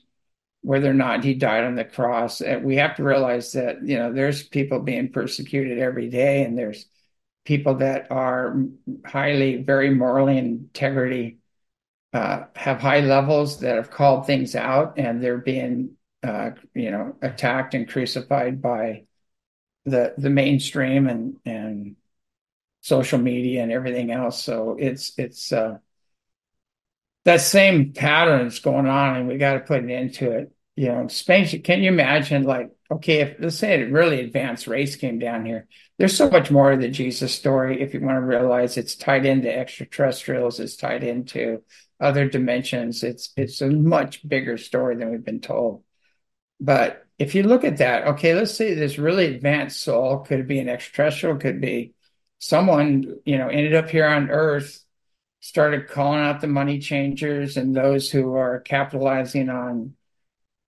whether 0.62 0.90
or 0.90 0.96
not 0.96 1.24
he 1.24 1.34
died 1.34 1.64
on 1.64 1.76
the 1.76 1.86
cross. 1.86 2.42
And 2.42 2.66
we 2.66 2.78
have 2.78 2.96
to 2.96 3.04
realize 3.04 3.52
that 3.54 3.88
you 3.88 3.98
know 3.98 4.12
there's 4.12 4.44
people 4.44 4.80
being 4.80 5.12
persecuted 5.12 5.80
every 5.80 6.10
day, 6.10 6.44
and 6.44 6.58
there's 6.58 6.86
people 7.48 7.76
that 7.76 8.12
are 8.12 8.62
highly, 9.06 9.64
very 9.64 9.90
morally 9.90 10.38
integrity, 10.38 11.38
uh, 12.12 12.44
have 12.58 12.82
high 12.82 13.00
levels 13.00 13.62
that 13.62 13.78
have 13.78 13.90
called 13.90 14.28
things 14.28 14.54
out, 14.54 15.00
and 15.00 15.24
they're 15.24 15.38
being, 15.38 15.92
uh, 16.24 16.50
you 16.74 16.92
know, 16.92 17.16
attacked 17.22 17.74
and 17.74 17.88
crucified 17.88 18.62
by 18.62 19.06
the 19.86 20.14
the 20.18 20.30
mainstream 20.30 21.08
and 21.08 21.38
and 21.46 21.96
social 22.82 23.18
media 23.18 23.64
and 23.64 23.72
everything 23.72 24.12
else. 24.12 24.44
So 24.44 24.76
it's 24.78 25.18
it's 25.18 25.54
uh, 25.54 25.78
that 27.24 27.40
same 27.40 27.94
pattern 27.94 28.48
is 28.48 28.60
going 28.60 28.88
on, 28.88 29.16
and 29.16 29.28
we 29.30 29.38
got 29.38 29.54
to 29.54 29.62
put 29.62 29.84
an 29.84 29.90
end 29.90 30.16
to 30.16 30.32
it. 30.32 30.52
You 30.76 30.90
know, 30.90 31.08
Spain. 31.08 31.48
Can 31.62 31.82
you 31.82 31.92
imagine, 31.92 32.44
like, 32.44 32.72
okay, 32.92 33.22
if 33.22 33.36
let's 33.40 33.58
say 33.58 33.82
a 33.82 33.90
really 33.90 34.22
advanced 34.22 34.68
race 34.68 34.96
came 34.96 35.20
down 35.20 35.46
here 35.46 35.68
there's 35.98 36.16
so 36.16 36.30
much 36.30 36.52
more 36.52 36.72
to 36.72 36.78
the 36.78 36.90
Jesus 36.90 37.34
story 37.34 37.82
if 37.82 37.94
you 37.94 38.02
want 38.02 38.18
to 38.18 38.22
realize 38.22 38.78
it's 38.78 38.96
tied 38.96 39.26
into 39.26 39.54
extraterrestrials, 39.54 40.60
it's 40.60 40.76
tied 40.76 41.04
into 41.04 41.64
other 42.00 42.28
dimensions. 42.30 43.04
It's 43.04 43.34
it's 43.36 43.62
a 43.62 43.70
much 43.70 44.28
bigger 44.28 44.58
story 44.58 44.96
than 44.96 45.12
we've 45.12 45.26
been 45.26 45.42
told. 45.42 45.84
But 46.60 47.06
if 47.18 47.34
you 47.36 47.44
look 47.44 47.64
at 47.64 47.78
that, 47.78 48.08
okay, 48.10 48.36
let's 48.36 48.54
say 48.54 48.74
this 48.74 49.00
really 49.00 49.26
advanced 49.36 49.82
soul 49.82 50.20
could 50.20 50.48
be 50.48 50.60
an 50.60 50.70
extraterrestrial, 50.70 51.38
could 51.38 51.62
be 51.62 51.94
someone, 52.40 53.18
you 53.26 53.38
know, 53.38 53.48
ended 53.48 53.74
up 53.76 53.90
here 53.90 54.06
on 54.08 54.30
Earth, 54.30 54.84
started 55.40 55.88
calling 55.88 56.20
out 56.22 56.42
the 56.42 56.48
money 56.48 56.80
changers 56.80 57.58
and 57.58 57.76
those 57.76 58.12
who 58.12 58.36
are 58.36 58.60
capitalizing 58.60 59.50
on 59.50 59.96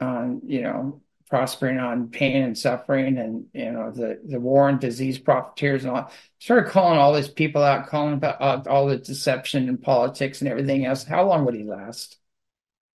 on, 0.01 0.41
you 0.45 0.61
know, 0.63 1.01
prospering 1.29 1.77
on 1.77 2.09
pain 2.09 2.43
and 2.43 2.57
suffering 2.57 3.17
and 3.17 3.45
you 3.53 3.71
know 3.71 3.91
the 3.91 4.19
the 4.25 4.39
war 4.39 4.67
and 4.67 4.79
disease 4.79 5.19
profiteers 5.19 5.83
and 5.83 5.95
all 5.95 6.11
started 6.39 6.69
calling 6.69 6.97
all 6.97 7.13
these 7.13 7.27
people 7.27 7.63
out 7.63 7.87
calling 7.87 8.13
about 8.13 8.41
uh, 8.41 8.69
all 8.69 8.87
the 8.87 8.97
deception 8.97 9.69
and 9.69 9.81
politics 9.81 10.41
and 10.41 10.49
everything 10.49 10.85
else. 10.85 11.03
How 11.03 11.27
long 11.27 11.45
would 11.45 11.55
he 11.55 11.63
last? 11.63 12.17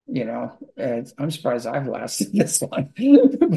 You 0.06 0.24
know 0.24 0.58
i'm 1.18 1.30
surprised 1.30 1.66
i've 1.66 1.86
lasted 1.86 2.32
this 2.32 2.60
long. 2.62 2.92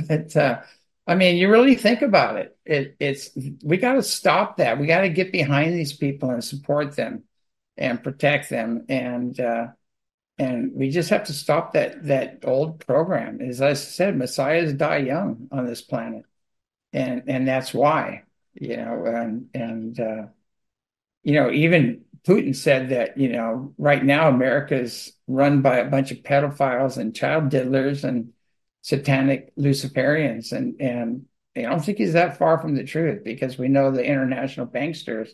But 0.07 0.35
uh, 0.35 0.61
i 1.07 1.15
mean 1.15 1.37
you 1.37 1.49
really 1.49 1.75
think 1.75 2.01
about 2.01 2.37
it, 2.37 2.57
it 2.65 2.95
it's 2.99 3.31
we 3.63 3.77
got 3.77 3.93
to 3.93 4.03
stop 4.03 4.57
that. 4.57 4.79
We 4.79 4.87
got 4.87 5.01
to 5.01 5.09
get 5.09 5.31
behind 5.31 5.73
these 5.73 5.93
people 5.93 6.29
and 6.29 6.43
support 6.43 6.95
them 6.95 7.23
and 7.77 8.03
protect 8.03 8.49
them. 8.49 8.85
And 8.89 9.39
uh, 9.39 9.67
and 10.37 10.73
we 10.73 10.89
just 10.89 11.09
have 11.09 11.25
to 11.25 11.33
stop 11.33 11.73
that 11.73 12.05
that 12.05 12.39
old 12.43 12.85
program. 12.85 13.41
As 13.41 13.61
I 13.61 13.73
said, 13.73 14.17
messiahs 14.17 14.73
die 14.73 14.97
young 14.97 15.47
on 15.51 15.65
this 15.65 15.81
planet, 15.81 16.23
and 16.93 17.23
and 17.27 17.47
that's 17.47 17.73
why 17.73 18.23
you 18.53 18.77
know 18.77 19.05
and 19.05 19.49
and 19.53 19.99
uh, 19.99 20.23
you 21.23 21.33
know 21.33 21.51
even 21.51 22.03
Putin 22.27 22.55
said 22.55 22.89
that 22.89 23.17
you 23.17 23.29
know 23.29 23.73
right 23.77 24.03
now 24.03 24.27
America's 24.27 25.13
run 25.27 25.61
by 25.61 25.77
a 25.77 25.89
bunch 25.89 26.11
of 26.11 26.17
pedophiles 26.19 26.97
and 26.97 27.15
child 27.15 27.49
diddlers 27.49 28.03
and 28.03 28.33
satanic 28.81 29.55
Luciferians, 29.55 30.51
and 30.51 30.81
and 30.81 31.25
I 31.55 31.61
don't 31.61 31.83
think 31.83 31.97
he's 31.99 32.13
that 32.13 32.37
far 32.37 32.59
from 32.59 32.75
the 32.75 32.83
truth 32.83 33.23
because 33.23 33.57
we 33.57 33.69
know 33.69 33.91
the 33.91 34.03
international 34.05 34.67
banksters. 34.67 35.29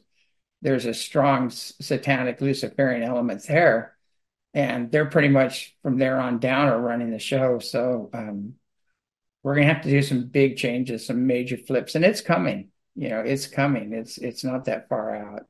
There's 0.61 0.85
a 0.85 0.93
strong 0.93 1.49
satanic 1.49 2.39
Luciferian 2.39 3.01
element 3.01 3.43
there 3.47 3.95
and 4.53 4.91
they're 4.91 5.05
pretty 5.05 5.29
much 5.29 5.75
from 5.81 5.97
there 5.97 6.19
on 6.19 6.39
down 6.39 6.67
are 6.67 6.79
running 6.79 7.11
the 7.11 7.19
show. 7.19 7.59
So, 7.59 8.09
um, 8.13 8.55
we're 9.43 9.55
to 9.55 9.63
have 9.63 9.81
to 9.81 9.89
do 9.89 10.01
some 10.01 10.27
big 10.27 10.57
changes, 10.57 11.05
some 11.05 11.25
major 11.25 11.57
flips, 11.57 11.95
and 11.95 12.05
it's 12.05 12.21
coming. 12.21 12.69
You 12.95 13.09
know, 13.09 13.21
it's 13.21 13.47
coming. 13.47 13.93
It's 13.93 14.17
it's 14.17 14.43
not 14.43 14.65
that 14.65 14.89
far 14.89 15.15
out. 15.15 15.47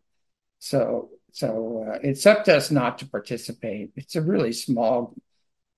So 0.60 1.10
so 1.34 1.86
uh, 1.90 2.00
it's 2.04 2.26
up 2.26 2.46
to 2.46 2.56
us 2.56 2.72
not 2.72 3.00
to 3.00 3.10
participate. 3.10 3.92
It's 3.96 4.16
a 4.16 4.22
really 4.22 4.54
small. 4.54 5.16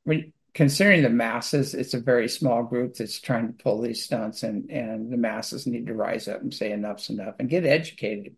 When 0.03 0.34
considering 0.53 1.03
the 1.03 1.09
masses, 1.09 1.74
it's 1.74 1.93
a 1.93 1.99
very 1.99 2.28
small 2.28 2.63
group 2.63 2.95
that's 2.95 3.19
trying 3.19 3.47
to 3.47 3.63
pull 3.63 3.82
these 3.82 4.03
stunts, 4.03 4.43
and 4.43 4.69
and 4.69 5.11
the 5.11 5.17
masses 5.17 5.65
need 5.65 5.88
to 5.88 5.95
rise 5.95 6.28
up 6.28 6.41
and 6.41 6.53
say 6.53 6.71
enough's 6.71 7.09
enough 7.09 7.36
and 7.39 7.49
get 7.49 7.65
educated 7.65 8.36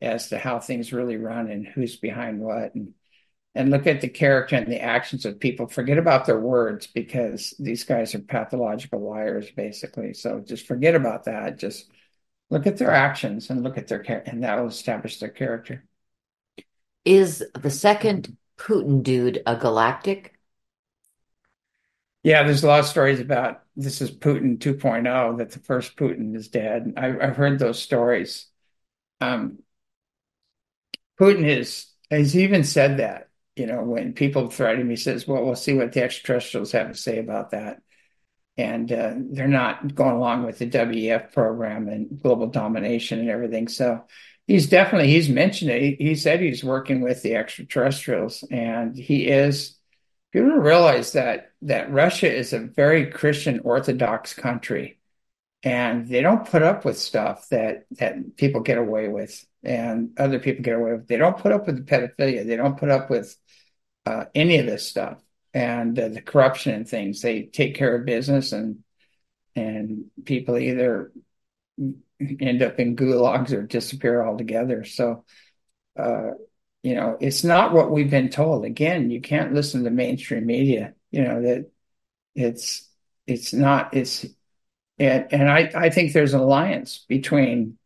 as 0.00 0.28
to 0.28 0.38
how 0.38 0.60
things 0.60 0.92
really 0.92 1.16
run 1.16 1.50
and 1.50 1.66
who's 1.66 1.96
behind 1.96 2.40
what 2.40 2.74
and 2.74 2.94
and 3.58 3.70
look 3.70 3.88
at 3.88 4.00
the 4.00 4.08
character 4.08 4.54
and 4.54 4.70
the 4.70 4.80
actions 4.80 5.26
of 5.26 5.40
people. 5.40 5.66
Forget 5.66 5.98
about 5.98 6.26
their 6.26 6.38
words 6.38 6.86
because 6.86 7.54
these 7.58 7.82
guys 7.82 8.14
are 8.14 8.20
pathological 8.20 9.00
liars, 9.00 9.50
basically. 9.50 10.14
So 10.14 10.38
just 10.38 10.68
forget 10.68 10.94
about 10.94 11.24
that. 11.24 11.58
Just 11.58 11.90
look 12.50 12.68
at 12.68 12.76
their 12.76 12.92
actions 12.92 13.50
and 13.50 13.64
look 13.64 13.76
at 13.76 13.88
their 13.88 13.98
character, 13.98 14.30
and 14.30 14.44
that 14.44 14.60
will 14.60 14.68
establish 14.68 15.18
their 15.18 15.28
character. 15.28 15.84
Is 17.04 17.44
the 17.60 17.70
second 17.70 18.36
Putin 18.56 19.02
dude 19.02 19.42
a 19.44 19.56
galactic? 19.56 20.38
Yeah, 22.22 22.44
there's 22.44 22.62
a 22.62 22.68
lot 22.68 22.80
of 22.80 22.86
stories 22.86 23.18
about 23.18 23.64
this 23.74 24.00
is 24.00 24.12
Putin 24.12 24.58
2.0 24.58 25.38
that 25.38 25.50
the 25.50 25.58
first 25.58 25.96
Putin 25.96 26.36
is 26.36 26.46
dead. 26.46 26.94
I've, 26.96 27.20
I've 27.20 27.36
heard 27.36 27.58
those 27.58 27.82
stories. 27.82 28.46
Um, 29.20 29.58
Putin 31.20 31.44
is 31.44 31.86
has 32.08 32.36
even 32.36 32.62
said 32.62 32.98
that 32.98 33.27
you 33.58 33.66
know, 33.66 33.82
when 33.82 34.12
people 34.12 34.48
threaten 34.50 34.88
he 34.88 34.96
says, 34.96 35.26
well, 35.26 35.44
we'll 35.44 35.56
see 35.56 35.74
what 35.74 35.92
the 35.92 36.02
extraterrestrials 36.02 36.72
have 36.72 36.92
to 36.92 36.96
say 36.96 37.18
about 37.18 37.50
that. 37.50 37.82
And 38.56 38.90
uh, 38.90 39.14
they're 39.16 39.46
not 39.48 39.94
going 39.94 40.16
along 40.16 40.44
with 40.44 40.58
the 40.58 40.68
WEF 40.68 41.32
program 41.32 41.88
and 41.88 42.20
global 42.20 42.48
domination 42.48 43.20
and 43.20 43.30
everything. 43.30 43.68
So 43.68 44.04
he's 44.46 44.68
definitely, 44.68 45.08
he's 45.08 45.28
mentioned 45.28 45.70
it. 45.70 45.82
He, 45.82 45.96
he 45.98 46.14
said 46.16 46.40
he's 46.40 46.64
working 46.64 47.00
with 47.00 47.22
the 47.22 47.36
extraterrestrials 47.36 48.44
and 48.50 48.96
he 48.96 49.28
is, 49.28 49.76
people 50.32 50.48
don't 50.48 50.60
realize 50.60 51.12
that, 51.12 51.52
that 51.62 51.92
Russia 51.92 52.34
is 52.34 52.52
a 52.52 52.58
very 52.58 53.10
Christian 53.10 53.60
Orthodox 53.60 54.34
country 54.34 54.98
and 55.62 56.08
they 56.08 56.20
don't 56.20 56.48
put 56.48 56.62
up 56.62 56.84
with 56.84 56.98
stuff 56.98 57.48
that, 57.50 57.84
that 57.92 58.36
people 58.36 58.60
get 58.60 58.78
away 58.78 59.08
with 59.08 59.44
and 59.62 60.10
other 60.18 60.38
people 60.38 60.62
get 60.62 60.76
away 60.76 60.92
with. 60.92 61.08
They 61.08 61.16
don't 61.16 61.38
put 61.38 61.52
up 61.52 61.66
with 61.66 61.76
the 61.76 61.82
pedophilia. 61.82 62.46
They 62.46 62.56
don't 62.56 62.78
put 62.78 62.90
up 62.90 63.10
with 63.10 63.36
any 64.34 64.58
of 64.58 64.66
this 64.66 64.86
stuff 64.86 65.22
and 65.54 65.98
uh, 65.98 66.08
the 66.08 66.20
corruption 66.20 66.74
and 66.74 66.88
things. 66.88 67.20
They 67.20 67.42
take 67.42 67.74
care 67.74 67.96
of 67.96 68.06
business 68.06 68.52
and 68.52 68.82
and 69.56 70.04
people 70.24 70.56
either 70.56 71.12
end 72.20 72.62
up 72.62 72.78
in 72.78 72.96
gulags 72.96 73.52
or 73.52 73.62
disappear 73.62 74.24
altogether. 74.24 74.84
So, 74.84 75.24
uh, 75.98 76.30
you 76.82 76.94
know, 76.94 77.16
it's 77.20 77.44
not 77.44 77.72
what 77.72 77.90
we've 77.90 78.10
been 78.10 78.28
told. 78.28 78.64
Again, 78.64 79.10
you 79.10 79.20
can't 79.20 79.54
listen 79.54 79.84
to 79.84 79.90
mainstream 79.90 80.46
media. 80.46 80.94
You 81.10 81.24
know 81.24 81.42
that 81.42 81.70
it's 82.34 82.88
it's 83.26 83.52
not 83.52 83.94
it's 83.94 84.26
and 84.98 85.26
and 85.32 85.50
I 85.50 85.70
I 85.74 85.90
think 85.90 86.12
there's 86.12 86.34
an 86.34 86.40
alliance 86.40 87.04
between 87.08 87.77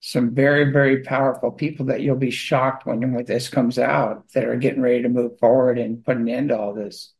some 0.00 0.34
very, 0.34 0.70
very 0.70 1.02
powerful 1.02 1.50
people 1.50 1.86
that 1.86 2.00
you'll 2.00 2.16
be 2.16 2.30
shocked 2.30 2.86
when, 2.86 3.12
when 3.12 3.24
this 3.24 3.48
comes 3.48 3.78
out 3.78 4.28
that 4.32 4.44
are 4.44 4.56
getting 4.56 4.80
ready 4.80 5.02
to 5.02 5.08
move 5.08 5.38
forward 5.38 5.78
and 5.78 6.04
put 6.04 6.16
an 6.16 6.28
end 6.28 6.50
to 6.50 6.58
all 6.58 6.72
this. 6.72 7.12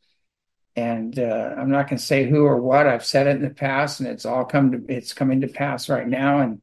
And 0.76 1.18
uh, 1.18 1.55
I'm 1.59 1.70
not 1.70 1.89
going 1.89 1.99
to 1.99 2.05
say 2.05 2.29
who 2.29 2.45
or 2.45 2.61
what. 2.61 2.87
I've 2.87 3.05
said 3.05 3.26
it 3.26 3.37
in 3.37 3.43
the 3.43 3.51
past, 3.51 3.99
and 3.99 4.09
it's 4.09 4.24
all 4.24 4.45
come 4.45 4.72
to 4.72 4.95
it's 4.95 5.12
coming 5.12 5.41
to 5.41 5.49
pass 5.49 5.89
right 5.89 6.07
now. 6.07 6.39
And 6.39 6.62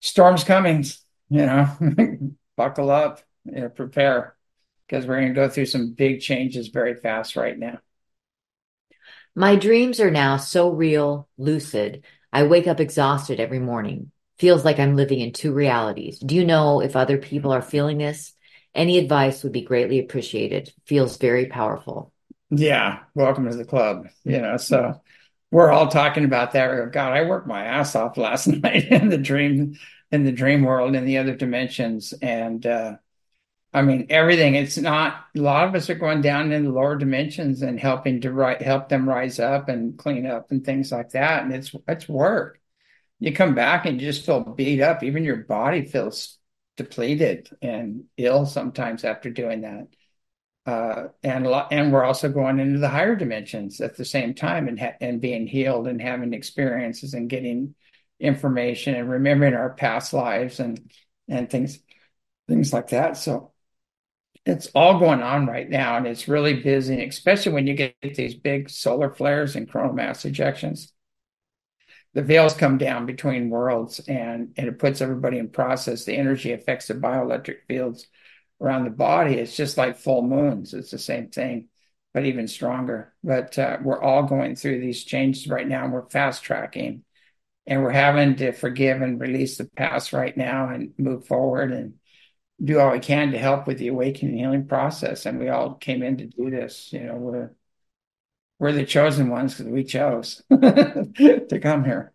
storms 0.00 0.44
coming, 0.44 0.84
you 1.28 1.44
know, 1.44 1.68
buckle 2.56 2.90
up, 2.90 3.20
you 3.44 3.60
know, 3.60 3.68
prepare, 3.68 4.34
because 4.86 5.04
we're 5.04 5.20
going 5.20 5.28
to 5.28 5.34
go 5.34 5.50
through 5.50 5.66
some 5.66 5.92
big 5.92 6.20
changes 6.22 6.68
very 6.68 6.94
fast 6.94 7.36
right 7.36 7.58
now. 7.58 7.80
My 9.34 9.56
dreams 9.56 10.00
are 10.00 10.10
now 10.10 10.38
so 10.38 10.70
real, 10.70 11.28
lucid. 11.36 12.02
I 12.32 12.44
wake 12.44 12.66
up 12.66 12.80
exhausted 12.80 13.40
every 13.40 13.58
morning 13.58 14.10
feels 14.40 14.64
like 14.64 14.78
I'm 14.78 14.96
living 14.96 15.20
in 15.20 15.32
two 15.32 15.52
realities. 15.52 16.18
Do 16.18 16.34
you 16.34 16.46
know 16.46 16.80
if 16.80 16.96
other 16.96 17.18
people 17.18 17.52
are 17.52 17.60
feeling 17.60 17.98
this? 17.98 18.32
Any 18.74 18.96
advice 18.96 19.42
would 19.42 19.52
be 19.52 19.60
greatly 19.60 19.98
appreciated. 19.98 20.72
Feels 20.86 21.18
very 21.18 21.44
powerful. 21.46 22.10
Yeah, 22.48 23.00
welcome 23.14 23.50
to 23.50 23.54
the 23.54 23.66
club. 23.66 24.08
You 24.24 24.40
know, 24.40 24.56
so 24.56 24.98
we're 25.50 25.70
all 25.70 25.88
talking 25.88 26.24
about 26.24 26.52
that. 26.52 26.90
God, 26.90 27.12
I 27.12 27.24
worked 27.24 27.46
my 27.46 27.66
ass 27.66 27.94
off 27.94 28.16
last 28.16 28.46
night 28.46 28.86
in 28.90 29.10
the 29.10 29.18
dream, 29.18 29.78
in 30.10 30.24
the 30.24 30.32
dream 30.32 30.62
world, 30.62 30.94
in 30.94 31.04
the 31.04 31.18
other 31.18 31.34
dimensions, 31.34 32.14
and 32.14 32.64
uh, 32.64 32.96
I 33.74 33.82
mean 33.82 34.06
everything. 34.08 34.54
It's 34.54 34.78
not. 34.78 35.22
A 35.36 35.40
lot 35.40 35.68
of 35.68 35.74
us 35.74 35.90
are 35.90 35.94
going 35.94 36.22
down 36.22 36.50
in 36.50 36.64
the 36.64 36.72
lower 36.72 36.96
dimensions 36.96 37.60
and 37.60 37.78
helping 37.78 38.22
to 38.22 38.32
right, 38.32 38.60
help 38.60 38.88
them 38.88 39.06
rise 39.06 39.38
up 39.38 39.68
and 39.68 39.98
clean 39.98 40.24
up 40.24 40.50
and 40.50 40.64
things 40.64 40.90
like 40.90 41.10
that. 41.10 41.42
And 41.42 41.52
it's 41.52 41.74
it's 41.86 42.08
work 42.08 42.59
you 43.20 43.32
come 43.32 43.54
back 43.54 43.86
and 43.86 44.00
you 44.00 44.10
just 44.10 44.24
feel 44.24 44.40
beat 44.40 44.80
up. 44.80 45.02
Even 45.02 45.24
your 45.24 45.36
body 45.36 45.84
feels 45.84 46.38
depleted 46.76 47.50
and 47.60 48.04
ill 48.16 48.46
sometimes 48.46 49.04
after 49.04 49.30
doing 49.30 49.60
that. 49.60 49.88
Uh, 50.66 51.08
and 51.22 51.46
and 51.70 51.92
we're 51.92 52.04
also 52.04 52.28
going 52.28 52.58
into 52.58 52.78
the 52.78 52.88
higher 52.88 53.14
dimensions 53.16 53.80
at 53.80 53.96
the 53.96 54.04
same 54.04 54.34
time 54.34 54.68
and 54.68 54.78
ha- 54.78 54.96
and 55.00 55.20
being 55.20 55.46
healed 55.46 55.86
and 55.86 56.00
having 56.00 56.32
experiences 56.32 57.14
and 57.14 57.30
getting 57.30 57.74
information 58.18 58.94
and 58.94 59.10
remembering 59.10 59.54
our 59.54 59.70
past 59.74 60.12
lives 60.12 60.60
and 60.60 60.92
and 61.28 61.50
things 61.50 61.78
things 62.48 62.72
like 62.72 62.88
that. 62.88 63.16
So 63.16 63.52
it's 64.46 64.68
all 64.74 64.98
going 64.98 65.22
on 65.22 65.46
right 65.46 65.68
now, 65.68 65.96
and 65.96 66.06
it's 66.06 66.28
really 66.28 66.62
busy, 66.62 67.02
especially 67.04 67.52
when 67.52 67.66
you 67.66 67.74
get 67.74 67.94
these 68.00 68.34
big 68.34 68.70
solar 68.70 69.10
flares 69.10 69.56
and 69.56 69.70
coronal 69.70 69.94
mass 69.94 70.24
ejections 70.24 70.92
the 72.14 72.22
veils 72.22 72.54
come 72.54 72.78
down 72.78 73.06
between 73.06 73.50
worlds 73.50 74.00
and, 74.00 74.52
and 74.56 74.68
it 74.68 74.78
puts 74.78 75.00
everybody 75.00 75.38
in 75.38 75.48
process. 75.48 76.04
The 76.04 76.16
energy 76.16 76.52
affects 76.52 76.88
the 76.88 76.94
bioelectric 76.94 77.66
fields 77.68 78.06
around 78.60 78.84
the 78.84 78.90
body. 78.90 79.34
It's 79.34 79.56
just 79.56 79.78
like 79.78 79.96
full 79.96 80.22
moons. 80.22 80.74
It's 80.74 80.90
the 80.90 80.98
same 80.98 81.28
thing, 81.28 81.68
but 82.12 82.26
even 82.26 82.48
stronger. 82.48 83.14
But 83.22 83.58
uh, 83.58 83.78
we're 83.82 84.02
all 84.02 84.24
going 84.24 84.56
through 84.56 84.80
these 84.80 85.04
changes 85.04 85.46
right 85.46 85.66
now 85.66 85.84
and 85.84 85.92
we're 85.92 86.08
fast 86.08 86.42
tracking 86.42 87.04
and 87.66 87.82
we're 87.82 87.90
having 87.90 88.36
to 88.36 88.52
forgive 88.52 89.00
and 89.02 89.20
release 89.20 89.56
the 89.58 89.66
past 89.76 90.12
right 90.12 90.36
now 90.36 90.68
and 90.68 90.92
move 90.98 91.26
forward 91.26 91.70
and 91.70 91.94
do 92.62 92.80
all 92.80 92.90
we 92.90 92.98
can 92.98 93.30
to 93.32 93.38
help 93.38 93.66
with 93.66 93.78
the 93.78 93.88
awakening 93.88 94.36
healing 94.36 94.66
process. 94.66 95.26
And 95.26 95.38
we 95.38 95.48
all 95.48 95.74
came 95.74 96.02
in 96.02 96.16
to 96.18 96.26
do 96.26 96.50
this. 96.50 96.92
You 96.92 97.04
know, 97.04 97.14
we're 97.14 97.50
we're 98.60 98.72
the 98.72 98.84
chosen 98.84 99.30
ones 99.30 99.54
because 99.54 99.72
we 99.72 99.82
chose 99.82 100.42
to 100.50 101.60
come 101.60 101.84
here. 101.84 102.12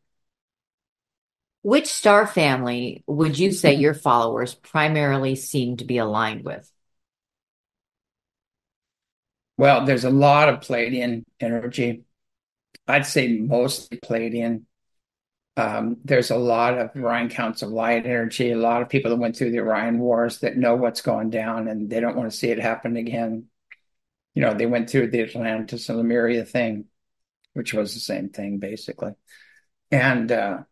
Which 1.63 1.87
star 1.87 2.27
family 2.27 3.03
would 3.07 3.39
you 3.39 3.51
say 3.51 3.73
your 3.73 3.95
followers 3.95 4.53
primarily 4.53 5.35
seem 5.35 5.77
to 5.77 5.85
be 5.85 5.97
aligned 5.97 6.45
with? 6.45 6.71
Well, 9.57 9.85
there's 9.85 10.03
a 10.03 10.11
lot 10.11 10.47
of 10.49 10.59
Pleiadian 10.59 11.23
energy. 11.39 12.03
I'd 12.87 13.07
say 13.07 13.39
mostly 13.39 13.97
Pleiadian. 13.97 14.63
Um, 15.57 15.97
there's 16.03 16.29
a 16.29 16.37
lot 16.37 16.77
of 16.77 16.91
Orion 16.95 17.29
Council 17.29 17.69
of 17.69 17.73
Light 17.73 18.05
energy. 18.05 18.51
A 18.51 18.57
lot 18.57 18.83
of 18.83 18.89
people 18.89 19.09
that 19.09 19.17
went 19.17 19.35
through 19.35 19.51
the 19.51 19.61
Orion 19.61 19.97
Wars 19.97 20.39
that 20.39 20.57
know 20.57 20.75
what's 20.75 21.01
going 21.01 21.31
down 21.31 21.67
and 21.67 21.89
they 21.89 22.01
don't 22.01 22.15
want 22.15 22.29
to 22.29 22.37
see 22.37 22.49
it 22.49 22.59
happen 22.59 22.97
again 22.97 23.47
you 24.35 24.41
know, 24.41 24.53
they 24.53 24.65
went 24.65 24.89
through 24.89 25.09
the 25.09 25.21
Atlantis 25.21 25.89
and 25.89 25.97
Lemuria 25.97 26.45
thing, 26.45 26.85
which 27.53 27.73
was 27.73 27.93
the 27.93 27.99
same 27.99 28.29
thing 28.29 28.59
basically. 28.59 29.13
And 29.91 30.31
uh, 30.31 30.63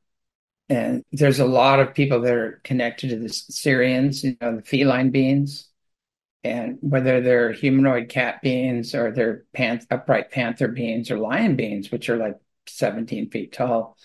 and 0.69 1.03
there's 1.11 1.39
a 1.39 1.45
lot 1.45 1.79
of 1.79 1.93
people 1.93 2.21
that 2.21 2.33
are 2.33 2.61
connected 2.63 3.09
to 3.09 3.17
the 3.17 3.29
Sirians, 3.29 4.23
you 4.23 4.37
know, 4.41 4.57
the 4.57 4.61
feline 4.61 5.11
beings, 5.11 5.69
and 6.43 6.77
whether 6.81 7.21
they're 7.21 7.51
humanoid 7.53 8.09
cat 8.09 8.41
beings 8.41 8.93
or 8.93 9.11
they're 9.11 9.45
pan- 9.53 9.85
upright 9.89 10.31
panther 10.31 10.67
beings 10.67 11.09
or 11.09 11.17
lion 11.17 11.55
beings, 11.55 11.91
which 11.91 12.09
are 12.09 12.17
like 12.17 12.37
17 12.67 13.29
feet 13.29 13.53
tall. 13.53 13.97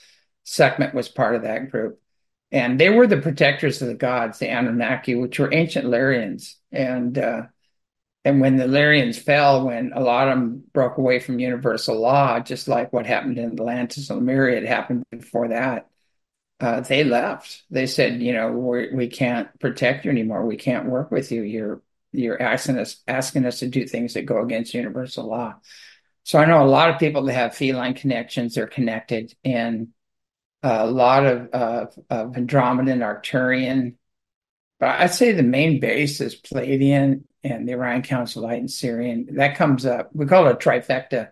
Sekhmet 0.44 0.94
was 0.94 1.08
part 1.08 1.34
of 1.34 1.42
that 1.42 1.70
group. 1.70 2.00
And 2.50 2.80
they 2.80 2.88
were 2.88 3.06
the 3.06 3.20
protectors 3.20 3.82
of 3.82 3.88
the 3.88 3.94
gods, 3.94 4.38
the 4.38 4.48
Anunnaki, 4.48 5.14
which 5.14 5.38
were 5.38 5.52
ancient 5.52 5.86
Lyrians. 5.86 6.54
And 6.72 7.18
uh, 7.18 7.42
and 8.24 8.40
when 8.40 8.56
the 8.56 8.64
Lyrians 8.66 9.18
fell, 9.18 9.66
when 9.66 9.92
a 9.94 10.00
lot 10.00 10.28
of 10.28 10.38
them 10.38 10.64
broke 10.72 10.98
away 10.98 11.18
from 11.18 11.38
universal 11.38 11.98
law, 12.00 12.40
just 12.40 12.68
like 12.68 12.92
what 12.92 13.06
happened 13.06 13.38
in 13.38 13.52
Atlantis 13.52 14.10
and 14.10 14.18
Lemuria 14.18 14.56
had 14.56 14.68
happened 14.68 15.04
before 15.10 15.48
that, 15.48 15.88
uh, 16.60 16.80
they 16.80 17.04
left. 17.04 17.62
They 17.70 17.86
said, 17.86 18.20
you 18.20 18.32
know, 18.32 18.50
we 18.50 19.08
can 19.08 19.34
not 19.36 19.60
protect 19.60 20.04
you 20.04 20.10
anymore. 20.10 20.44
We 20.44 20.56
can't 20.56 20.88
work 20.88 21.10
with 21.10 21.30
you. 21.30 21.42
You're 21.42 21.82
you're 22.12 22.40
asking 22.40 22.78
us 22.78 23.02
asking 23.06 23.44
us 23.46 23.60
to 23.60 23.68
do 23.68 23.86
things 23.86 24.14
that 24.14 24.22
go 24.26 24.42
against 24.42 24.74
universal 24.74 25.26
law. 25.28 25.56
So 26.24 26.38
I 26.38 26.46
know 26.46 26.62
a 26.62 26.68
lot 26.68 26.90
of 26.90 26.98
people 26.98 27.22
that 27.24 27.32
have 27.34 27.54
feline 27.54 27.94
connections 27.94 28.54
They're 28.54 28.66
connected, 28.66 29.34
and 29.44 29.88
a 30.62 30.86
lot 30.86 31.24
of, 31.24 31.48
uh, 31.52 31.86
of 32.10 32.36
Andromeda 32.36 32.92
Arcturian. 32.94 33.94
But 34.80 35.00
I'd 35.00 35.14
say 35.14 35.32
the 35.32 35.42
main 35.42 35.80
base 35.80 36.20
is 36.20 36.40
Pleiadian 36.40 37.22
and 37.44 37.68
the 37.68 37.74
Orion 37.74 38.02
Council 38.02 38.42
of 38.42 38.50
Light 38.50 38.60
and 38.60 38.68
Sirian. 38.68 39.36
That 39.36 39.56
comes 39.56 39.86
up. 39.86 40.10
We 40.12 40.26
call 40.26 40.46
it 40.46 40.52
a 40.52 40.54
trifecta 40.56 41.30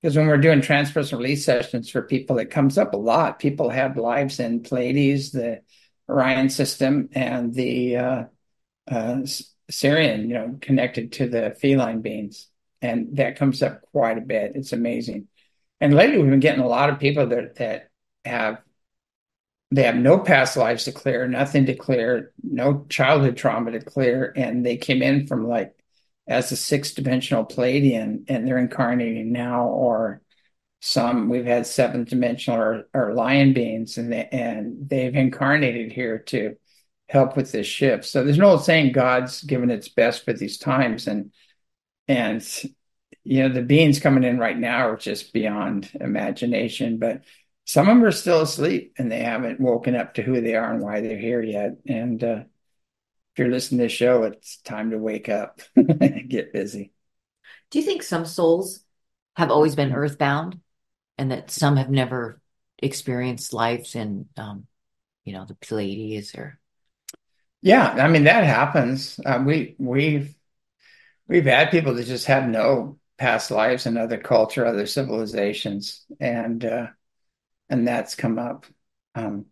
because 0.00 0.16
when 0.16 0.26
we're 0.26 0.38
doing 0.38 0.60
transpersonal 0.60 1.18
release 1.18 1.44
sessions 1.44 1.90
for 1.90 2.02
people, 2.02 2.38
it 2.38 2.50
comes 2.50 2.78
up 2.78 2.94
a 2.94 2.98
lot. 2.98 3.38
People 3.38 3.68
have 3.68 3.96
lives 3.96 4.40
in 4.40 4.62
Pleiades, 4.62 5.32
the 5.32 5.62
Orion 6.08 6.48
system, 6.48 7.10
and 7.12 7.52
the 7.54 7.96
uh, 7.96 8.24
uh, 8.90 9.16
Sirian, 9.70 10.22
you 10.22 10.34
know, 10.34 10.58
connected 10.60 11.12
to 11.12 11.28
the 11.28 11.54
feline 11.60 12.00
beings, 12.00 12.48
and 12.80 13.16
that 13.16 13.36
comes 13.36 13.62
up 13.62 13.82
quite 13.92 14.18
a 14.18 14.22
bit. 14.22 14.52
It's 14.54 14.72
amazing. 14.72 15.28
And 15.80 15.94
lately, 15.94 16.18
we've 16.18 16.30
been 16.30 16.40
getting 16.40 16.64
a 16.64 16.68
lot 16.68 16.90
of 16.90 16.98
people 16.98 17.26
that 17.28 17.56
that 17.56 17.90
have 18.24 18.58
they 19.70 19.84
have 19.84 19.96
no 19.96 20.18
past 20.18 20.56
lives 20.56 20.84
to 20.84 20.92
clear, 20.92 21.28
nothing 21.28 21.66
to 21.66 21.74
clear, 21.74 22.32
no 22.42 22.86
childhood 22.88 23.36
trauma 23.36 23.70
to 23.72 23.80
clear, 23.80 24.32
and 24.36 24.66
they 24.66 24.76
came 24.76 25.02
in 25.02 25.26
from 25.26 25.46
like 25.46 25.76
as 26.26 26.52
a 26.52 26.56
six 26.56 26.92
dimensional 26.94 27.44
Pleiadian 27.44 28.24
and 28.28 28.46
they're 28.46 28.58
incarnating 28.58 29.32
now, 29.32 29.66
or 29.66 30.22
some 30.80 31.28
we've 31.28 31.44
had 31.46 31.66
seventh 31.66 32.08
dimensional 32.08 32.58
or, 32.58 32.84
or 32.94 33.14
lion 33.14 33.52
beings 33.52 33.98
and 33.98 34.12
they, 34.12 34.28
and 34.32 34.88
they've 34.88 35.14
incarnated 35.14 35.92
here 35.92 36.18
to 36.18 36.56
help 37.08 37.36
with 37.36 37.52
this 37.52 37.66
shift. 37.66 38.04
So 38.06 38.24
there's 38.24 38.38
no 38.38 38.56
saying 38.56 38.92
God's 38.92 39.42
given 39.42 39.70
its 39.70 39.88
best 39.88 40.24
for 40.24 40.32
these 40.32 40.58
times. 40.58 41.06
And 41.06 41.32
and 42.08 42.46
you 43.24 43.42
know 43.42 43.54
the 43.54 43.62
beings 43.62 44.00
coming 44.00 44.24
in 44.24 44.38
right 44.38 44.58
now 44.58 44.88
are 44.88 44.96
just 44.96 45.32
beyond 45.32 45.90
imagination, 46.00 46.98
but 46.98 47.22
some 47.70 47.88
of 47.88 47.94
them 47.94 48.04
are 48.04 48.10
still 48.10 48.40
asleep 48.40 48.94
and 48.98 49.12
they 49.12 49.20
haven't 49.20 49.60
woken 49.60 49.94
up 49.94 50.14
to 50.14 50.22
who 50.22 50.40
they 50.40 50.56
are 50.56 50.72
and 50.72 50.82
why 50.82 51.00
they're 51.00 51.16
here 51.16 51.40
yet. 51.40 51.76
And 51.86 52.22
uh, 52.24 52.40
if 52.40 53.38
you're 53.38 53.48
listening 53.48 53.78
to 53.78 53.84
this 53.84 53.92
show, 53.92 54.24
it's 54.24 54.56
time 54.62 54.90
to 54.90 54.98
wake 54.98 55.28
up 55.28 55.60
and 55.76 56.28
get 56.28 56.52
busy. 56.52 56.90
Do 57.70 57.78
you 57.78 57.84
think 57.84 58.02
some 58.02 58.26
souls 58.26 58.80
have 59.36 59.52
always 59.52 59.76
been 59.76 59.92
earthbound 59.92 60.58
and 61.16 61.30
that 61.30 61.52
some 61.52 61.76
have 61.76 61.90
never 61.90 62.40
experienced 62.76 63.52
lives 63.52 63.94
in, 63.94 64.26
um, 64.36 64.66
you 65.24 65.32
know, 65.32 65.44
the 65.44 65.54
Pleiades 65.54 66.34
or? 66.34 66.58
Yeah, 67.62 67.86
I 67.86 68.08
mean 68.08 68.24
that 68.24 68.42
happens. 68.42 69.20
Uh, 69.24 69.44
we 69.46 69.76
we've 69.78 70.34
we've 71.28 71.44
had 71.44 71.70
people 71.70 71.94
that 71.94 72.06
just 72.06 72.26
have 72.26 72.48
no 72.48 72.98
past 73.16 73.52
lives 73.52 73.86
in 73.86 73.96
other 73.96 74.18
culture, 74.18 74.66
other 74.66 74.86
civilizations, 74.86 76.04
and 76.18 76.64
uh, 76.64 76.86
and 77.70 77.86
that's 77.88 78.14
come 78.14 78.38
up. 78.38 78.66
Um, 79.14 79.46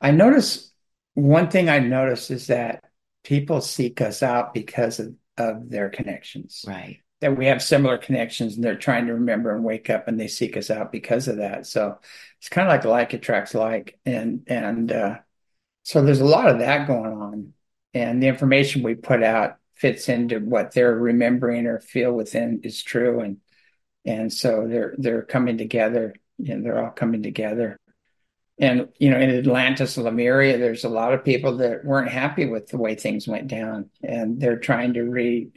I 0.00 0.10
notice 0.10 0.72
one 1.14 1.48
thing 1.48 1.68
I 1.68 1.78
notice 1.78 2.30
is 2.30 2.48
that 2.48 2.84
people 3.24 3.60
seek 3.60 4.00
us 4.00 4.22
out 4.22 4.52
because 4.52 4.98
of, 4.98 5.14
of 5.38 5.70
their 5.70 5.88
connections. 5.88 6.64
Right. 6.66 6.98
That 7.20 7.38
we 7.38 7.46
have 7.46 7.62
similar 7.62 7.98
connections 7.98 8.56
and 8.56 8.64
they're 8.64 8.74
trying 8.74 9.06
to 9.06 9.14
remember 9.14 9.54
and 9.54 9.62
wake 9.62 9.88
up 9.88 10.08
and 10.08 10.18
they 10.18 10.26
seek 10.26 10.56
us 10.56 10.70
out 10.70 10.90
because 10.90 11.28
of 11.28 11.36
that. 11.36 11.66
So 11.66 11.98
it's 12.38 12.48
kind 12.48 12.66
of 12.66 12.72
like 12.72 12.84
like 12.84 13.12
attracts 13.12 13.54
like. 13.54 13.98
And, 14.04 14.42
and, 14.48 14.90
uh, 14.90 15.18
so 15.84 16.02
there's 16.02 16.20
a 16.20 16.24
lot 16.24 16.48
of 16.48 16.58
that 16.58 16.88
going 16.88 17.12
on. 17.12 17.52
And 17.94 18.22
the 18.22 18.26
information 18.26 18.82
we 18.82 18.94
put 18.94 19.22
out 19.22 19.56
fits 19.74 20.08
into 20.08 20.38
what 20.38 20.72
they're 20.72 20.94
remembering 20.94 21.66
or 21.66 21.78
feel 21.78 22.12
within 22.12 22.60
is 22.64 22.82
true. 22.82 23.20
And, 23.20 23.38
and 24.04 24.32
so 24.32 24.66
they're, 24.66 24.94
they're 24.98 25.22
coming 25.22 25.58
together 25.58 26.14
and 26.38 26.64
they're 26.64 26.82
all 26.82 26.90
coming 26.90 27.22
together. 27.22 27.78
And 28.58 28.88
you 28.98 29.10
know 29.10 29.18
in 29.18 29.30
atlantis 29.30 29.96
lemuria 29.96 30.58
there's 30.58 30.84
a 30.84 30.88
lot 30.88 31.14
of 31.14 31.24
people 31.24 31.56
that 31.58 31.84
weren't 31.84 32.10
happy 32.10 32.46
with 32.46 32.68
the 32.68 32.76
way 32.76 32.94
things 32.94 33.26
went 33.26 33.48
down 33.48 33.90
and 34.02 34.38
they're 34.40 34.58
trying 34.58 34.94
to 34.94 35.02
re 35.02 35.48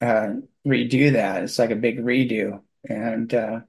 uh, 0.00 0.34
redo 0.66 1.12
that. 1.12 1.42
It's 1.42 1.58
like 1.58 1.70
a 1.70 1.76
big 1.76 1.98
redo. 1.98 2.62
And 2.88 3.32
uh, 3.34 3.60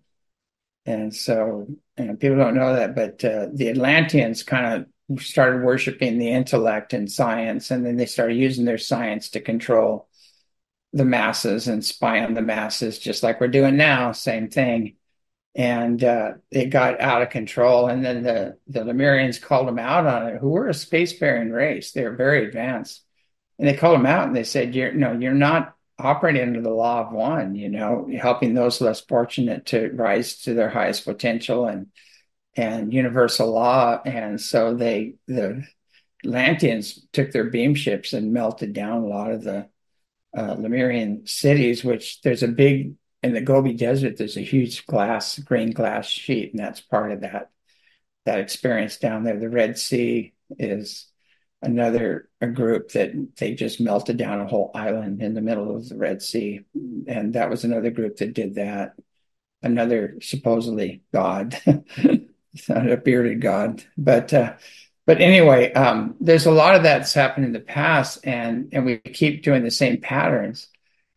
and 0.85 1.15
so 1.15 1.67
and 1.97 2.19
people 2.19 2.37
don't 2.37 2.55
know 2.55 2.73
that 2.73 2.95
but 2.95 3.23
uh, 3.23 3.47
the 3.53 3.69
atlanteans 3.69 4.43
kind 4.43 4.87
of 5.09 5.21
started 5.21 5.63
worshiping 5.63 6.17
the 6.17 6.29
intellect 6.29 6.93
and 6.93 7.11
science 7.11 7.71
and 7.71 7.85
then 7.85 7.97
they 7.97 8.05
started 8.05 8.35
using 8.35 8.65
their 8.65 8.77
science 8.77 9.29
to 9.29 9.39
control 9.39 10.07
the 10.93 11.05
masses 11.05 11.67
and 11.67 11.85
spy 11.85 12.23
on 12.23 12.33
the 12.33 12.41
masses 12.41 12.97
just 12.97 13.23
like 13.23 13.39
we're 13.39 13.47
doing 13.47 13.77
now 13.77 14.11
same 14.11 14.49
thing 14.49 14.95
and 15.59 16.01
uh, 16.05 16.31
it 16.51 16.67
got 16.67 17.01
out 17.01 17.21
of 17.21 17.31
control. 17.31 17.87
And 17.87 18.03
then 18.03 18.23
the 18.23 18.57
the 18.67 18.79
Lemurians 18.79 19.41
called 19.41 19.67
them 19.67 19.77
out 19.77 20.07
on 20.07 20.27
it, 20.27 20.37
who 20.39 20.51
were 20.51 20.69
a 20.69 20.71
spacefaring 20.71 21.51
race. 21.51 21.91
They're 21.91 22.15
very 22.15 22.47
advanced, 22.47 23.03
and 23.59 23.67
they 23.67 23.75
called 23.75 23.99
them 23.99 24.05
out 24.05 24.25
and 24.25 24.35
they 24.35 24.45
said, 24.45 24.73
"You're 24.73 24.93
no, 24.93 25.11
you're 25.11 25.33
not 25.33 25.75
operating 25.99 26.43
under 26.43 26.61
the 26.61 26.69
law 26.69 27.05
of 27.05 27.11
one. 27.11 27.55
You 27.55 27.67
know, 27.67 28.09
helping 28.19 28.53
those 28.53 28.79
less 28.79 29.01
fortunate 29.01 29.65
to 29.67 29.91
rise 29.91 30.37
to 30.43 30.53
their 30.53 30.69
highest 30.69 31.03
potential 31.03 31.65
and 31.65 31.87
and 32.55 32.93
universal 32.93 33.51
law." 33.51 34.01
And 34.05 34.39
so 34.39 34.75
they 34.75 35.15
the 35.27 35.65
Atlanteans 36.23 37.05
took 37.11 37.33
their 37.33 37.49
beam 37.49 37.75
ships 37.75 38.13
and 38.13 38.31
melted 38.31 38.71
down 38.71 39.01
a 39.03 39.07
lot 39.07 39.31
of 39.31 39.43
the 39.43 39.67
uh, 40.37 40.55
Lemurian 40.57 41.27
cities, 41.27 41.83
which 41.83 42.21
there's 42.21 42.43
a 42.43 42.47
big 42.47 42.93
in 43.21 43.33
the 43.33 43.41
Gobi 43.41 43.73
Desert, 43.73 44.17
there's 44.17 44.37
a 44.37 44.41
huge 44.41 44.85
glass, 44.85 45.37
green 45.39 45.71
glass 45.71 46.07
sheet, 46.07 46.51
and 46.51 46.59
that's 46.59 46.81
part 46.81 47.11
of 47.11 47.21
that 47.21 47.49
that 48.25 48.39
experience 48.39 48.97
down 48.97 49.23
there. 49.23 49.39
The 49.39 49.49
Red 49.49 49.77
Sea 49.77 50.33
is 50.57 51.07
another 51.61 52.29
a 52.39 52.47
group 52.47 52.91
that 52.91 53.11
they 53.37 53.55
just 53.55 53.81
melted 53.81 54.17
down 54.17 54.41
a 54.41 54.47
whole 54.47 54.71
island 54.73 55.21
in 55.21 55.33
the 55.33 55.41
middle 55.41 55.75
of 55.75 55.89
the 55.89 55.97
Red 55.97 56.21
Sea, 56.21 56.61
and 57.07 57.33
that 57.33 57.49
was 57.49 57.63
another 57.63 57.91
group 57.91 58.17
that 58.17 58.33
did 58.33 58.55
that. 58.55 58.95
Another 59.61 60.17
supposedly 60.21 61.03
god, 61.13 61.59
not 61.65 62.89
a 62.89 62.95
bearded 62.95 63.41
god, 63.41 63.83
but 63.97 64.33
uh, 64.33 64.53
but 65.05 65.19
anyway, 65.19 65.73
um, 65.73 66.15
there's 66.21 66.45
a 66.45 66.51
lot 66.51 66.75
of 66.75 66.83
that's 66.83 67.13
happened 67.13 67.45
in 67.45 67.51
the 67.51 67.59
past, 67.59 68.19
and 68.23 68.69
and 68.71 68.85
we 68.85 68.99
keep 68.99 69.43
doing 69.43 69.63
the 69.63 69.71
same 69.71 69.99
patterns 69.99 70.69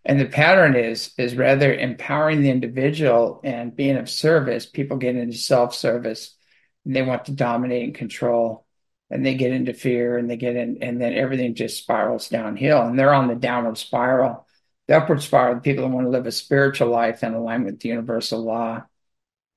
and 0.05 0.21
the 0.21 0.27
pattern 0.27 0.75
is 0.77 1.13
is 1.19 1.37
rather 1.37 1.73
empowering 1.73 2.43
the 2.43 2.51
individual 2.51 3.41
and 3.45 3.77
being 3.77 3.97
of 3.97 4.11
service 4.11 4.67
people 4.67 4.97
get 4.97 5.17
into 5.17 5.37
self-service 5.37 6.37
and 6.85 6.97
they 6.97 7.03
want 7.03 7.27
to 7.27 7.33
dominate 7.33 7.85
and 7.85 7.95
control 7.95 8.67
and 9.11 9.25
they 9.25 9.35
get 9.35 9.53
into 9.53 9.75
fear 9.75 10.17
and 10.17 10.29
they 10.29 10.37
get 10.37 10.57
in 10.57 10.79
and 10.83 11.01
then 11.01 11.13
everything 11.13 11.55
just 11.55 11.79
spirals 11.79 12.29
downhill 12.29 12.83
and 12.83 12.99
they're 12.99 13.15
on 13.15 13.29
the 13.29 13.35
downward 13.35 13.79
spiral. 13.79 14.47
The 14.89 14.97
upward 14.97 15.23
spiral 15.23 15.57
the 15.57 15.61
people 15.61 15.85
that 15.85 15.95
want 15.95 16.07
to 16.07 16.11
live 16.11 16.27
a 16.27 16.33
spiritual 16.33 16.89
life 16.89 17.23
in 17.23 17.35
alignment 17.35 17.75
with 17.75 17.81
the 17.81 17.91
universal 17.91 18.43
law 18.43 18.85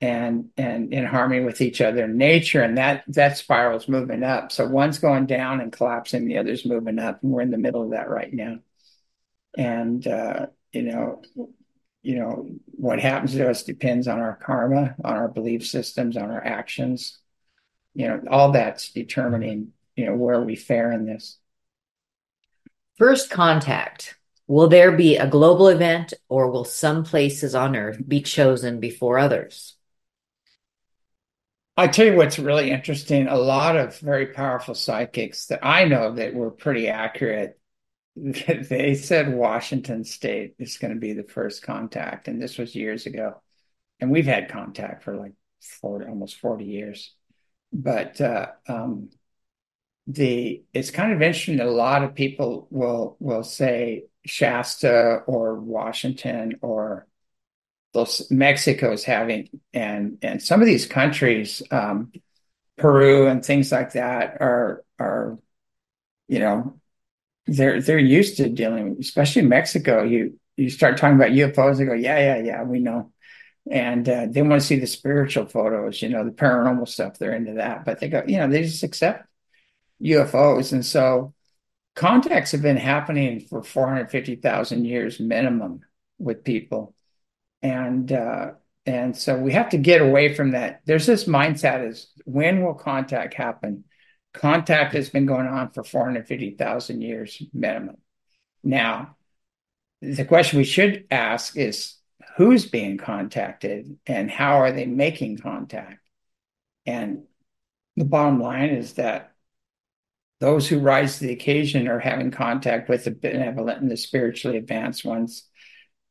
and 0.02 0.50
and 0.58 0.94
in 0.94 1.06
harmony 1.06 1.44
with 1.44 1.62
each 1.62 1.82
other 1.82 2.04
in 2.04 2.18
nature 2.18 2.62
and 2.62 2.78
that 2.78 3.04
that 3.08 3.38
spiral 3.38 3.78
is 3.78 3.88
moving 3.88 4.24
up. 4.24 4.52
So 4.52 4.68
one's 4.68 5.00
going 5.00 5.26
down 5.26 5.62
and 5.62 5.72
collapsing 5.72 6.26
the 6.26 6.38
other's 6.38 6.66
moving 6.66 7.00
up 7.00 7.24
and 7.24 7.32
we're 7.32 7.42
in 7.42 7.52
the 7.52 7.58
middle 7.58 7.84
of 7.84 7.92
that 7.92 8.10
right 8.10 8.32
now 8.32 8.60
and 9.58 10.06
uh, 10.08 10.48
you 10.72 10.84
know 10.84 11.22
you 12.02 12.16
know 12.16 12.48
what 12.66 13.00
happens 13.00 13.34
to 13.34 13.50
us 13.50 13.64
depends 13.64 14.08
on 14.08 14.20
our 14.20 14.36
karma 14.36 14.96
on 15.04 15.14
our 15.16 15.28
belief 15.28 15.66
systems 15.66 16.18
on 16.18 16.32
our 16.32 16.44
actions. 16.44 17.20
You 17.94 18.08
know 18.08 18.22
all 18.30 18.52
that's 18.52 18.92
determining 18.92 19.72
you 19.96 20.06
know 20.06 20.16
where 20.16 20.42
we 20.42 20.56
fare 20.56 20.92
in 20.92 21.06
this. 21.06 21.38
First 22.98 23.30
contact. 23.30 24.16
Will 24.48 24.68
there 24.68 24.92
be 24.92 25.18
a 25.18 25.28
global 25.28 25.70
event 25.70 26.14
or 26.30 26.52
will 26.52 26.66
some 26.66 27.04
places 27.04 27.56
on 27.56 27.76
earth 27.76 27.98
be 28.08 28.22
chosen 28.22 28.80
before 28.80 29.18
others? 29.18 29.76
I 31.76 31.88
tell 31.88 32.06
you 32.06 32.16
what's 32.16 32.40
really 32.40 32.72
interesting. 32.72 33.28
A 33.28 33.36
lot 33.36 33.76
of 33.76 34.00
very 34.00 34.28
powerful 34.28 34.76
psychics 34.76 35.48
that 35.48 35.66
I 35.66 35.86
know 35.86 36.14
that 36.14 36.34
were 36.34 36.52
pretty 36.52 36.88
accurate 36.88 37.60
they 38.16 38.96
said 38.96 39.34
Washington 39.34 40.04
State 40.04 40.56
is 40.58 40.78
going 40.78 40.94
to 40.94 41.00
be 41.00 41.14
the 41.14 41.24
first 41.24 41.64
contact, 41.64 42.28
and 42.28 42.42
this 42.42 42.58
was 42.58 42.76
years 42.76 43.06
ago. 43.06 43.42
And 44.00 44.12
we've 44.12 44.26
had 44.26 44.50
contact 44.50 45.04
for 45.04 45.16
like 45.16 45.34
40, 45.62 46.06
almost 46.06 46.38
40 46.38 46.66
years. 46.66 47.14
But 47.74 48.20
uh, 48.22 48.48
um, 48.68 49.10
the 50.08 50.64
it's 50.74 50.92
kind 50.92 51.12
of 51.14 51.22
interesting. 51.22 51.60
A 51.60 51.66
lot 51.66 52.04
of 52.04 52.16
people 52.16 52.68
will 52.70 53.18
will 53.20 53.44
say 53.44 54.06
Shasta 54.26 55.24
or 55.28 55.56
Washington 55.56 56.60
or 56.62 57.08
those 57.94 58.30
Mexico's 58.30 59.04
having 59.04 59.50
and 59.74 60.20
and 60.22 60.42
some 60.42 60.62
of 60.62 60.68
these 60.68 60.86
countries, 60.86 61.62
um, 61.72 62.12
Peru 62.78 63.28
and 63.28 63.44
things 63.44 63.72
like 63.72 63.94
that, 63.94 64.38
are 64.42 64.84
are 65.00 65.40
you 66.28 66.40
know 66.40 66.80
they're 67.48 67.82
they're 67.82 68.00
used 68.00 68.38
to 68.38 68.50
dealing, 68.50 68.98
especially 69.00 69.44
Mexico. 69.44 70.04
You 70.04 70.40
you 70.58 70.70
start 70.70 70.98
talking 70.98 71.16
about 71.18 71.32
UFOs, 71.32 71.78
they 71.78 71.86
go, 71.86 71.94
yeah, 71.94 72.18
yeah, 72.20 72.44
yeah, 72.44 72.64
we 72.64 72.80
know. 72.80 73.12
and 73.72 74.08
uh, 74.10 74.28
they 74.30 74.42
want 74.42 74.62
to 74.62 74.68
see 74.68 74.80
the 74.80 74.88
spiritual 74.88 75.46
photos, 75.48 76.02
you 76.02 76.10
know, 76.10 76.24
the 76.26 76.32
paranormal 76.32 76.88
stuff. 76.88 77.18
They're 77.20 77.36
into 77.36 77.56
that, 77.56 77.86
but 77.86 78.00
they 78.00 78.10
go, 78.10 78.24
you 78.28 78.38
know, 78.38 78.50
they 78.50 78.64
just 78.64 78.84
accept 78.84 79.28
UFOs, 80.02 80.74
and 80.74 80.86
so 80.86 81.34
contacts 81.96 82.52
have 82.52 82.62
been 82.62 82.78
happening 82.78 83.40
for 83.42 83.64
450,000 83.64 84.86
years 84.86 85.20
minimum 85.20 85.82
with 86.20 86.44
people. 86.44 86.96
And 87.62 88.12
uh, 88.12 88.52
and 88.86 89.18
so 89.18 89.38
we 89.38 89.54
have 89.54 89.70
to 89.70 89.78
get 89.78 90.02
away 90.02 90.36
from 90.36 90.52
that. 90.52 90.82
There's 90.86 91.06
this 91.08 91.26
mindset 91.26 91.88
is 91.90 92.08
when 92.26 92.64
will 92.64 92.76
contact 92.76 93.34
happen? 93.34 93.86
Contact 94.36 94.94
has 94.94 95.10
been 95.10 95.26
going 95.26 95.48
on 95.48 95.72
for 95.72 95.84
450,000 95.84 97.02
years 97.02 97.42
minimum. 97.54 97.98
Now, 98.64 99.16
the 100.02 100.26
question 100.26 100.58
we 100.58 100.66
should 100.66 101.06
ask 101.10 101.58
is 101.58 101.96
who's 102.38 102.66
being 102.66 102.98
contacted 102.98 103.98
and 104.06 104.30
how 104.30 104.58
are 104.58 104.72
they 104.72 104.86
making 104.86 105.38
contact? 105.38 106.00
And 106.86 107.24
the 107.96 108.04
bottom 108.04 108.42
line 108.42 108.70
is 108.70 108.94
that 108.94 109.32
those 110.42 110.68
who 110.68 110.80
rise 110.80 111.18
to 111.18 111.28
the 111.28 111.34
occasion 111.34 111.88
are 111.88 112.00
having 112.00 112.30
contact 112.30 112.90
with 112.90 113.06
the 113.06 113.12
benevolent 113.12 113.82
and 113.82 113.90
the 113.90 113.98
spiritually 113.98 114.58
advanced 114.58 115.06
ones. 115.06 115.48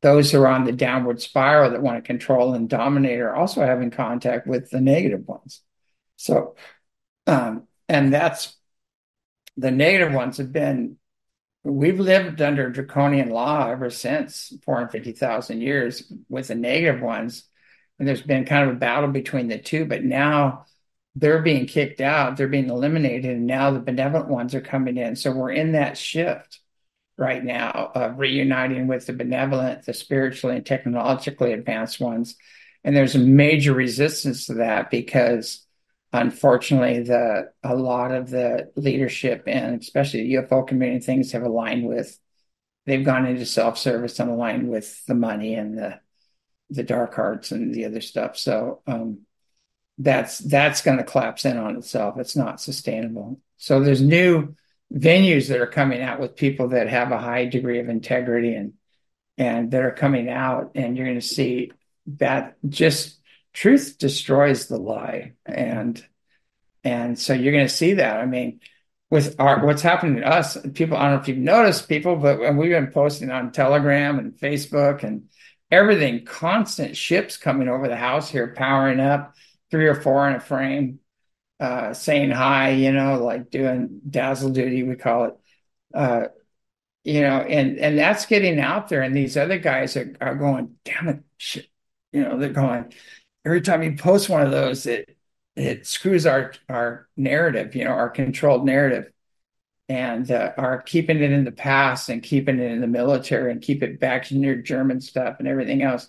Those 0.00 0.32
who 0.32 0.40
are 0.40 0.48
on 0.48 0.64
the 0.64 0.72
downward 0.72 1.20
spiral 1.20 1.70
that 1.70 1.82
want 1.82 1.98
to 1.98 2.06
control 2.06 2.54
and 2.54 2.68
dominate 2.68 3.20
are 3.20 3.34
also 3.34 3.60
having 3.60 3.90
contact 3.90 4.46
with 4.46 4.70
the 4.70 4.80
negative 4.80 5.26
ones. 5.26 5.60
So, 6.16 6.56
um, 7.26 7.68
and 7.88 8.12
that's 8.12 8.56
the 9.56 9.70
negative 9.70 10.12
ones 10.12 10.38
have 10.38 10.52
been, 10.52 10.96
we've 11.62 12.00
lived 12.00 12.42
under 12.42 12.70
draconian 12.70 13.30
law 13.30 13.68
ever 13.68 13.90
since 13.90 14.52
450,000 14.64 15.60
years 15.60 16.12
with 16.28 16.48
the 16.48 16.54
negative 16.54 17.00
ones. 17.00 17.44
And 17.98 18.08
there's 18.08 18.22
been 18.22 18.44
kind 18.44 18.68
of 18.68 18.76
a 18.76 18.78
battle 18.78 19.10
between 19.10 19.48
the 19.48 19.58
two, 19.58 19.84
but 19.84 20.02
now 20.02 20.66
they're 21.14 21.42
being 21.42 21.66
kicked 21.66 22.00
out, 22.00 22.36
they're 22.36 22.48
being 22.48 22.68
eliminated, 22.68 23.36
and 23.36 23.46
now 23.46 23.70
the 23.70 23.78
benevolent 23.78 24.28
ones 24.28 24.54
are 24.54 24.60
coming 24.60 24.96
in. 24.96 25.14
So 25.14 25.30
we're 25.30 25.52
in 25.52 25.72
that 25.72 25.96
shift 25.96 26.60
right 27.16 27.42
now 27.42 27.92
of 27.94 28.18
reuniting 28.18 28.88
with 28.88 29.06
the 29.06 29.12
benevolent, 29.12 29.86
the 29.86 29.94
spiritually 29.94 30.56
and 30.56 30.66
technologically 30.66 31.52
advanced 31.52 32.00
ones. 32.00 32.34
And 32.82 32.96
there's 32.96 33.14
a 33.14 33.20
major 33.20 33.72
resistance 33.72 34.46
to 34.46 34.54
that 34.54 34.90
because 34.90 35.63
unfortunately 36.14 37.02
the 37.02 37.50
a 37.62 37.74
lot 37.74 38.12
of 38.12 38.30
the 38.30 38.70
leadership 38.76 39.44
and 39.46 39.80
especially 39.80 40.22
the 40.22 40.34
UFO 40.34 40.66
community 40.66 41.04
things 41.04 41.32
have 41.32 41.42
aligned 41.42 41.86
with 41.86 42.18
they've 42.86 43.04
gone 43.04 43.26
into 43.26 43.44
self-service 43.44 44.18
and 44.20 44.30
aligned 44.30 44.68
with 44.68 45.04
the 45.06 45.14
money 45.14 45.54
and 45.54 45.76
the 45.76 45.98
the 46.70 46.82
dark 46.82 47.18
arts 47.18 47.52
and 47.52 47.74
the 47.74 47.84
other 47.84 48.00
stuff. 48.00 48.36
So 48.36 48.80
um, 48.86 49.20
that's 49.98 50.38
that's 50.38 50.82
going 50.82 50.98
to 50.98 51.04
collapse 51.04 51.44
in 51.44 51.56
on 51.56 51.76
itself. 51.76 52.18
It's 52.18 52.36
not 52.36 52.60
sustainable. 52.60 53.40
So 53.56 53.80
there's 53.80 54.02
new 54.02 54.54
venues 54.92 55.48
that 55.48 55.60
are 55.60 55.66
coming 55.66 56.02
out 56.02 56.20
with 56.20 56.36
people 56.36 56.68
that 56.68 56.88
have 56.88 57.12
a 57.12 57.18
high 57.18 57.46
degree 57.46 57.80
of 57.80 57.88
integrity 57.88 58.54
and 58.54 58.74
and 59.36 59.72
that 59.72 59.82
are 59.82 59.90
coming 59.90 60.28
out, 60.28 60.72
and 60.76 60.96
you're 60.96 61.06
going 61.06 61.18
to 61.18 61.26
see 61.26 61.72
that 62.06 62.56
just 62.68 63.18
truth 63.54 63.96
destroys 63.98 64.66
the 64.66 64.76
lie, 64.76 65.32
and 65.46 66.04
and 66.82 67.18
so 67.18 67.32
you're 67.32 67.52
going 67.52 67.66
to 67.66 67.72
see 67.72 67.94
that. 67.94 68.18
I 68.18 68.26
mean, 68.26 68.60
with 69.10 69.36
our 69.38 69.64
what's 69.64 69.80
happening 69.82 70.16
to 70.16 70.28
us, 70.28 70.58
people. 70.74 70.96
I 70.96 71.04
don't 71.04 71.14
know 71.14 71.20
if 71.22 71.28
you've 71.28 71.38
noticed, 71.38 71.88
people, 71.88 72.16
but 72.16 72.54
we've 72.56 72.70
been 72.70 72.90
posting 72.90 73.30
on 73.30 73.52
Telegram 73.52 74.18
and 74.18 74.34
Facebook 74.34 75.02
and 75.02 75.28
everything. 75.70 76.24
Constant 76.24 76.96
ships 76.96 77.36
coming 77.36 77.68
over 77.68 77.88
the 77.88 77.96
house 77.96 78.28
here, 78.28 78.54
powering 78.54 79.00
up 79.00 79.34
three 79.70 79.86
or 79.86 79.94
four 79.94 80.28
in 80.28 80.34
a 80.34 80.40
frame, 80.40 80.98
uh, 81.60 81.94
saying 81.94 82.30
hi, 82.30 82.70
you 82.70 82.92
know, 82.92 83.22
like 83.22 83.50
doing 83.50 84.00
dazzle 84.08 84.50
duty, 84.50 84.82
we 84.82 84.96
call 84.96 85.26
it. 85.26 85.34
Uh, 85.94 86.24
you 87.04 87.20
know, 87.20 87.38
and 87.38 87.78
and 87.78 87.98
that's 87.98 88.26
getting 88.26 88.58
out 88.58 88.88
there, 88.88 89.02
and 89.02 89.14
these 89.14 89.36
other 89.36 89.58
guys 89.58 89.96
are, 89.96 90.16
are 90.20 90.34
going, 90.34 90.76
damn 90.84 91.08
it, 91.08 91.22
shit. 91.36 91.68
You 92.12 92.22
know, 92.22 92.38
they're 92.38 92.50
going 92.50 92.92
every 93.44 93.60
time 93.60 93.82
you 93.82 93.96
post 93.96 94.28
one 94.28 94.42
of 94.42 94.50
those, 94.50 94.86
it 94.86 95.16
it 95.56 95.86
screws 95.86 96.26
our 96.26 96.52
our 96.68 97.08
narrative, 97.16 97.74
you 97.74 97.84
know, 97.84 97.90
our 97.90 98.10
controlled 98.10 98.64
narrative, 98.64 99.12
and 99.88 100.30
uh, 100.30 100.52
are 100.56 100.82
keeping 100.82 101.18
it 101.22 101.30
in 101.32 101.44
the 101.44 101.52
past 101.52 102.08
and 102.08 102.22
keeping 102.22 102.58
it 102.58 102.70
in 102.72 102.80
the 102.80 102.86
military 102.86 103.52
and 103.52 103.62
keep 103.62 103.82
it 103.82 104.00
back 104.00 104.30
in 104.32 104.42
your 104.42 104.56
German 104.56 105.00
stuff 105.00 105.36
and 105.38 105.48
everything 105.48 105.82
else, 105.82 106.08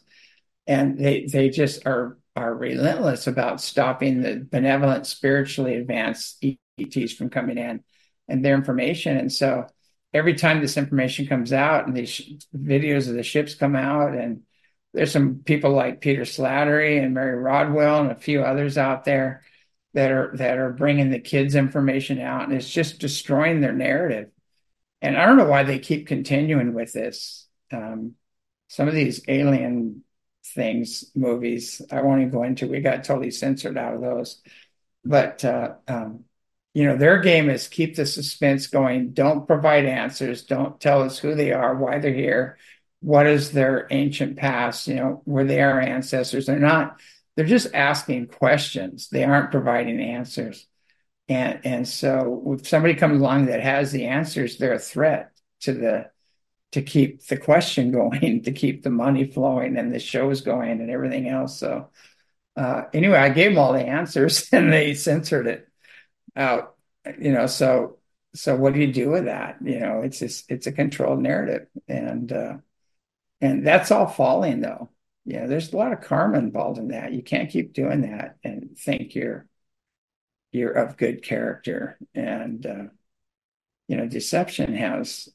and 0.67 0.97
they 0.97 1.25
they 1.25 1.49
just 1.49 1.85
are 1.85 2.17
are 2.35 2.53
relentless 2.55 3.27
about 3.27 3.61
stopping 3.61 4.21
the 4.21 4.45
benevolent, 4.49 5.07
spiritually 5.07 5.75
advanced 5.75 6.43
ETs 6.77 7.13
from 7.13 7.29
coming 7.29 7.57
in 7.57 7.81
and 8.27 8.43
their 8.43 8.55
information. 8.55 9.15
And 9.17 9.31
so 9.31 9.67
every 10.13 10.33
time 10.33 10.59
this 10.59 10.75
information 10.77 11.27
comes 11.27 11.53
out 11.53 11.87
and 11.87 11.95
these 11.95 12.21
videos 12.55 13.07
of 13.07 13.15
the 13.15 13.23
ships 13.23 13.55
come 13.55 13.75
out, 13.75 14.15
and 14.15 14.41
there's 14.95 15.11
some 15.11 15.41
people 15.45 15.71
like 15.71 16.01
Peter 16.01 16.21
Slattery 16.21 17.03
and 17.03 17.13
Mary 17.13 17.37
Rodwell 17.37 18.01
and 18.01 18.11
a 18.11 18.15
few 18.15 18.43
others 18.43 18.77
out 18.77 19.03
there 19.03 19.43
that 19.93 20.11
are 20.11 20.31
that 20.37 20.57
are 20.57 20.71
bringing 20.71 21.09
the 21.09 21.19
kids 21.19 21.55
information 21.55 22.19
out, 22.19 22.43
and 22.43 22.53
it's 22.53 22.69
just 22.69 22.99
destroying 22.99 23.61
their 23.61 23.73
narrative. 23.73 24.29
And 25.01 25.17
I 25.17 25.25
don't 25.25 25.37
know 25.37 25.45
why 25.45 25.63
they 25.63 25.79
keep 25.79 26.07
continuing 26.07 26.73
with 26.73 26.93
this. 26.93 27.47
Um, 27.71 28.15
some 28.67 28.87
of 28.87 28.93
these 28.93 29.21
alien 29.27 30.03
things, 30.53 31.11
movies. 31.15 31.81
I 31.91 32.01
won't 32.01 32.21
even 32.21 32.31
go 32.31 32.43
into. 32.43 32.67
We 32.67 32.79
got 32.79 33.03
totally 33.03 33.31
censored 33.31 33.77
out 33.77 33.95
of 33.95 34.01
those. 34.01 34.41
But 35.03 35.43
uh, 35.43 35.75
um, 35.87 36.25
you 36.73 36.85
know, 36.85 36.97
their 36.97 37.19
game 37.19 37.49
is 37.49 37.67
keep 37.67 37.95
the 37.95 38.05
suspense 38.05 38.67
going. 38.67 39.13
Don't 39.13 39.47
provide 39.47 39.85
answers. 39.85 40.43
Don't 40.43 40.79
tell 40.79 41.03
us 41.03 41.17
who 41.17 41.35
they 41.35 41.51
are, 41.51 41.75
why 41.75 41.99
they're 41.99 42.13
here, 42.13 42.57
what 43.05 43.27
is 43.27 43.51
their 43.51 43.87
ancient 43.91 44.35
past. 44.35 44.87
You 44.87 44.95
know, 44.95 45.21
were 45.27 45.43
they 45.43 45.61
our 45.61 45.79
ancestors? 45.79 46.47
They're 46.47 46.57
not. 46.57 46.99
They're 47.35 47.45
just 47.45 47.75
asking 47.75 48.27
questions. 48.29 49.09
They 49.09 49.23
aren't 49.23 49.51
providing 49.51 49.99
answers. 50.01 50.65
And 51.29 51.59
and 51.63 51.87
so 51.87 52.57
if 52.57 52.67
somebody 52.67 52.95
comes 52.95 53.21
along 53.21 53.45
that 53.45 53.61
has 53.61 53.91
the 53.91 54.07
answers, 54.07 54.57
they're 54.57 54.73
a 54.73 54.79
threat 54.79 55.31
to 55.61 55.73
the 55.73 56.09
to 56.71 56.81
keep 56.81 57.23
the 57.27 57.37
question 57.37 57.91
going, 57.99 58.41
to 58.41 58.51
keep 58.51 58.81
the 58.81 58.89
money 58.89 59.25
flowing 59.25 59.77
and 59.77 59.93
the 59.93 59.99
shows 59.99 60.41
going 60.41 60.81
and 60.81 60.89
everything 60.89 61.29
else. 61.29 61.59
So 61.59 61.91
uh, 62.55 62.83
anyway, 62.91 63.19
I 63.19 63.29
gave 63.29 63.51
them 63.51 63.59
all 63.59 63.73
the 63.73 63.85
answers 63.85 64.49
and 64.51 64.73
they 64.73 64.95
censored 64.95 65.45
it 65.45 65.67
out. 66.35 66.75
You 67.19 67.33
know, 67.33 67.45
so 67.45 67.99
so 68.33 68.55
what 68.55 68.73
do 68.73 68.79
you 68.79 68.91
do 68.91 69.11
with 69.11 69.25
that? 69.25 69.57
You 69.63 69.79
know, 69.79 70.01
it's 70.01 70.17
just 70.17 70.49
it's 70.49 70.65
a 70.65 70.71
controlled 70.71 71.19
narrative, 71.21 71.67
and 71.87 72.31
uh, 72.31 72.57
and 73.41 73.65
that's 73.65 73.91
all 73.91 74.07
falling 74.07 74.61
though. 74.61 74.89
Yeah, 75.25 75.47
there's 75.47 75.73
a 75.73 75.77
lot 75.77 75.91
of 75.91 76.01
karma 76.01 76.37
involved 76.37 76.77
in 76.77 76.89
that. 76.89 77.13
You 77.13 77.23
can't 77.23 77.49
keep 77.49 77.73
doing 77.73 78.01
that 78.01 78.37
and 78.43 78.77
think 78.77 79.15
you're 79.15 79.47
you're 80.51 80.71
of 80.71 80.97
good 80.97 81.23
character. 81.23 81.97
And 82.13 82.65
uh, 82.65 82.83
you 83.87 83.97
know, 83.97 84.07
deception 84.07 84.75
has 84.75 85.29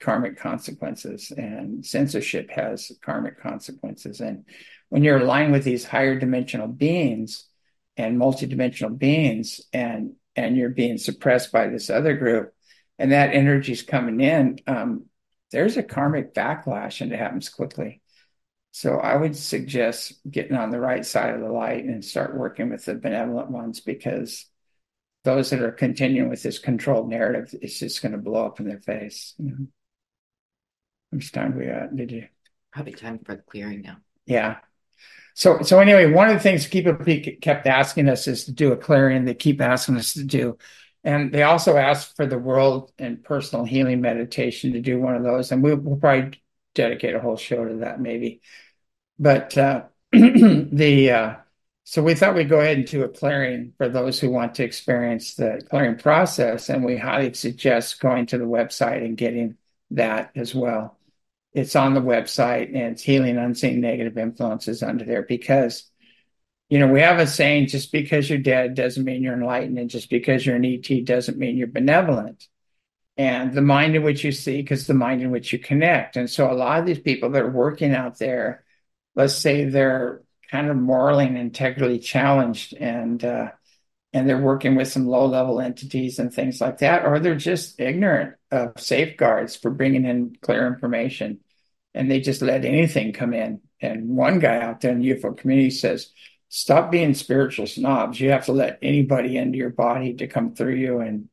karmic 0.00 0.38
consequences 0.38 1.30
and 1.30 1.84
censorship 1.84 2.50
has 2.50 2.92
karmic 3.02 3.40
consequences 3.40 4.20
and 4.20 4.44
when 4.90 5.02
you're 5.02 5.18
aligned 5.18 5.52
with 5.52 5.64
these 5.64 5.84
higher 5.84 6.18
dimensional 6.18 6.66
beings 6.66 7.48
and 7.96 8.20
multidimensional 8.20 8.96
beings 8.96 9.62
and 9.72 10.12
and 10.36 10.56
you're 10.56 10.68
being 10.68 10.98
suppressed 10.98 11.52
by 11.52 11.68
this 11.68 11.88
other 11.88 12.16
group 12.16 12.52
and 12.98 13.12
that 13.12 13.34
energy 13.34 13.72
is 13.72 13.82
coming 13.82 14.20
in 14.20 14.58
um, 14.66 15.06
there's 15.50 15.76
a 15.76 15.82
karmic 15.82 16.34
backlash 16.34 17.00
and 17.00 17.12
it 17.12 17.18
happens 17.18 17.48
quickly 17.48 18.00
so 18.70 18.96
i 18.96 19.16
would 19.16 19.36
suggest 19.36 20.14
getting 20.30 20.56
on 20.56 20.70
the 20.70 20.80
right 20.80 21.06
side 21.06 21.34
of 21.34 21.40
the 21.40 21.48
light 21.48 21.84
and 21.84 22.04
start 22.04 22.36
working 22.36 22.70
with 22.70 22.84
the 22.84 22.94
benevolent 22.94 23.50
ones 23.50 23.80
because 23.80 24.46
those 25.24 25.50
that 25.50 25.62
are 25.62 25.72
continuing 25.72 26.28
with 26.28 26.42
this 26.42 26.58
controlled 26.58 27.08
narrative 27.08 27.54
it's 27.62 27.78
just 27.78 28.02
going 28.02 28.12
to 28.12 28.18
blow 28.18 28.46
up 28.46 28.60
in 28.60 28.66
their 28.66 28.80
face 28.80 29.34
you 29.38 29.50
know? 29.50 29.66
Which 31.14 31.30
time 31.30 31.56
we 31.56 31.66
at? 31.68 31.94
Did 31.94 32.10
you? 32.10 32.26
Probably 32.72 32.92
time 32.92 33.20
for 33.24 33.36
the 33.36 33.42
clearing 33.42 33.82
now. 33.82 33.98
Yeah. 34.26 34.56
So 35.34 35.62
so 35.62 35.78
anyway, 35.78 36.10
one 36.10 36.28
of 36.28 36.34
the 36.34 36.40
things 36.40 36.66
people 36.66 36.96
kept 37.40 37.66
asking 37.68 38.08
us 38.08 38.26
is 38.26 38.44
to 38.44 38.52
do 38.52 38.72
a 38.72 38.76
clearing. 38.76 39.24
They 39.24 39.34
keep 39.34 39.60
asking 39.60 39.96
us 39.96 40.14
to 40.14 40.24
do, 40.24 40.58
and 41.04 41.32
they 41.32 41.42
also 41.42 41.76
asked 41.76 42.16
for 42.16 42.26
the 42.26 42.38
world 42.38 42.90
and 42.98 43.22
personal 43.22 43.64
healing 43.64 44.00
meditation 44.00 44.72
to 44.72 44.80
do 44.80 44.98
one 44.98 45.14
of 45.14 45.22
those, 45.22 45.52
and 45.52 45.62
we'll, 45.62 45.76
we'll 45.76 45.96
probably 45.96 46.40
dedicate 46.74 47.14
a 47.14 47.20
whole 47.20 47.36
show 47.36 47.64
to 47.64 47.76
that 47.76 48.00
maybe. 48.00 48.40
But 49.18 49.56
uh, 49.56 49.84
the 50.12 51.10
uh, 51.10 51.34
so 51.84 52.02
we 52.02 52.14
thought 52.14 52.34
we'd 52.34 52.48
go 52.48 52.60
ahead 52.60 52.78
and 52.78 52.86
do 52.86 53.04
a 53.04 53.08
clearing 53.08 53.74
for 53.76 53.88
those 53.88 54.18
who 54.18 54.30
want 54.30 54.54
to 54.54 54.64
experience 54.64 55.34
the 55.34 55.60
clearing 55.68 55.98
process, 55.98 56.70
and 56.70 56.82
we 56.82 56.96
highly 56.96 57.34
suggest 57.34 58.00
going 58.00 58.26
to 58.26 58.38
the 58.38 58.44
website 58.44 59.04
and 59.04 59.18
getting 59.18 59.58
that 59.90 60.30
as 60.34 60.54
well. 60.54 60.98
It's 61.52 61.76
on 61.76 61.94
the 61.94 62.00
website 62.00 62.68
and 62.68 62.92
it's 62.92 63.02
healing 63.02 63.36
unseen 63.36 63.80
negative 63.80 64.18
influences 64.18 64.82
under 64.82 65.04
there 65.04 65.22
because 65.22 65.88
you 66.68 66.78
know 66.78 66.88
we 66.88 67.00
have 67.00 67.18
a 67.18 67.26
saying 67.26 67.68
just 67.68 67.92
because 67.92 68.28
you're 68.28 68.38
dead 68.38 68.74
doesn't 68.74 69.04
mean 69.04 69.22
you're 69.22 69.34
enlightened 69.34 69.78
and 69.78 69.90
just 69.90 70.10
because 70.10 70.44
you're 70.44 70.56
an 70.56 70.64
et 70.64 71.04
doesn't 71.04 71.38
mean 71.38 71.56
you're 71.56 71.66
benevolent. 71.66 72.46
And 73.16 73.54
the 73.54 73.62
mind 73.62 73.94
in 73.94 74.02
which 74.02 74.24
you 74.24 74.32
seek 74.32 74.72
is 74.72 74.86
the 74.86 74.94
mind 74.94 75.22
in 75.22 75.30
which 75.30 75.52
you 75.52 75.58
connect. 75.60 76.16
And 76.16 76.28
so 76.28 76.50
a 76.50 76.52
lot 76.52 76.80
of 76.80 76.86
these 76.86 76.98
people 76.98 77.30
that 77.30 77.42
are 77.42 77.50
working 77.50 77.94
out 77.94 78.18
there 78.18 78.64
let's 79.14 79.34
say 79.34 79.64
they're 79.64 80.22
kind 80.50 80.68
of 80.68 80.76
morally 80.76 81.26
and 81.26 81.38
integrally 81.38 81.98
challenged 81.98 82.74
and 82.74 83.24
uh, 83.24 83.50
and 84.12 84.28
they're 84.28 84.38
working 84.38 84.76
with 84.76 84.88
some 84.88 85.08
low 85.08 85.26
level 85.26 85.60
entities 85.60 86.20
and 86.20 86.32
things 86.32 86.60
like 86.60 86.78
that, 86.78 87.04
or 87.04 87.18
they're 87.18 87.34
just 87.34 87.80
ignorant 87.80 88.36
of 88.52 88.72
safeguards 88.78 89.56
for 89.56 89.72
bringing 89.72 90.04
in 90.04 90.36
clear 90.40 90.68
information. 90.68 91.40
And 91.94 92.08
they 92.08 92.20
just 92.20 92.40
let 92.40 92.64
anything 92.64 93.12
come 93.12 93.34
in. 93.34 93.60
And 93.80 94.08
one 94.08 94.38
guy 94.38 94.60
out 94.60 94.80
there 94.80 94.92
in 94.92 95.00
the 95.00 95.10
UFO 95.14 95.36
community 95.36 95.70
says, 95.70 96.12
stop 96.54 96.88
being 96.88 97.14
spiritual 97.14 97.66
snobs. 97.66 98.20
You 98.20 98.30
have 98.30 98.44
to 98.44 98.52
let 98.52 98.78
anybody 98.80 99.36
into 99.36 99.58
your 99.58 99.70
body 99.70 100.14
to 100.14 100.28
come 100.28 100.54
through 100.54 100.76
you. 100.76 101.00
And, 101.00 101.28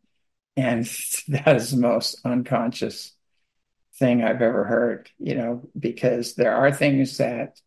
and 0.57 0.83
that 1.27 1.55
is 1.55 1.69
the 1.69 1.77
most 1.77 2.19
unconscious 2.25 3.13
thing 3.97 4.23
I've 4.23 4.41
ever 4.41 4.63
heard, 4.63 5.11
you 5.19 5.35
know, 5.35 5.69
because 5.77 6.33
there 6.33 6.55
are 6.55 6.71
things 6.71 7.17
that 7.17 7.61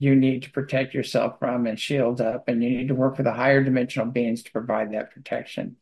you 0.00 0.16
need 0.16 0.42
to 0.42 0.50
protect 0.50 0.94
yourself 0.94 1.38
from 1.38 1.66
and 1.66 1.78
shield 1.78 2.20
up, 2.20 2.48
and 2.48 2.62
you 2.62 2.70
need 2.70 2.88
to 2.88 2.94
work 2.96 3.18
with 3.18 3.26
the 3.26 3.32
higher 3.32 3.62
dimensional 3.62 4.08
beings 4.08 4.42
to 4.42 4.50
provide 4.50 4.92
that 4.92 5.12
protection, 5.12 5.76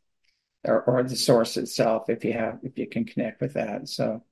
or, 0.63 0.83
or 0.83 1.03
the 1.03 1.17
source 1.17 1.57
itself 1.57 2.11
if 2.11 2.23
you 2.23 2.35
have 2.35 2.59
if 2.63 2.79
you 2.79 2.87
can 2.87 3.07
connect 3.07 3.41
with 3.41 3.55
that. 3.55 3.89
So, 3.89 4.23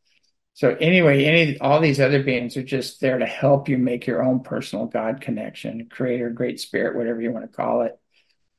so 0.55 0.77
anyway, 0.81 1.25
any 1.25 1.59
all 1.59 1.81
these 1.81 2.01
other 2.01 2.23
beings 2.23 2.57
are 2.57 2.63
just 2.63 3.01
there 3.01 3.19
to 3.19 3.27
help 3.27 3.69
you 3.69 3.79
make 3.79 4.07
your 4.07 4.23
own 4.23 4.41
personal 4.41 4.87
God 4.87 5.21
connection, 5.21 5.89
creator, 5.89 6.29
great 6.31 6.61
spirit, 6.61 6.97
whatever 6.97 7.21
you 7.21 7.33
want 7.33 7.51
to 7.51 7.57
call 7.57 7.83
it. 7.83 7.99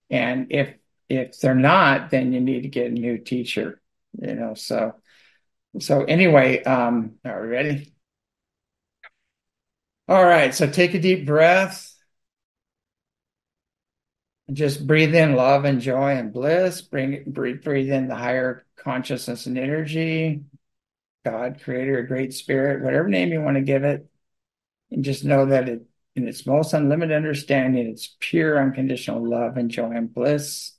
And 0.09 0.47
if 0.51 0.73
if 1.09 1.39
they're 1.39 1.53
not, 1.53 2.09
then 2.09 2.33
you 2.33 2.41
need 2.41 2.63
to 2.63 2.69
get 2.69 2.87
a 2.87 2.93
new 2.93 3.19
teacher. 3.19 3.79
You 4.19 4.33
know, 4.35 4.53
so 4.55 4.95
so 5.79 6.03
anyway, 6.03 6.63
um, 6.63 7.15
are 7.25 7.41
we 7.41 7.47
ready? 7.47 7.93
All 10.07 10.23
right, 10.23 10.53
so 10.53 10.69
take 10.69 10.93
a 10.95 10.99
deep 10.99 11.25
breath. 11.25 11.89
Just 14.51 14.85
breathe 14.85 15.15
in 15.15 15.35
love 15.35 15.63
and 15.65 15.79
joy 15.79 16.17
and 16.17 16.33
bliss. 16.33 16.81
Bring 16.81 17.23
breathe, 17.27 17.63
breathe 17.63 17.91
in 17.91 18.07
the 18.07 18.15
higher 18.15 18.65
consciousness 18.77 19.45
and 19.45 19.57
energy. 19.57 20.41
God, 21.25 21.61
creator, 21.63 22.03
great 22.03 22.33
spirit, 22.33 22.83
whatever 22.83 23.07
name 23.07 23.31
you 23.31 23.41
want 23.41 23.55
to 23.55 23.61
give 23.61 23.83
it. 23.83 24.09
And 24.91 25.03
just 25.03 25.23
know 25.23 25.45
that 25.47 25.69
it 25.69 25.85
in 26.15 26.27
its 26.27 26.45
most 26.45 26.73
unlimited 26.73 27.15
understanding, 27.15 27.87
it's 27.87 28.15
pure 28.19 28.61
unconditional 28.61 29.27
love 29.27 29.57
and 29.57 29.71
joy 29.71 29.91
and 29.91 30.13
bliss. 30.13 30.73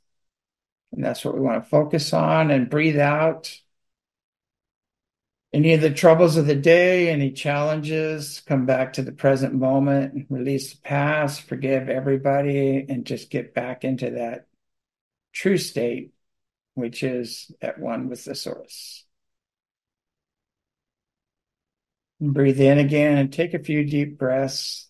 And 0.93 1.05
that's 1.05 1.25
what 1.25 1.35
we 1.35 1.41
want 1.41 1.65
to 1.65 1.69
focus 1.69 2.13
on 2.13 2.51
and 2.53 2.71
breathe 2.71 2.99
out 2.99 3.53
any 5.55 5.73
of 5.73 5.81
the 5.81 5.91
troubles 5.91 6.37
of 6.37 6.47
the 6.47 6.57
day, 6.57 7.11
any 7.11 7.31
challenges, 7.31 8.43
come 8.45 8.67
back 8.67 8.95
to 8.95 9.03
the 9.03 9.13
present 9.13 9.55
moment, 9.55 10.27
release 10.29 10.73
the 10.73 10.81
past, 10.81 11.43
forgive 11.43 11.89
everybody, 11.89 12.85
and 12.89 13.07
just 13.07 13.31
get 13.31 13.55
back 13.55 13.85
into 13.85 14.11
that 14.11 14.49
true 15.33 15.57
state, 15.57 16.13
which 16.75 17.05
is 17.05 17.53
at 17.63 17.79
one 17.79 18.09
with 18.09 18.25
the 18.25 18.35
source. 18.35 19.05
Breathe 22.21 22.61
in 22.61 22.79
again 22.79 23.19
and 23.19 23.33
take 23.33 23.55
a 23.55 23.59
few 23.59 23.85
deep 23.85 24.19
breaths. 24.19 24.89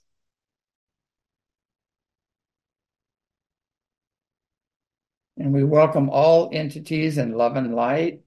And 5.36 5.52
we 5.52 5.64
welcome 5.64 6.10
all 6.10 6.50
entities 6.52 7.18
in 7.18 7.32
love 7.32 7.56
and 7.56 7.74
light 7.74 8.24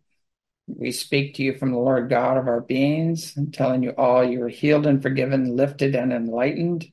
we 0.68 0.91
speak 0.91 1.36
to 1.36 1.43
you 1.43 1.58
from 1.58 1.72
the 1.72 1.78
Lord 1.78 2.10
God 2.10 2.38
of 2.38 2.48
our 2.48 2.60
beings, 2.60 3.38
telling 3.54 3.84
you 3.84 3.91
all 3.91 4.24
you 4.24 4.43
are 4.43 4.50
healed 4.50 4.86
and 4.86 5.02
forgiven, 5.02 5.56
lifted 5.56 5.95
and 5.95 6.12
enlightened. 6.12 6.91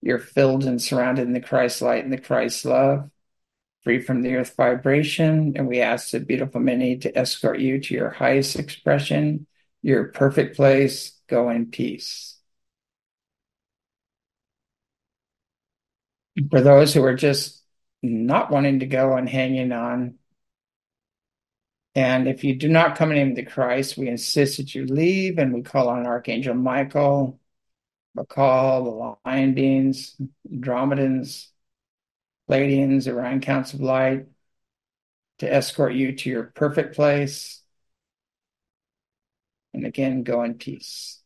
You're 0.00 0.20
filled 0.20 0.64
and 0.64 0.80
surrounded 0.80 1.26
in 1.26 1.32
the 1.32 1.40
Christ 1.40 1.82
light 1.82 2.04
and 2.04 2.12
the 2.12 2.20
Christ 2.20 2.64
love, 2.64 3.10
free 3.82 4.00
from 4.00 4.22
the 4.22 4.36
earth 4.36 4.54
vibration. 4.56 5.54
And 5.56 5.66
we 5.66 5.80
ask 5.80 6.10
the 6.10 6.20
beautiful 6.20 6.60
many 6.60 6.98
to 6.98 7.18
escort 7.18 7.58
you 7.58 7.80
to 7.80 7.94
your 7.94 8.10
highest 8.10 8.56
expression, 8.56 9.46
your 9.82 10.04
perfect 10.08 10.56
place. 10.56 11.18
Go 11.28 11.50
in 11.50 11.66
peace. 11.70 12.38
For 16.50 16.60
those 16.60 16.94
who 16.94 17.04
are 17.04 17.14
just 17.14 17.62
not 18.02 18.50
wanting 18.50 18.80
to 18.80 18.86
go 18.86 19.16
and 19.16 19.28
hanging 19.28 19.72
on, 19.72 20.14
and 21.94 22.28
if 22.28 22.44
you 22.44 22.54
do 22.54 22.68
not 22.68 22.96
come 22.96 23.10
in 23.10 23.16
the 23.16 23.24
name 23.24 23.30
of 23.30 23.36
the 23.36 23.50
Christ, 23.50 23.98
we 23.98 24.08
insist 24.08 24.58
that 24.58 24.74
you 24.74 24.86
leave, 24.86 25.38
and 25.38 25.52
we 25.52 25.62
call 25.62 25.88
on 25.88 26.06
Archangel 26.06 26.54
Michael, 26.54 27.40
Bacal, 28.16 29.18
the 29.24 29.30
lion 29.30 29.54
beings, 29.54 30.16
Andromedans, 30.50 31.48
Pleiadians, 32.48 33.08
Orion 33.08 33.40
Council 33.40 33.80
of 33.80 33.84
Light, 33.84 34.26
to 35.38 35.52
escort 35.52 35.94
you 35.94 36.12
to 36.16 36.30
your 36.30 36.44
perfect 36.44 36.94
place. 36.94 37.59
And 39.74 39.84
again, 39.86 40.22
go 40.22 40.42
in 40.42 40.54
peace. 40.58 41.20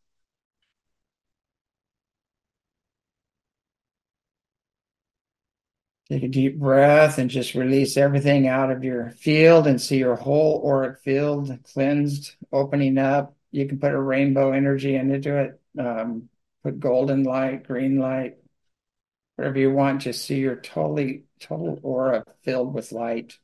Take 6.10 6.22
a 6.22 6.28
deep 6.28 6.58
breath 6.58 7.18
and 7.18 7.30
just 7.30 7.54
release 7.54 7.96
everything 7.96 8.46
out 8.46 8.70
of 8.70 8.84
your 8.84 9.10
field 9.12 9.66
and 9.66 9.80
see 9.80 9.98
your 9.98 10.16
whole 10.16 10.62
auric 10.66 11.00
field 11.00 11.58
cleansed, 11.72 12.34
opening 12.52 12.98
up. 12.98 13.34
You 13.52 13.66
can 13.66 13.78
put 13.78 13.92
a 13.94 14.00
rainbow 14.00 14.52
energy 14.52 14.96
into 14.96 15.36
it, 15.38 15.60
um, 15.78 16.28
put 16.62 16.78
golden 16.78 17.22
light, 17.24 17.66
green 17.66 17.98
light, 17.98 18.36
whatever 19.36 19.58
you 19.58 19.72
want. 19.72 20.02
Just 20.02 20.24
see 20.24 20.38
your 20.40 20.56
totally 20.56 21.24
total 21.40 21.78
aura 21.82 22.24
filled 22.42 22.74
with 22.74 22.92
light. 22.92 23.38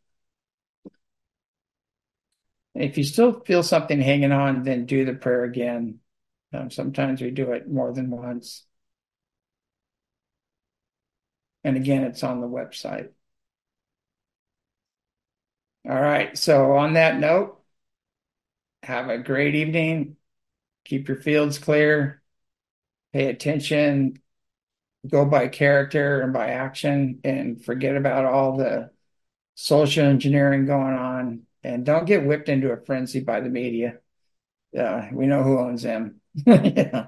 If 2.75 2.97
you 2.99 3.05
still 3.05 3.41
feel 3.41 3.63
something 3.63 4.01
hanging 4.01 4.33
on, 4.33 4.63
then 4.63 4.87
do 4.87 5.05
the 5.05 5.15
prayer 5.15 5.45
again. 5.45 6.01
Um, 6.53 6.71
sometimes 6.71 7.21
we 7.21 7.31
do 7.31 7.53
it 7.53 7.69
more 7.69 7.93
than 7.93 8.11
once. 8.11 8.65
And 11.65 11.77
again, 11.77 12.05
it's 12.05 12.23
on 12.23 12.41
the 12.41 12.47
website. 12.49 13.11
All 15.89 16.01
right. 16.01 16.37
So, 16.37 16.73
on 16.77 16.95
that 16.95 17.19
note, 17.19 17.59
have 18.83 19.09
a 19.09 19.19
great 19.19 19.55
evening. 19.55 20.17
Keep 20.85 21.09
your 21.09 21.21
fields 21.21 21.59
clear. 21.59 22.23
Pay 23.13 23.27
attention. 23.27 24.21
Go 25.09 25.25
by 25.25 25.49
character 25.49 26.21
and 26.23 26.33
by 26.33 26.49
action 26.51 27.21
and 27.25 27.65
forget 27.65 27.97
about 27.97 28.27
all 28.27 28.57
the 28.57 28.91
social 29.55 30.07
engineering 30.07 30.67
going 30.67 30.95
on. 30.95 31.43
And 31.63 31.85
don't 31.85 32.07
get 32.07 32.25
whipped 32.25 32.49
into 32.49 32.71
a 32.71 32.85
frenzy 32.85 33.21
by 33.21 33.41
the 33.41 33.51
media. 33.51 33.99
Uh, 34.79 35.09
we 35.13 35.27
know 35.27 35.43
who 35.43 35.59
owns 35.59 35.83
them. 35.83 36.21
yeah. 36.47 37.07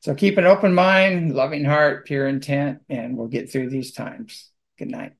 So 0.00 0.14
keep 0.14 0.36
an 0.36 0.44
open 0.44 0.74
mind, 0.74 1.34
loving 1.34 1.64
heart, 1.64 2.04
pure 2.04 2.28
intent, 2.28 2.80
and 2.90 3.16
we'll 3.16 3.28
get 3.28 3.50
through 3.50 3.70
these 3.70 3.92
times. 3.92 4.50
Good 4.78 4.90
night. 4.90 5.14